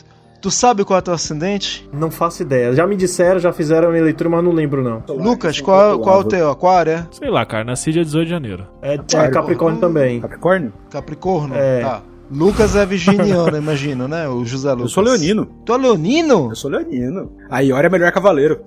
[0.41, 1.89] Tu sabe qual é teu ascendente?
[1.93, 2.73] Não faço ideia.
[2.73, 5.03] Já me disseram, já fizeram a minha leitura, mas não lembro não.
[5.09, 6.51] Lucas, qual, qual é o teu?
[6.51, 7.07] Aquário, é?
[7.11, 8.67] Sei lá, cara, nasci dia 18 de janeiro.
[8.81, 10.21] É, é Capricórnio também.
[10.21, 10.73] Capricórnio?
[10.91, 11.55] Capricorno?
[11.57, 11.81] É.
[11.81, 12.03] Tá.
[12.31, 14.29] Lucas é virginiano, imagino, né?
[14.29, 14.91] O José Lucas.
[14.91, 15.47] Eu sou leonino.
[15.65, 16.49] Tu é leonino?
[16.51, 17.33] Eu sou leonino.
[17.51, 18.61] A Iora é melhor cavaleiro.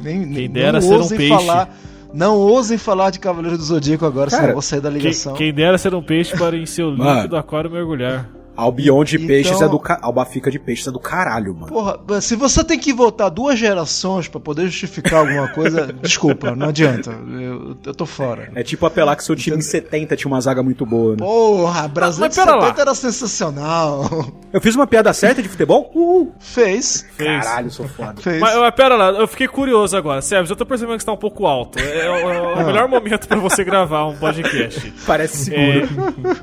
[0.00, 1.28] Nem, nem, Quem dera ser um peixe.
[1.28, 1.76] Falar,
[2.14, 4.98] não ousem falar de Cavaleiro do Zodíaco agora, Cara, senão eu vou sair da Quem,
[5.00, 5.34] ligação.
[5.34, 8.30] quem dera ser um peixe para em seu líquido aquário mergulhar.
[8.60, 9.98] Albion de Então- peixes é do ca...
[10.02, 11.66] Albafica de peixes é do caralho, mano.
[11.68, 16.68] Porra, se você tem que voltar duas gerações pra poder justificar alguma coisa, desculpa, não
[16.68, 17.10] adianta.
[17.10, 18.50] Eu, eu tô fora.
[18.54, 21.18] É tipo apelar que seu time em 70 tinha uma zaga muito boa, né?
[21.18, 22.62] Porra, Brasil Mas de pera lá.
[22.62, 24.10] 70 era sensacional.
[24.52, 25.90] Eu fiz uma piada certa de futebol?
[25.94, 26.32] Uhul.
[26.38, 27.06] Fez.
[27.16, 27.44] Fez.
[27.44, 28.20] Caralho, sou foda.
[28.20, 28.40] Fez.
[28.40, 30.20] Mas, mas pera lá, eu fiquei curioso agora.
[30.22, 31.78] Sérgio, eu tô percebendo que você tá um pouco alto.
[31.78, 34.92] É, é o- é o melhor momento pra você gravar um podcast.
[35.06, 35.88] Parece seguro.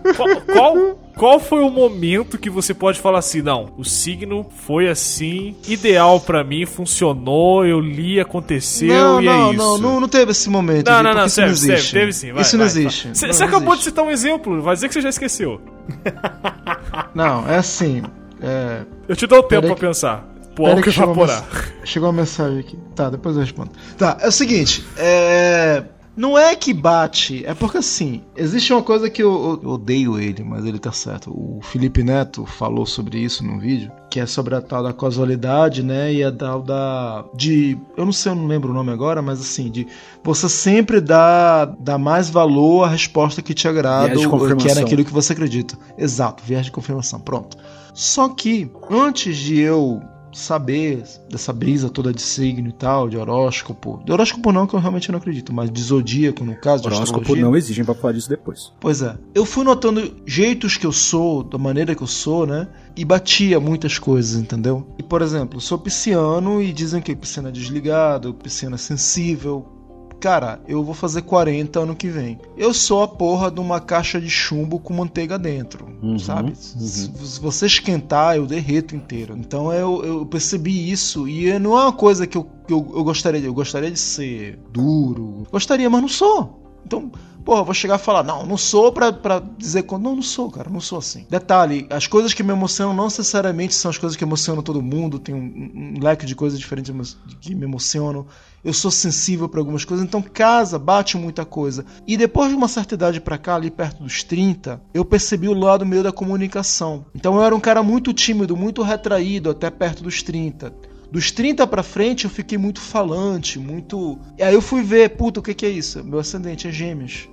[0.06, 0.76] É, qual, qual,
[1.16, 6.20] qual foi o momento que você pode falar assim, não, o signo foi assim, ideal
[6.20, 9.58] pra mim, funcionou, eu li, aconteceu não, e não, é isso.
[9.58, 10.88] não, não, não teve esse momento.
[10.90, 11.92] Não, Gui, não, não, isso sério, não existe.
[11.94, 12.32] teve sim.
[12.34, 12.68] Vai, isso não vai.
[12.68, 13.08] existe.
[13.14, 13.90] Você Não, você não acabou de existe.
[13.90, 15.62] citar um exemplo, vai dizer que você já esqueceu.
[17.14, 18.04] Não, é assim.
[18.42, 18.82] É...
[19.08, 20.28] Eu te dou tempo Peraí pra que- pensar.
[20.58, 21.46] Álcool que chegou uma, evaporar.
[21.54, 22.78] mens- chegou uma mensagem aqui.
[22.96, 23.72] Tá, depois eu respondo.
[23.98, 25.84] Tá, é o seguinte, é.
[26.16, 30.44] Não é que bate, é porque assim, existe uma coisa que eu, eu odeio ele,
[30.44, 31.30] mas ele tá certo.
[31.30, 35.84] O Felipe Neto falou sobre isso num vídeo, que é sobre a tal da casualidade,
[35.84, 36.14] né?
[36.14, 37.26] E a tal da.
[37.34, 37.78] de.
[37.98, 39.86] Eu não sei, eu não lembro o nome agora, mas assim, de
[40.24, 45.04] você sempre dá, dá mais valor à resposta que te agrada, ou que é naquilo
[45.04, 45.78] que você acredita.
[45.98, 47.58] Exato, viés de confirmação, pronto.
[47.94, 50.02] Só que, antes de eu
[50.36, 54.02] saber dessa brisa toda de signo e tal, de horóscopo.
[54.06, 57.36] De horóscopo não, que eu realmente não acredito, mas de zodíaco, no caso, de Horóscopo
[57.36, 58.72] não exigem pra falar disso depois.
[58.80, 59.18] Pois é.
[59.34, 62.68] Eu fui notando jeitos que eu sou, da maneira que eu sou, né?
[62.96, 64.88] E batia muitas coisas, entendeu?
[64.98, 69.75] E, por exemplo, sou pisciano e dizem que pisciano é desligado, pisciano é sensível.
[70.20, 72.40] Cara, eu vou fazer 40 ano que vem.
[72.58, 76.56] Eu sou a porra de uma caixa de chumbo com manteiga dentro, Uhum, sabe?
[76.56, 79.36] Se se você esquentar, eu derreto inteiro.
[79.38, 83.40] Então eu, eu percebi isso e não é uma coisa que eu, eu, eu gostaria
[83.40, 83.48] de.
[83.48, 85.44] Eu gostaria de ser duro.
[85.52, 86.62] Gostaria, mas não sou.
[86.86, 87.12] Então,
[87.46, 90.04] porra, vou chegar e falar, não, não sou pra, pra dizer quando.
[90.04, 91.26] Não, não sou, cara, não sou assim.
[91.30, 95.20] Detalhe, as coisas que me emocionam não necessariamente são as coisas que emocionam todo mundo,
[95.20, 98.26] tem um, um leque de coisas diferentes que me emocionam.
[98.64, 101.86] Eu sou sensível pra algumas coisas, então casa, bate muita coisa.
[102.08, 105.54] E depois de uma certa idade pra cá, ali perto dos 30, eu percebi o
[105.54, 107.06] lado meio da comunicação.
[107.14, 110.74] Então eu era um cara muito tímido, muito retraído até perto dos 30.
[111.12, 114.18] Dos 30 pra frente eu fiquei muito falante, muito.
[114.38, 116.04] E aí eu fui ver, puta, o que, que é isso?
[116.04, 117.30] Meu ascendente é Gêmeos.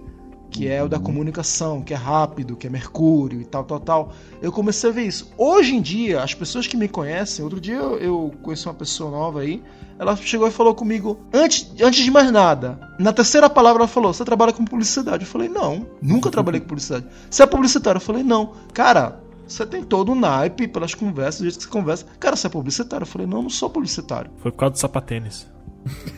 [0.53, 4.12] Que é o da comunicação, que é rápido, que é Mercúrio e tal, tal, tal.
[4.40, 5.32] Eu comecei a ver isso.
[5.36, 9.40] Hoje em dia, as pessoas que me conhecem, outro dia eu, conheci uma pessoa nova
[9.40, 9.62] aí,
[9.98, 14.12] ela chegou e falou comigo, antes, antes de mais nada, na terceira palavra ela falou:
[14.12, 15.24] Você trabalha com publicidade?
[15.24, 17.07] Eu falei: Não, nunca trabalhei com publicidade.
[17.30, 17.96] Você é publicitário?
[17.96, 18.53] Eu falei: Não.
[18.74, 22.07] Cara, você tem todo o naipe pelas conversas, do jeito que você conversa.
[22.20, 23.05] Cara, você é publicitário?
[23.05, 24.30] Eu falei: Não, não sou publicitário.
[24.38, 25.51] Foi por causa do sapatênis.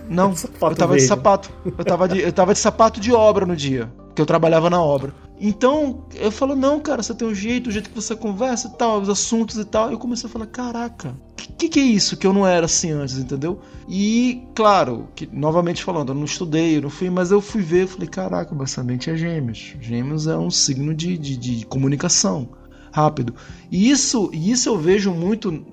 [0.08, 1.06] Não, eu tava de verde.
[1.06, 1.50] sapato.
[1.64, 4.82] Eu tava de, eu tava de sapato de obra no dia, que eu trabalhava na
[4.82, 5.14] obra.
[5.40, 8.78] Então, eu falo, não, cara, você tem um jeito, o jeito que você conversa e
[8.78, 9.90] tal, os assuntos e tal.
[9.90, 12.92] Eu comecei a falar, caraca, o que, que, é isso que eu não era assim
[12.92, 13.60] antes, entendeu?
[13.88, 17.82] E, claro, que novamente falando, eu não estudei, eu não fui, mas eu fui ver,
[17.82, 19.74] eu falei, caraca, ascendente é gêmeos.
[19.80, 22.48] Gêmeos é um signo de, de, de comunicação
[22.92, 23.34] rápido.
[23.70, 25.64] E isso, e isso eu vejo muito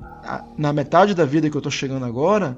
[0.57, 2.57] na metade da vida que eu tô chegando agora,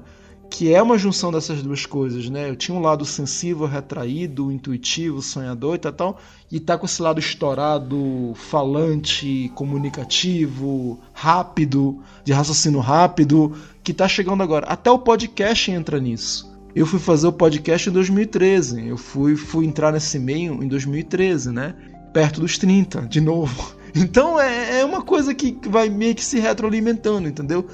[0.54, 2.48] que é uma junção dessas duas coisas, né?
[2.48, 7.02] Eu tinha um lado sensível, retraído, intuitivo, sonhador e tal, tal, e tá com esse
[7.02, 13.52] lado estourado, falante, comunicativo, rápido, de raciocínio rápido,
[13.82, 14.64] que tá chegando agora.
[14.68, 16.48] Até o podcast entra nisso.
[16.72, 18.86] Eu fui fazer o podcast em 2013.
[18.86, 21.74] Eu fui, fui entrar nesse meio em 2013, né?
[22.12, 23.74] Perto dos 30, de novo.
[23.96, 27.64] Então é, é uma coisa que vai meio que se retroalimentando, entendeu?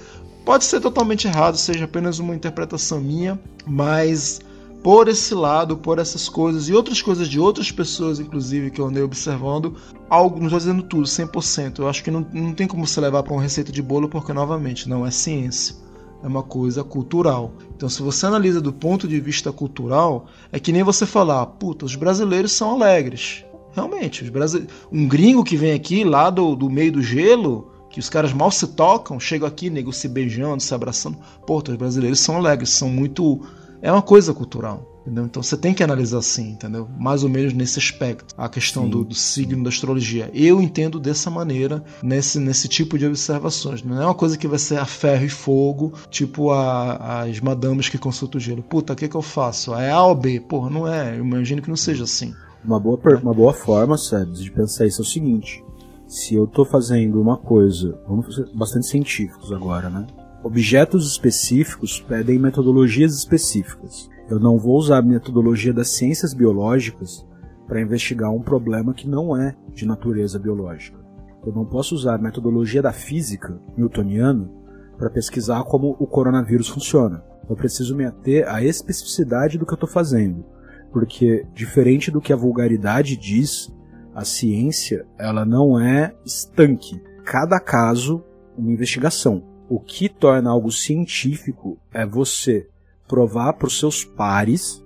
[0.44, 4.40] Pode ser totalmente errado, seja apenas uma interpretação minha, mas
[4.82, 8.86] por esse lado, por essas coisas e outras coisas de outras pessoas, inclusive, que eu
[8.86, 9.76] andei observando,
[10.08, 11.80] algo, não estou dizendo tudo, 100%.
[11.80, 14.32] Eu acho que não, não tem como se levar para uma receita de bolo, porque,
[14.32, 15.76] novamente, não é ciência.
[16.22, 17.52] É uma coisa cultural.
[17.76, 21.84] Então, se você analisa do ponto de vista cultural, é que nem você falar, puta,
[21.84, 23.44] os brasileiros são alegres.
[23.72, 24.66] Realmente, os brasile...
[24.90, 28.50] um gringo que vem aqui lá do, do meio do gelo, que os caras mal
[28.50, 31.18] se tocam, chegam aqui, nego, se beijando, se abraçando.
[31.46, 33.40] Pô, os brasileiros são alegres, são muito.
[33.82, 34.86] É uma coisa cultural.
[35.00, 35.24] Entendeu?
[35.24, 36.86] Então você tem que analisar assim, entendeu?
[36.98, 40.30] Mais ou menos nesse aspecto, a questão do, do signo da astrologia.
[40.34, 43.82] Eu entendo dessa maneira, nesse, nesse tipo de observações.
[43.82, 47.88] Não é uma coisa que vai ser a ferro e fogo, tipo a, as madames
[47.88, 48.62] que consultam o gelo.
[48.62, 49.74] Puta, o que, que eu faço?
[49.74, 50.38] É A ou B?
[50.38, 51.16] Porra, não é.
[51.16, 52.34] Eu imagino que não seja assim.
[52.62, 55.64] Uma boa, uma boa forma, Sebs, de pensar isso é o seguinte:
[56.10, 60.08] se eu tô fazendo uma coisa, vamos ser bastante científicos agora, né?
[60.42, 64.10] Objetos específicos pedem metodologias específicas.
[64.28, 67.24] Eu não vou usar a metodologia das ciências biológicas
[67.68, 70.98] para investigar um problema que não é de natureza biológica.
[71.46, 74.50] Eu não posso usar a metodologia da física newtoniana
[74.98, 77.22] para pesquisar como o coronavírus funciona.
[77.48, 80.44] Eu preciso me ater à especificidade do que eu estou fazendo
[80.92, 83.72] porque diferente do que a vulgaridade diz,
[84.14, 87.00] a ciência ela não é estanque.
[87.24, 88.24] Cada caso
[88.56, 89.42] uma investigação.
[89.68, 92.68] O que torna algo científico é você
[93.06, 94.84] provar para os seus pares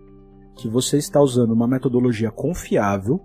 [0.56, 3.20] que você está usando uma metodologia confiável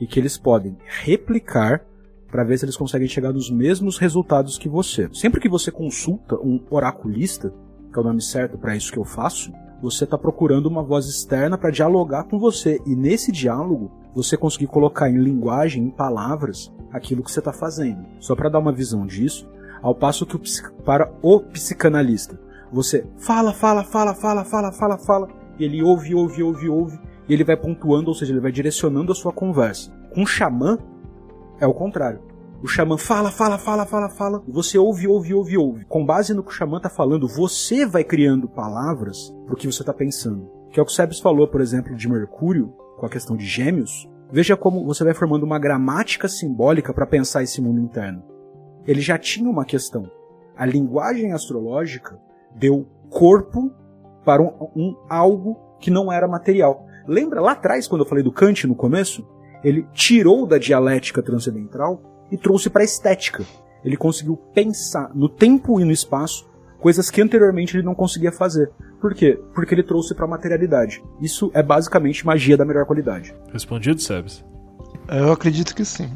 [0.00, 1.84] e que eles podem replicar
[2.30, 5.08] para ver se eles conseguem chegar nos mesmos resultados que você.
[5.12, 7.52] Sempre que você consulta um oraculista,
[7.92, 11.06] que é o nome certo para isso que eu faço, você está procurando uma voz
[11.06, 16.72] externa para dialogar com você e nesse diálogo você conseguir colocar em linguagem, em palavras,
[16.90, 18.04] aquilo que você está fazendo.
[18.18, 19.48] Só para dar uma visão disso,
[19.82, 22.40] ao passo que o para o psicanalista,
[22.72, 25.28] você fala, fala, fala, fala, fala, fala, fala,
[25.58, 26.98] e ele ouve, ouve, ouve, ouve,
[27.28, 29.90] e ele vai pontuando, ou seja, ele vai direcionando a sua conversa.
[30.14, 30.78] Com o xamã
[31.60, 32.20] é o contrário.
[32.66, 34.42] O xamã fala, fala, fala, fala, fala.
[34.48, 35.84] Você ouve, ouve, ouve, ouve.
[35.84, 39.84] Com base no que o xamã tá falando, você vai criando palavras pro que você
[39.84, 40.50] tá pensando.
[40.72, 43.46] Que é o que o Sebes falou, por exemplo, de Mercúrio, com a questão de
[43.46, 44.10] gêmeos.
[44.32, 48.24] Veja como você vai formando uma gramática simbólica para pensar esse mundo interno.
[48.84, 50.10] Ele já tinha uma questão.
[50.56, 52.18] A linguagem astrológica
[52.52, 53.70] deu corpo
[54.24, 56.84] para um, um algo que não era material.
[57.06, 59.24] Lembra lá atrás, quando eu falei do Kant no começo?
[59.62, 63.44] Ele tirou da dialética transcendental e trouxe para a estética.
[63.84, 66.46] Ele conseguiu pensar no tempo e no espaço
[66.80, 68.70] coisas que anteriormente ele não conseguia fazer.
[69.00, 69.38] Por quê?
[69.54, 71.02] Porque ele trouxe para a materialidade.
[71.20, 73.34] Isso é basicamente magia da melhor qualidade.
[73.52, 74.44] Respondido, Sebs?
[75.08, 76.10] Eu acredito que sim.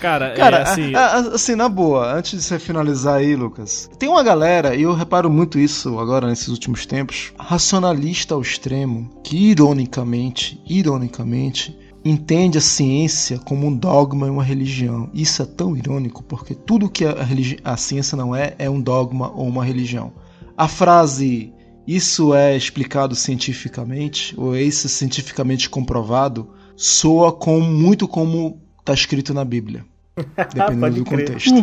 [0.00, 0.94] Cara, Cara, é assim.
[0.94, 4.82] a- a- assim, na boa, antes de você finalizar aí, Lucas, tem uma galera, e
[4.82, 12.58] eu reparo muito isso agora nesses últimos tempos, racionalista ao extremo, que ironicamente, ironicamente, entende
[12.58, 15.10] a ciência como um dogma e uma religião.
[15.12, 18.80] Isso é tão irônico, porque tudo que a, religi- a ciência não é, é um
[18.80, 20.12] dogma ou uma religião.
[20.56, 21.52] A frase
[21.86, 29.32] isso é explicado cientificamente, ou é isso cientificamente comprovado, soa com, muito como está escrito
[29.32, 29.84] na Bíblia.
[30.54, 31.26] Dependendo do crer.
[31.26, 31.54] contexto.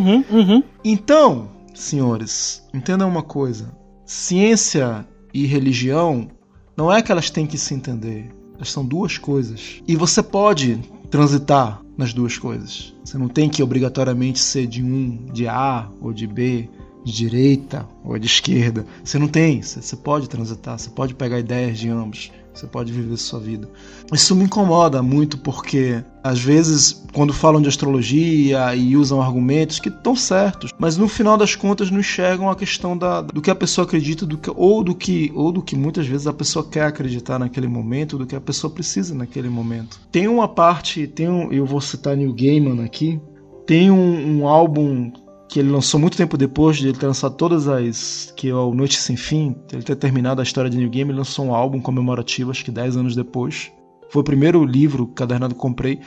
[0.84, 6.28] Então, senhores, entendam uma coisa: ciência e religião
[6.76, 8.34] não é que elas têm que se entender,
[8.64, 9.82] são duas coisas.
[9.86, 10.78] E você pode
[11.10, 12.94] transitar nas duas coisas.
[13.04, 16.68] Você não tem que obrigatoriamente ser de um, de A ou de B,
[17.04, 18.84] de direita ou de esquerda.
[19.02, 22.32] Você não tem, você pode transitar, você pode pegar ideias de ambos.
[22.56, 23.68] Você pode viver sua vida.
[24.10, 29.90] Isso me incomoda muito porque, às vezes, quando falam de astrologia e usam argumentos que
[29.90, 33.54] estão certos, mas no final das contas não enxergam a questão da, do que a
[33.54, 36.86] pessoa acredita do que, ou, do que, ou do que muitas vezes a pessoa quer
[36.86, 40.00] acreditar naquele momento, do que a pessoa precisa naquele momento.
[40.10, 43.20] Tem uma parte, tem um, eu vou citar Neil Gaiman aqui,
[43.66, 45.12] tem um, um álbum
[45.48, 48.32] que ele lançou muito tempo depois de ele ter lançado todas as.
[48.36, 51.18] que é o Noite Sem Fim, ele ter terminado a história de New Game, ele
[51.18, 53.70] lançou um álbum comemorativo, acho que 10 anos depois.
[54.10, 56.00] Foi o primeiro livro cadernado que comprei.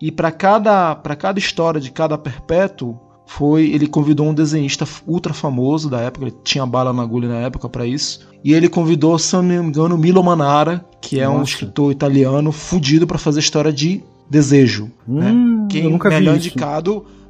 [0.00, 5.32] E para cada, pra cada história de cada perpétuo, foi ele convidou um desenhista ultra
[5.32, 8.26] famoso da época, ele tinha bala na agulha na época para isso.
[8.42, 11.50] E ele convidou, se não me engano, Milo Manara, que é um Nossa.
[11.52, 14.90] escritor italiano fudido para fazer história de desejo.
[15.06, 15.30] né?
[15.30, 16.48] Hum, Quem eu nunca vi melhor isso.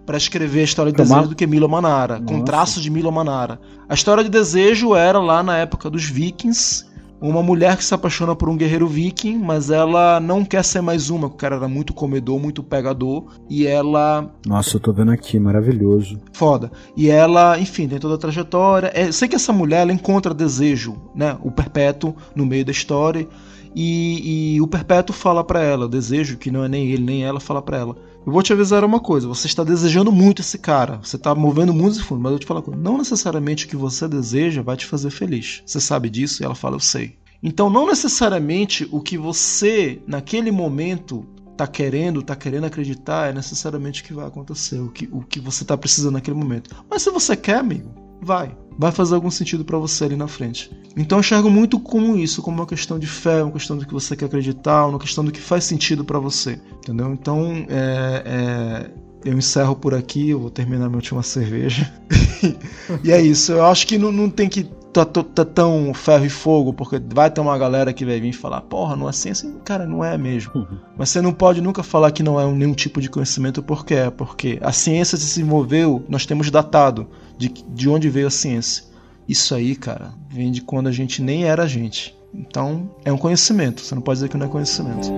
[0.07, 2.45] Para escrever a história de Tomar- desejo do que Milo Manara, com Nossa.
[2.45, 3.61] traços de Milo Manara.
[3.89, 6.89] A história de desejo era lá na época dos vikings,
[7.21, 11.11] uma mulher que se apaixona por um guerreiro viking, mas ela não quer ser mais
[11.11, 15.11] uma, porque o cara era muito comedor, muito pegador, e ela Nossa, eu tô vendo
[15.13, 16.19] aqui, maravilhoso.
[16.33, 16.73] foda.
[16.97, 18.91] E ela, enfim, tem toda a trajetória.
[18.95, 21.37] É, sei que essa mulher ela encontra desejo, né?
[21.43, 23.29] O perpétuo no meio da história.
[23.77, 27.39] E, e o perpétuo fala pra ela, desejo que não é nem ele nem ela
[27.39, 27.97] fala pra ela.
[28.27, 31.73] Eu vou te avisar uma coisa, você está desejando muito esse cara, você está movendo
[31.73, 34.63] mundos e fundos, mas eu te falar uma coisa, não necessariamente o que você deseja
[34.63, 35.63] vai te fazer feliz.
[35.65, 36.43] Você sabe disso?
[36.43, 37.19] E ela fala, eu sei.
[37.43, 41.27] Então, não necessariamente o que você, naquele momento,
[41.57, 45.41] tá querendo, tá querendo acreditar, é necessariamente o que vai acontecer, o que, o que
[45.41, 46.75] você tá precisando naquele momento.
[46.89, 47.91] Mas se você quer, amigo,
[48.21, 48.55] vai.
[48.79, 50.71] Vai fazer algum sentido pra você ali na frente.
[50.97, 53.93] Então eu enxergo muito como isso, como uma questão de fé, uma questão do que
[53.93, 56.61] você quer acreditar, uma questão do que faz sentido pra você.
[56.79, 57.13] Entendeu?
[57.13, 58.91] Então, é, é,
[59.25, 61.93] eu encerro por aqui, eu vou terminar minha última cerveja.
[63.05, 66.25] e é isso, eu acho que não, não tem que tá, tá- tá tão ferro
[66.25, 69.51] e fogo, porque vai ter uma galera que vai vir falar, porra, não é ciência?
[69.65, 70.67] Cara, não é mesmo.
[70.97, 74.11] Mas você não pode nunca falar que não é nenhum tipo de conhecimento, porque é,
[74.11, 78.85] porque a ciência se desenvolveu, nós temos datado de, de onde veio a ciência.
[79.29, 82.17] Isso aí, cara, vem de quando a gente nem era gente.
[82.35, 85.11] Então, é um conhecimento, você não pode dizer que não é conhecimento.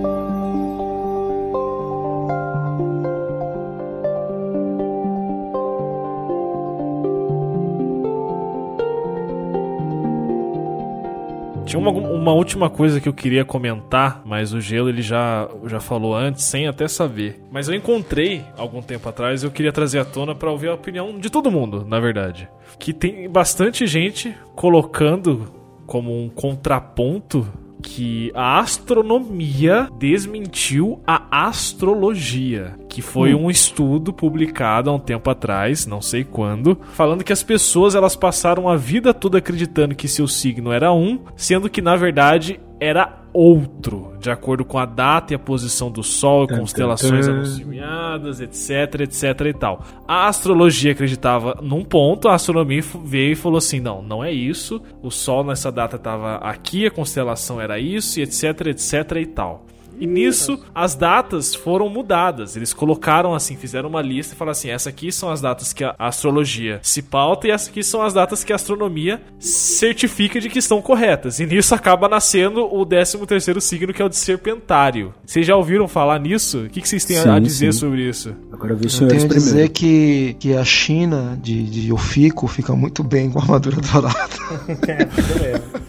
[11.72, 15.80] Tinha uma, uma última coisa que eu queria comentar, mas o Gelo ele já, já
[15.80, 17.42] falou antes, sem até saber.
[17.50, 20.74] Mas eu encontrei algum tempo atrás e eu queria trazer à tona pra ouvir a
[20.74, 22.46] opinião de todo mundo, na verdade.
[22.78, 25.50] Que tem bastante gente colocando
[25.86, 27.48] como um contraponto
[27.82, 35.86] que a astronomia desmentiu a astrologia, que foi um estudo publicado há um tempo atrás,
[35.86, 40.28] não sei quando, falando que as pessoas elas passaram a vida toda acreditando que seu
[40.28, 45.36] signo era um, sendo que na verdade era outro, de acordo com a data e
[45.36, 49.84] a posição do Sol, Tan, constelações anunciadas, etc, etc e tal.
[50.06, 54.82] A astrologia acreditava num ponto, a astronomia veio e falou assim: não, não é isso.
[55.00, 59.64] O Sol nessa data estava aqui, a constelação era isso, e etc, etc e tal.
[59.98, 62.56] E nisso, as datas foram mudadas.
[62.56, 65.84] Eles colocaram assim, fizeram uma lista e falaram assim: essa aqui são as datas que
[65.84, 70.48] a astrologia se pauta e essas aqui são as datas que a astronomia certifica de
[70.48, 71.38] que estão corretas.
[71.40, 75.14] E nisso acaba nascendo o 13 terceiro signo, que é o de Serpentário.
[75.24, 76.62] Vocês já ouviram falar nisso?
[76.64, 77.78] O que que vocês têm a- a Sim, dizer sim.
[77.78, 78.34] sobre isso?
[78.52, 82.74] Agora vi os Eu tenho a dizer que, que a China de, de Ofico fica
[82.74, 84.18] muito bem com a armadura dourada.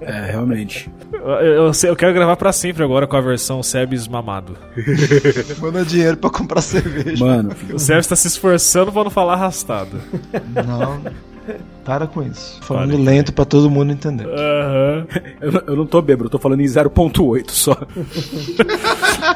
[0.00, 0.90] É, realmente.
[1.12, 4.56] Eu, eu, eu quero gravar pra sempre agora com a versão Sebes mamado.
[5.62, 7.24] Manda dinheiro pra comprar cerveja.
[7.24, 10.00] Mano, O Sebes tá se esforçando pra não falar arrastado.
[10.52, 11.00] Não,
[11.84, 12.58] para com isso.
[12.62, 13.02] Falando Para.
[13.04, 14.26] lento pra todo mundo entender.
[14.26, 15.06] Aham.
[15.40, 17.76] eu, não- eu não tô bêbado, eu tô falando em 0.8 só.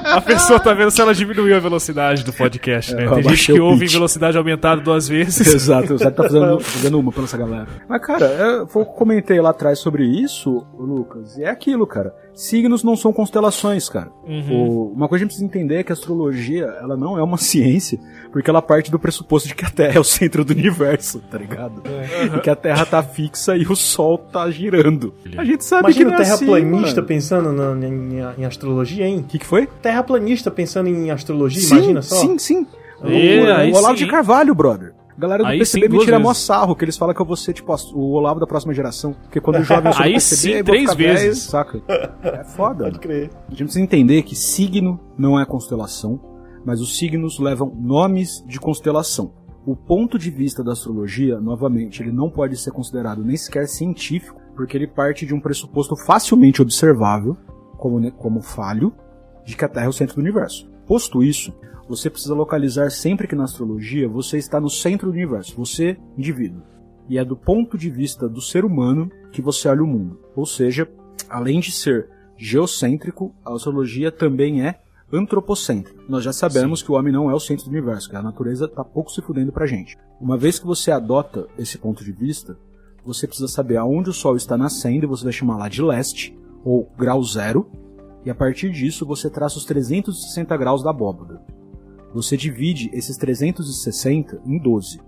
[0.05, 3.03] A pessoa tá vendo se ela diminuiu a velocidade do podcast, né?
[3.05, 5.47] É, eu Tem gente que ouve em velocidade aumentada duas vezes.
[5.55, 7.67] Exato, o Zé tá fazendo, fazendo uma pra essa galera.
[7.89, 11.51] Mas, cara, é, foi o que eu comentei lá atrás sobre isso, Lucas, e é
[11.51, 12.15] aquilo, cara.
[12.35, 14.11] Signos não são constelações, cara.
[14.51, 17.23] O- uma coisa que a gente precisa entender é que a astrologia, ela não é
[17.23, 17.99] uma ciência,
[18.33, 21.39] porque ela parte do pressuposto de que a Terra é o centro do universo, tá
[21.39, 21.83] ligado?
[22.41, 25.15] Que a Terra tá fixa e o Sol tá girando.
[25.37, 27.07] A gente sabe Imagina que o não é assim, terraplanista mano.
[27.09, 29.19] pensando na- em, em astrologia, hein?
[29.19, 29.67] O que, que foi?
[29.83, 32.17] Terraplanista pensando em astrologia, Sim, imagina só.
[32.17, 32.67] Sim, sim.
[33.03, 34.05] O, E, aí o Olavo sim.
[34.05, 34.95] de Carvalho, brother.
[35.17, 36.45] A galera do Aí PCB sim, me tira mó vezes.
[36.45, 39.15] sarro, que eles falam que eu vou ser, tipo, o Olavo da próxima geração.
[39.25, 41.43] Porque quando o jovem eu sou Aí PCB, sim, eu vou três ficar velho, vezes.
[41.43, 41.83] saca?
[42.23, 42.85] É foda.
[42.85, 43.31] Pode crer.
[43.49, 46.21] A gente precisa entender que signo não é constelação,
[46.65, 49.33] mas os signos levam nomes de constelação.
[49.67, 54.41] O ponto de vista da astrologia, novamente, ele não pode ser considerado nem sequer científico,
[54.55, 57.37] porque ele parte de um pressuposto facilmente observável,
[57.77, 58.93] como, ne- como falho,
[59.45, 60.71] de que a Terra é o centro do universo.
[60.87, 61.53] Posto isso,
[61.89, 66.63] você precisa localizar sempre que na astrologia você está no centro do universo, você, indivíduo.
[67.09, 70.21] E é do ponto de vista do ser humano que você olha o mundo.
[70.37, 70.89] Ou seja,
[71.29, 74.81] além de ser geocêntrico, a astrologia também é
[75.13, 76.03] antropocêntrica.
[76.09, 78.67] Nós já sabemos que o homem não é o centro do universo, que a natureza
[78.67, 79.97] está pouco se fudendo pra gente.
[80.21, 82.59] Uma vez que você adota esse ponto de vista,
[83.05, 86.37] você precisa saber aonde o Sol está nascendo e você vai chamar lá de leste,
[86.65, 87.71] ou grau zero,
[88.25, 91.41] e a partir disso você traça os 360 graus da abóbada.
[92.13, 95.01] Você divide esses 360 em 12.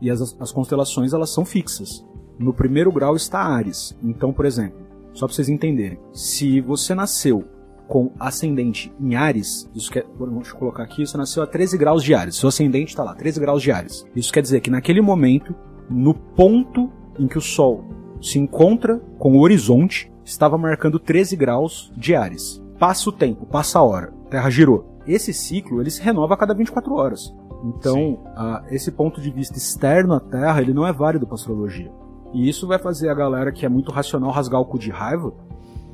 [0.00, 2.04] E as, as constelações elas são fixas.
[2.38, 3.96] No primeiro grau está Ares.
[4.02, 4.78] Então, por exemplo,
[5.12, 7.44] só para vocês entenderem, se você nasceu
[7.90, 12.14] com ascendente em Ares, isso quer, vamos colocar aqui, você nasceu a 13 graus de
[12.14, 12.36] Ares.
[12.36, 14.06] Seu ascendente está lá, 13 graus de Ares.
[14.14, 15.52] Isso quer dizer que naquele momento,
[15.90, 16.88] no ponto
[17.18, 17.84] em que o Sol
[18.22, 22.62] se encontra com o horizonte, estava marcando 13 graus de Ares.
[22.78, 25.00] Passa o tempo, passa a hora, a Terra girou.
[25.04, 27.34] Esse ciclo ele se renova a cada 24 horas.
[27.64, 31.90] Então, ah, esse ponto de vista externo à Terra ele não é válido para astrologia.
[32.32, 35.32] E isso vai fazer a galera que é muito racional rasgar o cu de raiva,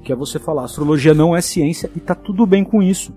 [0.06, 3.12] que é você falar, astrologia não é ciência e tá tudo bem com isso.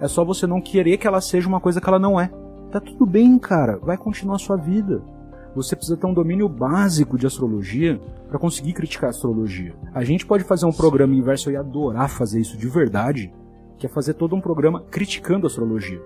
[0.00, 2.32] É só você não querer que ela seja uma coisa que ela não é.
[2.70, 3.78] Tá tudo bem, cara.
[3.82, 5.02] Vai continuar a sua vida.
[5.54, 9.74] Você precisa ter um domínio básico de astrologia para conseguir criticar a astrologia.
[9.92, 13.30] A gente pode fazer um programa inverso, ia adorar fazer isso de verdade,
[13.76, 16.00] que é fazer todo um programa criticando a astrologia.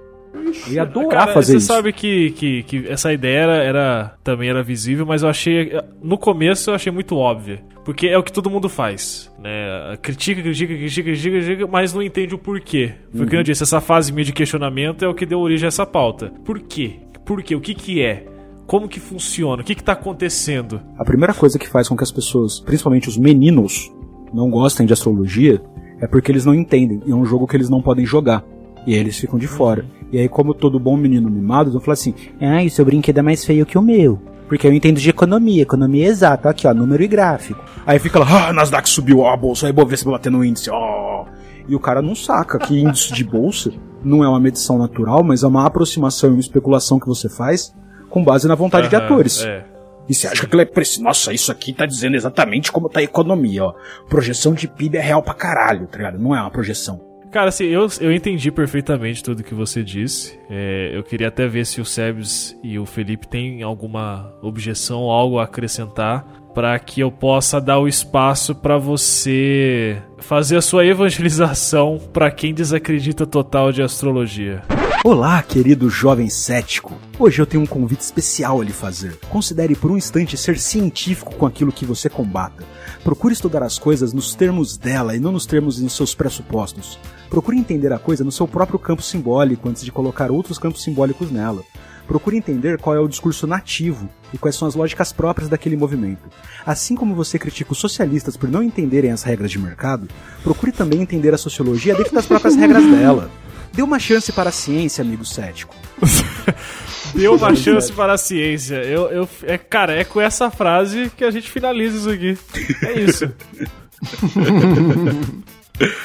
[0.66, 1.66] Eu ia adorar Cara, fazer você isso.
[1.66, 5.72] sabe que, que, que essa ideia era, era- também era visível, mas eu achei.
[6.02, 7.60] No começo eu achei muito óbvia.
[7.84, 9.32] Porque é o que todo mundo faz.
[9.40, 9.96] Né?
[10.02, 12.92] Critica, critica, critica, critica, critica, mas não entende o porquê.
[13.14, 15.66] Foi o que eu disse, essa fase minha de questionamento é o que deu origem
[15.66, 16.32] a essa pauta.
[16.44, 16.94] Por quê?
[17.24, 17.54] Por quê?
[17.54, 18.26] O que, que é?
[18.66, 19.62] Como que funciona?
[19.62, 20.80] O que, que tá acontecendo?
[20.98, 23.92] A primeira coisa que faz com que as pessoas, principalmente os meninos,
[24.34, 25.62] não gostem de astrologia
[26.00, 27.00] é porque eles não entendem.
[27.08, 28.44] É um jogo que eles não podem jogar.
[28.84, 29.84] E aí eles ficam de fora.
[30.12, 33.22] E aí, como todo bom menino mimado, vão falar assim: Ah, o seu brinquedo é
[33.22, 34.20] mais feio que o meu.
[34.48, 37.60] Porque eu entendo de economia, economia exata, aqui ó, número e gráfico.
[37.84, 41.24] Aí fica lá, ah, Nasdaq subiu, ó, a bolsa, aí Bovespa batendo no índice, ó.
[41.68, 43.72] E o cara não saca que índice de bolsa
[44.04, 47.74] não é uma medição natural, mas é uma aproximação e uma especulação que você faz
[48.08, 49.42] com base na vontade de Aham, atores.
[49.42, 49.64] É.
[50.08, 51.02] E você acha que aquilo é preciso?
[51.02, 53.74] Nossa, isso aqui tá dizendo exatamente como tá a economia, ó.
[54.08, 56.18] Projeção de PIB é real pra caralho, tá ligado?
[56.20, 57.00] Não é uma projeção.
[57.30, 60.38] Cara, assim, eu, eu entendi perfeitamente tudo que você disse.
[60.48, 65.38] É, eu queria até ver se o Sebes e o Felipe têm alguma objeção, algo
[65.38, 66.24] a acrescentar,
[66.54, 72.54] para que eu possa dar o espaço para você fazer a sua evangelização para quem
[72.54, 74.62] desacredita total de astrologia.
[75.04, 76.94] Olá, querido jovem cético.
[77.18, 79.16] Hoje eu tenho um convite especial a lhe fazer.
[79.28, 82.64] Considere por um instante ser científico com aquilo que você combata.
[83.06, 86.98] Procure estudar as coisas nos termos dela e não nos termos dos seus pressupostos.
[87.30, 91.30] Procure entender a coisa no seu próprio campo simbólico antes de colocar outros campos simbólicos
[91.30, 91.62] nela.
[92.08, 96.28] Procure entender qual é o discurso nativo e quais são as lógicas próprias daquele movimento.
[96.66, 100.08] Assim como você critica os socialistas por não entenderem as regras de mercado,
[100.42, 103.30] procure também entender a sociologia dentro das próprias regras dela.
[103.76, 105.74] Dê uma chance para a ciência, amigo cético.
[107.14, 108.76] Deu uma chance para a ciência.
[108.76, 112.38] Eu, eu, é, cara, é com essa frase que a gente finaliza isso aqui.
[112.82, 113.30] É isso.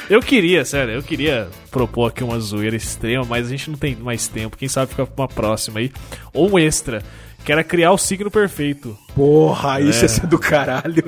[0.10, 3.96] Eu queria, sério, eu queria propor aqui uma zoeira extrema, mas a gente não tem
[3.96, 4.58] mais tempo.
[4.58, 5.94] Quem sabe fica pra uma próxima aí.
[6.34, 7.02] Ou um extra,
[7.44, 8.98] que era criar o signo perfeito.
[9.16, 10.02] Porra, isso É.
[10.04, 11.04] ia ser do caralho.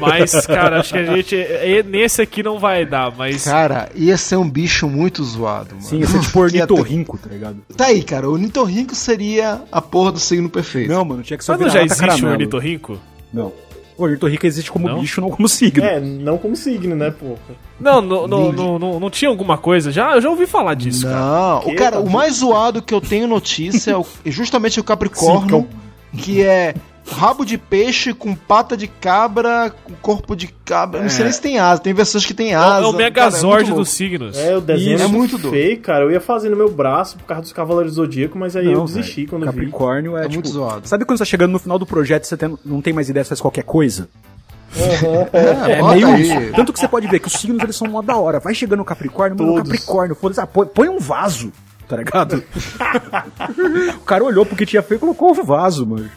[0.00, 1.36] Mas, cara, acho que a gente.
[1.36, 3.44] é- Nesse aqui não vai dar, mas.
[3.44, 5.82] Cara, ia ser um bicho muito zoado, mano.
[5.82, 7.56] Sim, ia ser tipo ornitorrinco, tá ligado?
[7.76, 8.28] Tá aí, cara.
[8.28, 10.90] O ornitorrinco seria a porra do signo perfeito.
[10.92, 12.30] Não, mano, tinha que ser Mas não já existe o caramelo.
[12.32, 12.98] ornitorrinco?
[13.32, 13.52] Não.
[13.98, 15.00] O ornitorrinco existe como Não?
[15.00, 15.82] bicho, não como signo.
[15.84, 17.36] É, não como signo, né, pô?
[17.80, 19.90] Não, não, não, não, não, não tinha alguma coisa?
[19.90, 21.18] Já, eu já ouvi falar disso, cara.
[21.18, 24.78] Não, o Que, cara, o mais zoado que eu tenho notícia é, o- é justamente
[24.78, 25.66] o Capricórnio,
[26.16, 26.74] que é
[27.08, 31.02] rabo de peixe com pata de cabra, com corpo de cabra.
[31.02, 32.86] Não sei nem se tem asa, tem versões que tem É, asa.
[32.86, 33.80] o Cara, Megazord muito louco.
[33.82, 34.36] dos signos.
[34.36, 35.50] É, o desenho Isso, é é muito doido.
[35.50, 36.04] feio, cara.
[36.04, 38.84] Eu ia fazer no meu braço por causa dos Cavaleiros do Zodíaco, mas aí eu
[38.84, 39.28] desisti velho.
[39.28, 39.46] quando vi.
[39.46, 40.86] Capricórnio é, É tipo, muito zoado.
[40.88, 43.08] Sabe quando você tá chegando no final do projeto e você tem- não tem mais
[43.08, 44.08] ideia, você faz qualquer coisa?
[45.32, 46.22] É, É bota meio aí.
[46.22, 46.52] isso.
[46.54, 48.40] Tanto que você pode ver que os signos eles são mó da hora.
[48.40, 49.56] Vai chegando no Capricórnio, mano.
[49.62, 51.52] Capricórnio, foda-se, ah, põe, põe um vaso,
[51.88, 52.42] tá ligado?
[53.96, 56.08] o cara olhou porque tinha feio e colocou o vaso, mano.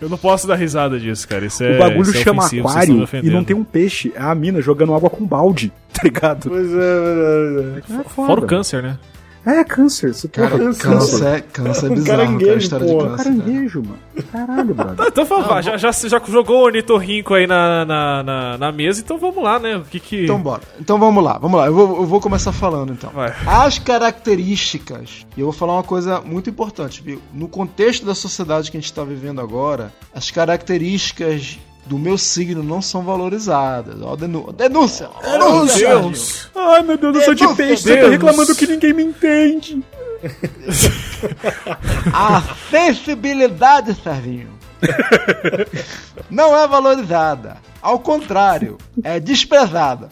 [0.00, 1.44] Eu não posso dar risada disso, cara.
[1.46, 4.12] Isso é, o bagulho isso é chama ofensivo, aquário e não tem um peixe.
[4.14, 6.48] É a mina jogando água com balde, tá ligado?
[6.48, 8.00] Pois é, é, é.
[8.00, 8.26] É foda.
[8.26, 8.98] Fora o câncer, né?
[9.44, 10.14] É, câncer.
[10.14, 13.08] Você Cara, porra, câncer, é- câncer é Um bizarro, cara, a caranguejo, história de porra.
[13.08, 13.24] câncer.
[13.24, 13.36] cara.
[13.36, 13.98] Caranguejo, mano.
[14.30, 15.06] Caralho, brother.
[15.12, 19.00] Então vamos lá, já, já, já jogou o ornitorrinco aí na, na, na, na mesa,
[19.00, 19.76] então vamos lá, né?
[19.78, 20.24] O que que...
[20.24, 20.62] Então bora.
[20.80, 21.66] Então vamos lá, vamos lá.
[21.66, 23.10] Eu vou, eu vou começar falando então.
[23.10, 23.34] Vai.
[23.46, 25.26] As características.
[25.36, 27.20] E eu vou falar uma coisa muito importante, viu?
[27.34, 32.62] No contexto da sociedade que a gente está vivendo agora, as características do meu signo
[32.62, 34.00] não são valorizadas.
[34.02, 35.08] Ó, denu- denúncia!
[35.22, 35.88] Denúncia!
[35.88, 36.48] Deus!
[36.54, 37.82] Ai, meu Deus, eu sou de peixe.
[37.82, 38.10] Você tá Deus.
[38.12, 39.82] reclamando que ninguém me entende.
[42.12, 44.48] A sensibilidade, Servinho,
[46.30, 47.56] não é valorizada.
[47.80, 50.08] Ao contrário, é desprezada.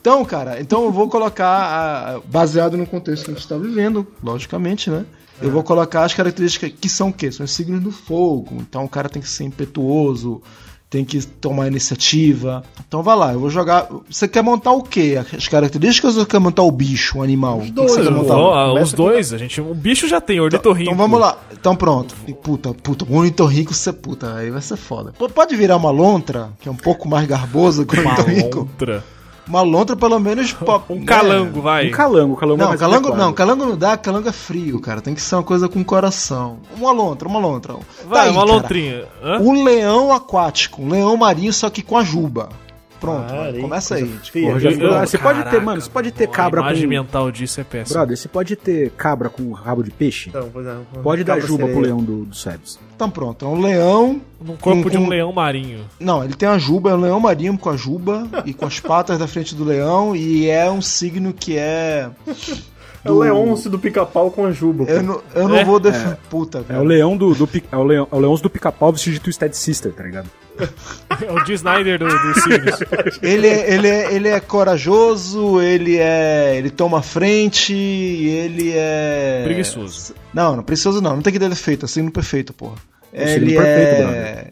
[0.00, 4.06] Então, cara, então eu vou colocar, a- baseado no contexto que a gente está vivendo,
[4.22, 5.04] logicamente, né?
[5.40, 7.30] Eu vou colocar as características que são o quê?
[7.30, 8.56] São os signos do fogo.
[8.60, 10.42] Então o cara tem que ser impetuoso,
[10.90, 12.62] tem que tomar iniciativa.
[12.86, 13.86] Então vai lá, eu vou jogar.
[14.10, 15.18] Você quer montar o quê?
[15.36, 17.58] As características ou quer montar o bicho, o animal?
[17.58, 20.40] O que que dois, você ah, Começa os dois, a gente, o bicho já tem,
[20.40, 20.90] ornitorrinco.
[20.90, 21.36] Então vamos lá.
[21.52, 22.14] Então pronto.
[22.26, 25.12] E puta, puta, o ornitorrinco você puta, aí vai ser foda.
[25.12, 28.58] P- Pode virar uma lontra, que é um pouco mais garboso que o Uma ornitorrinco?
[28.60, 29.04] lontra.
[29.48, 30.52] Uma lontra, pelo menos.
[30.54, 31.04] pô, Um né?
[31.06, 31.88] calango, vai.
[31.88, 33.18] Um calango, calango é Não, mais calango, adequado.
[33.26, 35.00] não, calango não dá, calango é frio, cara.
[35.00, 36.58] Tem que ser uma coisa com coração.
[36.76, 37.74] Uma lontra, uma lontra.
[38.06, 38.52] Vai, Tá aí, uma cara.
[38.52, 39.04] lontrinha.
[39.22, 39.38] Hã?
[39.40, 42.48] Um leão aquático, um leão marinho, só que com a juba.
[43.00, 44.10] Pronto, Ah, aí, começa aí.
[44.58, 46.82] já- Eu- Ah, você pode ter, Caraca, mano, você pode ter pô, cabra A imagem
[46.84, 46.88] com...
[46.90, 47.98] mental disso é péssima.
[48.00, 50.30] Brother, você pode ter cabra com rabo de peixe?
[50.30, 51.86] Então, pois é, Pode dar juba pro sereia.
[51.86, 52.78] leão do, do Sebs.
[52.96, 54.20] Então pronto, é um leão.
[54.40, 55.84] Num corpo com- de um com- leão marinho.
[56.00, 58.80] Não, ele tem a juba, é um leão marinho com a juba e com as
[58.80, 60.16] patas da frente do leão.
[60.16, 62.10] E é um signo que é.
[63.08, 64.84] É o Leôncio do pica-pau com a juba.
[64.84, 65.64] Eu não, eu não É?
[65.64, 66.16] vou defender.
[66.30, 66.80] Puta, É velho.
[66.80, 69.52] o leão do, do pi- é o leão, é o do pica-pau vestido de Twisted
[69.54, 70.28] Sister, tá ligado?
[71.20, 71.52] É o D.
[71.54, 72.14] Snyder do, do.
[73.26, 76.56] Ele, é- ele, é, ele é corajoso, ele é.
[76.56, 79.42] ele toma frente, e ele é.
[79.44, 80.14] Preguiçoso.
[80.32, 82.76] Não, não, preguiçoso não, não tem que ter defeito, é signo perfeito, porra.
[83.12, 84.02] É o signo Ele perfeito, é.
[84.02, 84.50] brother.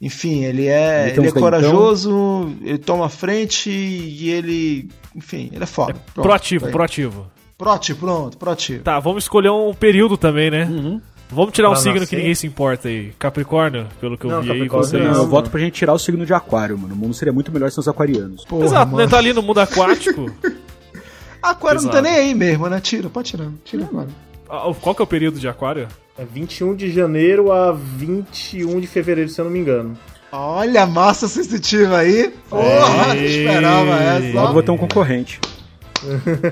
[0.00, 1.08] Enfim, ele é.
[1.08, 4.88] Ele Ele, é corajoso, ele toma frente e ele.
[5.16, 5.94] Enfim, ele é foda.
[6.12, 6.72] Pronto, proativo, tá aí.
[6.72, 7.26] proativo.
[7.64, 8.82] Proativo, pronto, proativo.
[8.84, 10.68] Tá, vamos escolher um período também, né?
[11.30, 12.16] Vamos tirar um Pra signo que nascer.
[12.18, 13.12] ninguém se importa aí.
[13.18, 14.68] Capricórnio, pelo que eu Não, vi aí.
[14.68, 15.02] Vocês...
[15.02, 16.94] Não, Não, eu voto pra gente tirar o signo de aquário, mano.
[16.94, 18.44] O mundo seria muito melhor sem os aquarianos.
[18.44, 18.96] Porra, Exato, né?
[18.98, 19.10] mano.
[19.10, 20.30] Tá ali no mundo aquático.
[21.42, 22.80] Aquário não tá nem aí mesmo, né?
[22.80, 23.48] Tira, pode tirar.
[23.64, 24.08] Tira agora.
[24.48, 25.88] Ah, Qual que é o período de aquário?
[26.18, 29.96] É 21 de janeiro a 21 de fevereiro, se eu não me engano.
[30.32, 32.32] Olha a massa sensitiva aí.
[32.48, 33.26] Porra, Ei.
[33.40, 34.34] esperava essa.
[34.34, 35.38] Logo vou ter um concorrente.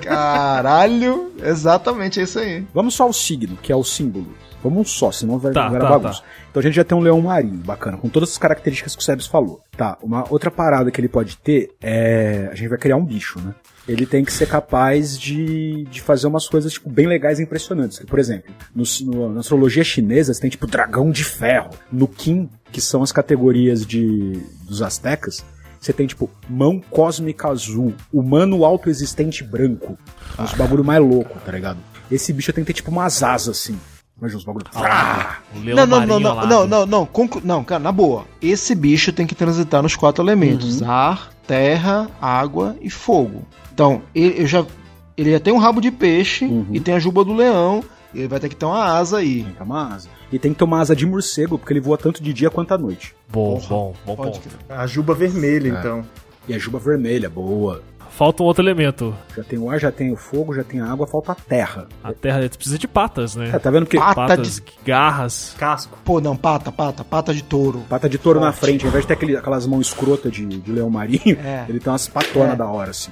[0.01, 2.67] Caralho, exatamente é isso aí.
[2.75, 4.27] Vamos só ao signo, que é o símbolo.
[4.63, 6.23] Vamos um só, senão vai, Tá, vai tá, dar bagunça.
[6.49, 9.05] Então a gente já tem um leão marinho, bacana, com todas as características que o
[9.05, 9.61] Sebes falou.
[9.77, 12.49] Tá, uma outra parada que ele pode ter é.
[12.53, 13.55] A gente vai criar um bicho, né?
[13.89, 17.99] Ele tem que ser capaz de, de fazer umas coisas, tipo, bem legais e impressionantes.
[17.99, 21.71] Por exemplo, no, no- na astrologia chinesa, você tem, tipo, dragão de ferro.
[21.91, 25.45] No Qin, que são as categorias de, dos astecas,
[25.83, 29.99] você tem, tipo, mão cósmica azul, humano autoexistente branco.
[30.39, 31.79] Uns bagulho mais louco, tá ligado?
[32.09, 33.77] Esse bicho tem que ter, tipo, umas asas, assim.
[34.17, 34.67] Imagina uns bagulho.
[35.57, 36.49] O leão Não, não, não, não, alado.
[36.49, 37.09] não, não, não,
[37.43, 38.25] não, cara, na boa.
[38.41, 43.45] Esse bicho tem que transitar nos quatro elementos: ar, terra, água e fogo.
[43.75, 44.65] Então, ele, eu já,
[45.17, 47.83] ele já tem um rabo de peixe e tem a juba do leão.
[48.15, 49.43] E ele vai ter que ter uma asa aí.
[49.43, 50.09] Tem que ter uma asa.
[50.33, 52.73] E tem que ter uma asa de morcego, porque ele voa tanto de dia quanto
[52.73, 53.15] à noite.
[53.31, 54.49] Bom, bom, bom Pode ponto.
[54.69, 56.05] A juba vermelha, então.
[56.49, 57.83] E a juba vermelha, boa.
[58.11, 59.15] Falta um outro elemento.
[59.35, 61.87] Já tem o ar, já tem o fogo, já tem a água, falta a terra.
[62.05, 63.51] A terra precisa de patas, né?
[63.53, 65.55] É, tá vendo que Pata Patas, garras.
[65.59, 65.97] Casco.
[66.05, 67.81] Pô, não, pata, pata, pata de touro.
[67.89, 70.71] pata de touro na frente, ao invés de ter aquele- aquelas mãos escrotas de, de
[70.73, 71.65] leão marinho, É.
[71.71, 72.57] ele tem umas patonas É.
[72.57, 73.11] da hora, assim.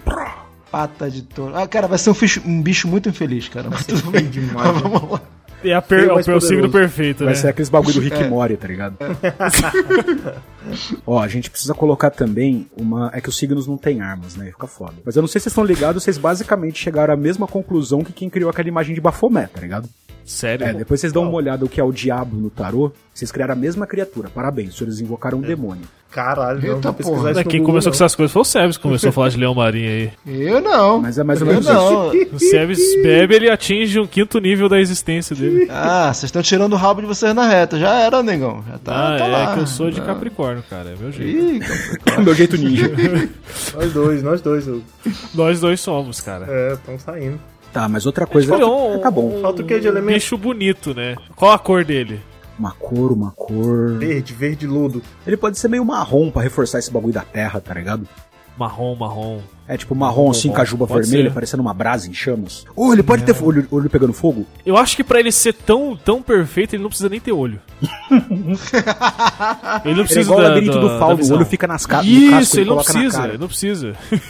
[0.71, 1.57] Pata de touro.
[1.57, 3.69] Ah, cara, vai ser um, ficho- um bicho muito infeliz, cara.
[3.71, 4.27] Mas tudo bem.
[4.29, 4.81] demais, né?
[4.83, 5.21] Vamos lá.
[5.63, 6.05] É, a per...
[6.05, 7.39] É o é o signo perfeito, Vai né?
[7.39, 8.29] ser aqueles bagulho do Rick É.
[8.29, 8.97] Mori, tá ligado?
[11.07, 13.11] Ó, a gente precisa colocar também uma.
[13.13, 14.47] É que os signos não têm armas, né?
[14.47, 14.95] Fica foda.
[15.05, 18.13] Mas eu não sei se vocês estão ligados, vocês basicamente chegaram à mesma conclusão que
[18.13, 19.89] quem criou aquela imagem de Bafomé, tá ligado?
[20.31, 20.65] Sério?
[20.67, 23.53] É, depois vocês dão uma olhada o que é o diabo no tarô, vocês criaram
[23.55, 24.31] a mesma criatura.
[24.33, 25.83] Parabéns, vocês invocaram um demônio.
[26.11, 27.31] Caralho, não Eita pesquisar porra.
[27.33, 28.05] isso no Quem começou com não.
[28.07, 30.11] essas coisas foi o Sebes que começou a falar de leão marinho aí.
[30.27, 31.01] Eu não.
[31.01, 32.09] Mas é mais ou Eu menos não.
[32.33, 35.67] O Sebes bebe, ele atinge um quinto nível da existência dele.
[35.71, 37.79] Ah, vocês estão tirando o rabo de vocês na reta.
[37.79, 38.63] Já era, negão.
[38.69, 39.55] Já tá, Ah, tá é lá.
[39.55, 40.05] que eu sou de Ah.
[40.05, 40.91] Capricórnio, cara.
[40.91, 41.39] É meu jeito.
[41.39, 41.61] Ih,
[42.19, 42.91] o meu jeito ninja.
[43.75, 44.67] Nós dois, nós dois.
[44.67, 44.83] eu-
[45.35, 46.47] Nós dois somos, cara.
[46.49, 47.39] É, estamos saindo.
[47.73, 48.57] Tá, mas outra coisa.
[48.57, 49.39] Um, Tá bom.
[49.41, 50.15] Falta o que de um elemento?
[50.15, 51.17] bicho bonito, né?
[51.37, 52.21] Qual a cor dele?
[52.59, 53.93] Uma cor, uma cor.
[53.99, 55.01] Verde, verde ludo.
[55.27, 58.07] Ele pode ser meio marrom pra reforçar esse bagulho da terra, tá ligado?
[58.59, 59.39] Marrom, marrom.
[59.67, 61.35] É tipo marrom assim, bom, com a juba pode vermelha, ser.
[61.35, 62.67] parecendo uma brasa em chamas.
[62.77, 64.45] Ou ele pode ter olho, olho pegando fogo?
[64.67, 67.59] Eu acho que pra ele ser tão, tão perfeito, ele não precisa nem ter olho.
[68.11, 71.67] ele não Ele é precisa igual o da, labirinto da- do fauno, o olho fica
[71.67, 73.97] nas ca no Isso, casco, ele não coloca na precisa, ele não precisa.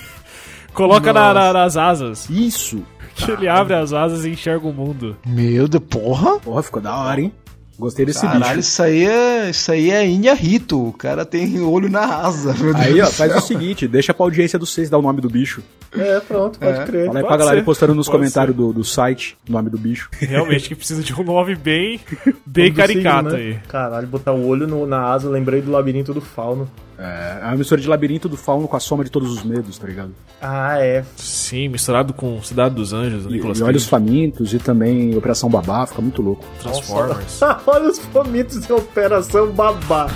[0.72, 2.30] Coloca na- na- nas asas.
[2.30, 2.84] Isso!
[3.14, 5.16] Que ele abre as asas e enxerga o mundo.
[5.26, 6.38] Meu Deus, porra.
[6.40, 7.32] Porra, ficou da hora, hein?
[7.78, 8.58] Gostei desse Caralho, bicho.
[8.60, 9.48] isso aí é.
[9.50, 10.88] Isso aí é Inha Rito.
[10.88, 12.52] O cara tem olho na asa.
[12.52, 13.38] Meu Deus Aí, ó, do faz céu.
[13.40, 15.62] o seguinte, deixa pra audiência dos seis dar o nome do bicho.
[15.96, 16.84] É, pronto, pode É.
[16.84, 17.06] crer.
[17.06, 19.52] Fala aí Pode pra galera ser, ir postando nos pode comentários do, do site o
[19.52, 20.10] nome do bicho.
[20.20, 21.98] Realmente que precisa de um nome bem,
[22.44, 23.48] bem do caricato signo, né?
[23.54, 23.58] aí.
[23.66, 26.68] Caralho, botar o olho no- na asa, lembrei do labirinto do fauno.
[27.00, 29.78] É, é uma mistura de labirinto do fauno com a soma de todos os medos,
[29.78, 30.12] tá ligado?
[30.40, 31.02] Ah, é.
[31.16, 35.86] Sim, misturado com Cidade dos Anjos, E, Nicolas e Olhos Famintos e também Operação Babá,
[35.86, 36.44] fica muito louco.
[36.60, 37.40] Transformers.
[37.66, 40.08] Olha os famintos de Operação Babá.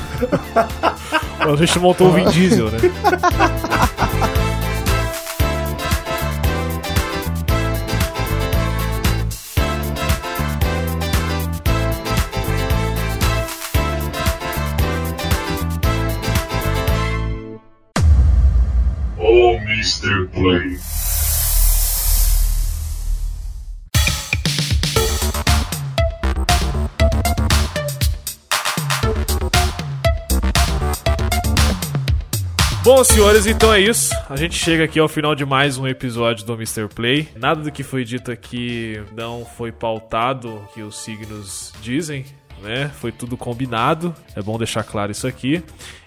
[1.40, 2.78] a gente montou o Vin Diesel, né?
[32.84, 34.12] Bom, senhores, então é isso.
[34.28, 36.86] A gente chega aqui ao final de mais um episódio do Mr.
[36.86, 37.26] Play.
[37.34, 42.26] Nada do que foi dito aqui não foi pautado que os signos dizem,
[42.62, 42.90] né?
[43.00, 44.14] Foi tudo combinado.
[44.36, 45.62] É bom deixar claro isso aqui.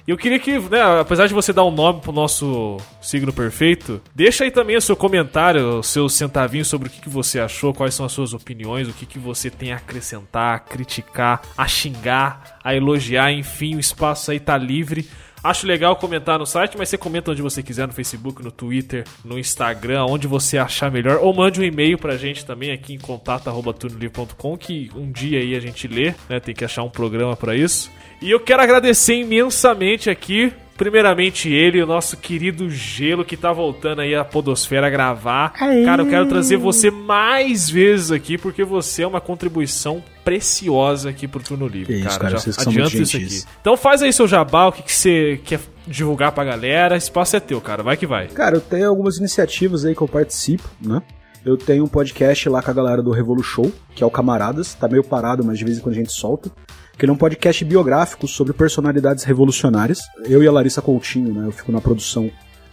[0.08, 4.00] E eu queria que, né, apesar de você dar um nome pro nosso signo perfeito,
[4.14, 7.74] deixa aí também o seu comentário, o seu centavinho sobre o que, que você achou,
[7.74, 11.68] quais são as suas opiniões, o que, que você tem a acrescentar, a criticar, a
[11.68, 15.10] xingar, a elogiar, enfim, o espaço aí tá livre.
[15.44, 19.06] Acho legal comentar no site, mas você comenta onde você quiser, no Facebook, no Twitter,
[19.24, 21.20] no Instagram, onde você achar melhor.
[21.22, 25.60] Ou mande um e-mail pra gente também aqui em contato.tunolivre.com, que um dia aí a
[25.60, 26.40] gente lê, né?
[26.40, 27.92] Tem que achar um programa pra isso.
[28.22, 34.02] E eu quero agradecer imensamente aqui, primeiramente ele, o nosso querido Gelo, que tá voltando
[34.02, 35.50] aí a Podosfera a gravar.
[35.54, 41.28] Cara, eu quero trazer você mais vezes aqui, porque você é uma contribuição preciosa aqui
[41.28, 42.20] pro Turno Livre, Que isso, cara.
[42.20, 43.26] cara, Já vocês são adianta muito isso aqui.
[43.26, 43.48] gentis.
[43.60, 46.96] Então faz aí seu jabá, o que, que você quer divulgar pra galera.
[46.96, 47.82] Espaço é teu, cara.
[47.82, 48.28] Vai que vai.
[48.28, 51.02] Cara, eu tenho algumas iniciativas aí que eu participo, né?
[51.46, 54.74] Eu tenho um podcast lá com a galera do Revolu Show, que é o Camaradas,
[54.74, 56.52] tá meio parado, mas de vez em quando a gente solta.
[56.98, 60.00] Que ele é um podcast biográfico sobre personalidades revolucionárias.
[60.26, 61.46] Eu e a Larissa Coutinho, né?
[61.46, 62.32] Eu fico na produção,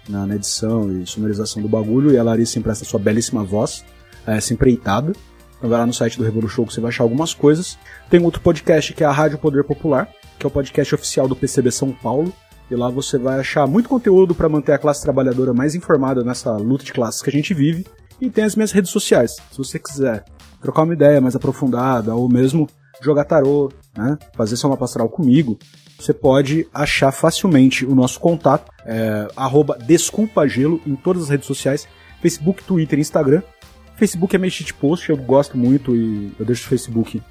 [0.08, 3.84] na, na edição e sonorização do bagulho, e a Larissa empresta sua belíssima voz,
[4.26, 5.12] é, essa empreitada.
[5.58, 7.78] Então vai lá no site do Revolu Show que você vai achar algumas coisas.
[8.08, 11.36] Tem outro podcast que é a Rádio Poder Popular, que é o podcast oficial do
[11.36, 12.32] PCB São Paulo.
[12.70, 16.56] E lá você vai achar muito conteúdo para manter a classe trabalhadora mais informada nessa
[16.56, 17.86] luta de classes que a gente vive.
[18.18, 19.36] E tem as minhas redes sociais.
[19.52, 20.24] Se você quiser
[20.62, 22.66] trocar uma ideia mais aprofundada ou mesmo
[23.00, 25.58] jogar tarô, né, fazer só uma pastoral comigo,
[25.98, 29.28] você pode achar facilmente o nosso contato, é,
[29.86, 31.86] desculpagelo em todas as redes sociais,
[32.20, 33.42] Facebook, Twitter Instagram.
[33.96, 37.22] Facebook é meio shitpost, eu gosto muito e eu deixo o Facebook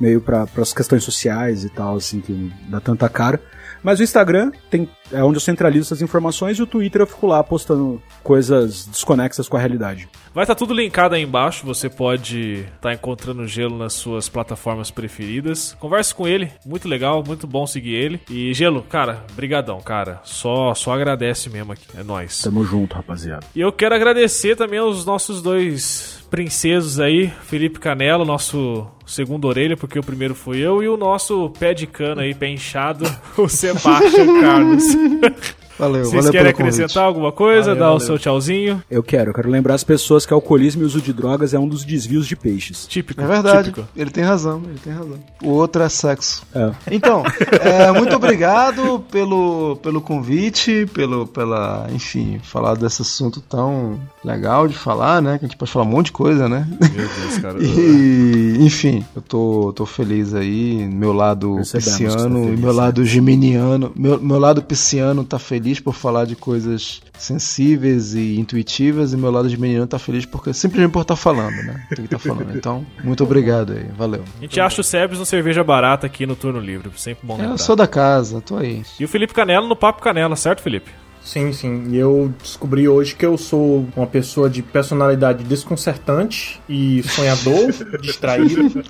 [0.00, 3.40] meio para as questões sociais e tal, assim, que dá tanta cara.
[3.82, 7.26] Mas o Instagram tem, é onde eu centralizo essas informações e o Twitter eu fico
[7.26, 10.08] lá postando coisas desconexas com a realidade.
[10.34, 11.66] Vai estar tudo linkado aí embaixo.
[11.66, 15.76] Você pode estar encontrando o Gelo nas suas plataformas preferidas.
[15.78, 18.20] Converse com ele, muito legal, muito bom seguir ele.
[18.30, 20.20] E Gelo, cara, brigadão, cara.
[20.24, 21.86] Só só agradece mesmo aqui.
[21.96, 22.40] É nóis.
[22.40, 23.46] Tamo junto, rapaziada.
[23.54, 29.76] E eu quero agradecer também aos nossos dois princesos aí, Felipe Canelo, nosso segundo orelha,
[29.76, 33.04] porque o primeiro fui eu, e o nosso pé de cana aí, pé inchado,
[33.36, 34.82] o Sebastião Carlos.
[35.78, 36.82] Valeu, Vocês valeu querem pelo convite.
[36.82, 37.74] acrescentar alguma coisa?
[37.74, 38.82] Valeu, Dar o seu tchauzinho?
[38.90, 41.66] Eu quero, eu quero lembrar as pessoas que alcoolismo e uso de drogas é um
[41.66, 42.86] dos desvios de peixes.
[42.86, 43.20] Típico.
[43.20, 43.88] É verdade, Típico.
[43.96, 45.18] ele tem razão, ele tem razão.
[45.42, 46.42] O outro é sexo.
[46.54, 46.70] É.
[46.90, 47.22] Então,
[47.62, 54.74] é, muito obrigado pelo, pelo convite, pelo, pela, enfim, falar desse assunto tão legal de
[54.74, 55.38] falar, né?
[55.38, 56.68] Que a gente pode falar um monte de coisa, né?
[56.80, 57.58] Meu Deus, cara.
[57.62, 60.86] E, enfim, eu tô, tô feliz aí.
[60.86, 63.92] Meu lado Percebemos tá pisciano e feliz, meu lado geminiano.
[63.94, 69.12] Meu, meu lado pisciano tá feliz por falar de coisas sensíveis e intuitivas.
[69.12, 71.86] E meu lado geminiano tá feliz porque simplesmente por estar falando, né?
[71.90, 72.56] Tem que estar falando.
[72.56, 73.86] Então, muito obrigado aí.
[73.96, 74.24] Valeu.
[74.38, 76.90] A gente acha o Sebes no Cerveja Barata aqui no Turno Livre.
[76.96, 77.52] Sempre bom lembrar.
[77.52, 78.82] Eu sou da casa, tô aí.
[78.98, 80.90] E o Felipe Canelo no Papo Canela, certo, Felipe?
[81.24, 81.88] Sim, sim.
[81.90, 87.72] E eu descobri hoje que eu sou uma pessoa de personalidade desconcertante e sonhador,
[88.02, 88.82] distraído,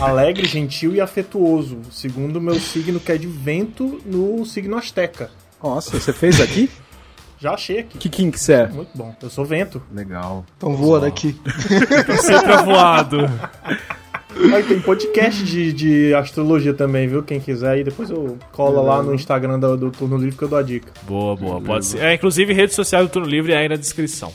[0.00, 1.80] alegre, gentil e afetuoso.
[1.90, 5.30] Segundo o meu signo, que é de vento no signo Azteca.
[5.62, 6.70] Nossa, você fez aqui?
[7.38, 7.98] Já achei aqui.
[7.98, 8.66] que kim que você é?
[8.66, 9.14] Muito bom.
[9.22, 9.82] Eu sou vento.
[9.92, 10.44] Legal.
[10.56, 11.38] Então voa daqui.
[12.22, 13.18] Sempre avoado.
[14.54, 17.22] Aí tem podcast de, de astrologia também, viu?
[17.22, 20.48] Quem quiser aí, depois eu cola lá no Instagram do, do Turno Livre que eu
[20.48, 20.92] dou a dica.
[21.02, 21.60] Boa, boa.
[21.60, 22.02] Pode ser.
[22.02, 24.32] É, inclusive, rede social do Turno Livre aí na descrição.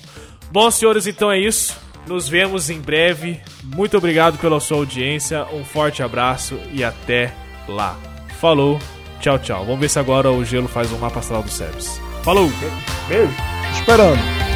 [0.52, 1.77] Bom, senhores, então é isso.
[2.07, 3.39] Nos vemos em breve.
[3.64, 5.45] Muito obrigado pela sua audiência.
[5.53, 7.34] Um forte abraço e até
[7.68, 7.98] lá.
[8.39, 8.80] Falou.
[9.22, 9.65] Tchau, tchau.
[9.65, 12.02] Vamos ver se agora o gelo faz um mapa astral do Sebes.
[12.23, 12.49] Falou!
[13.07, 13.31] Beijo!
[13.72, 14.51] Esperando.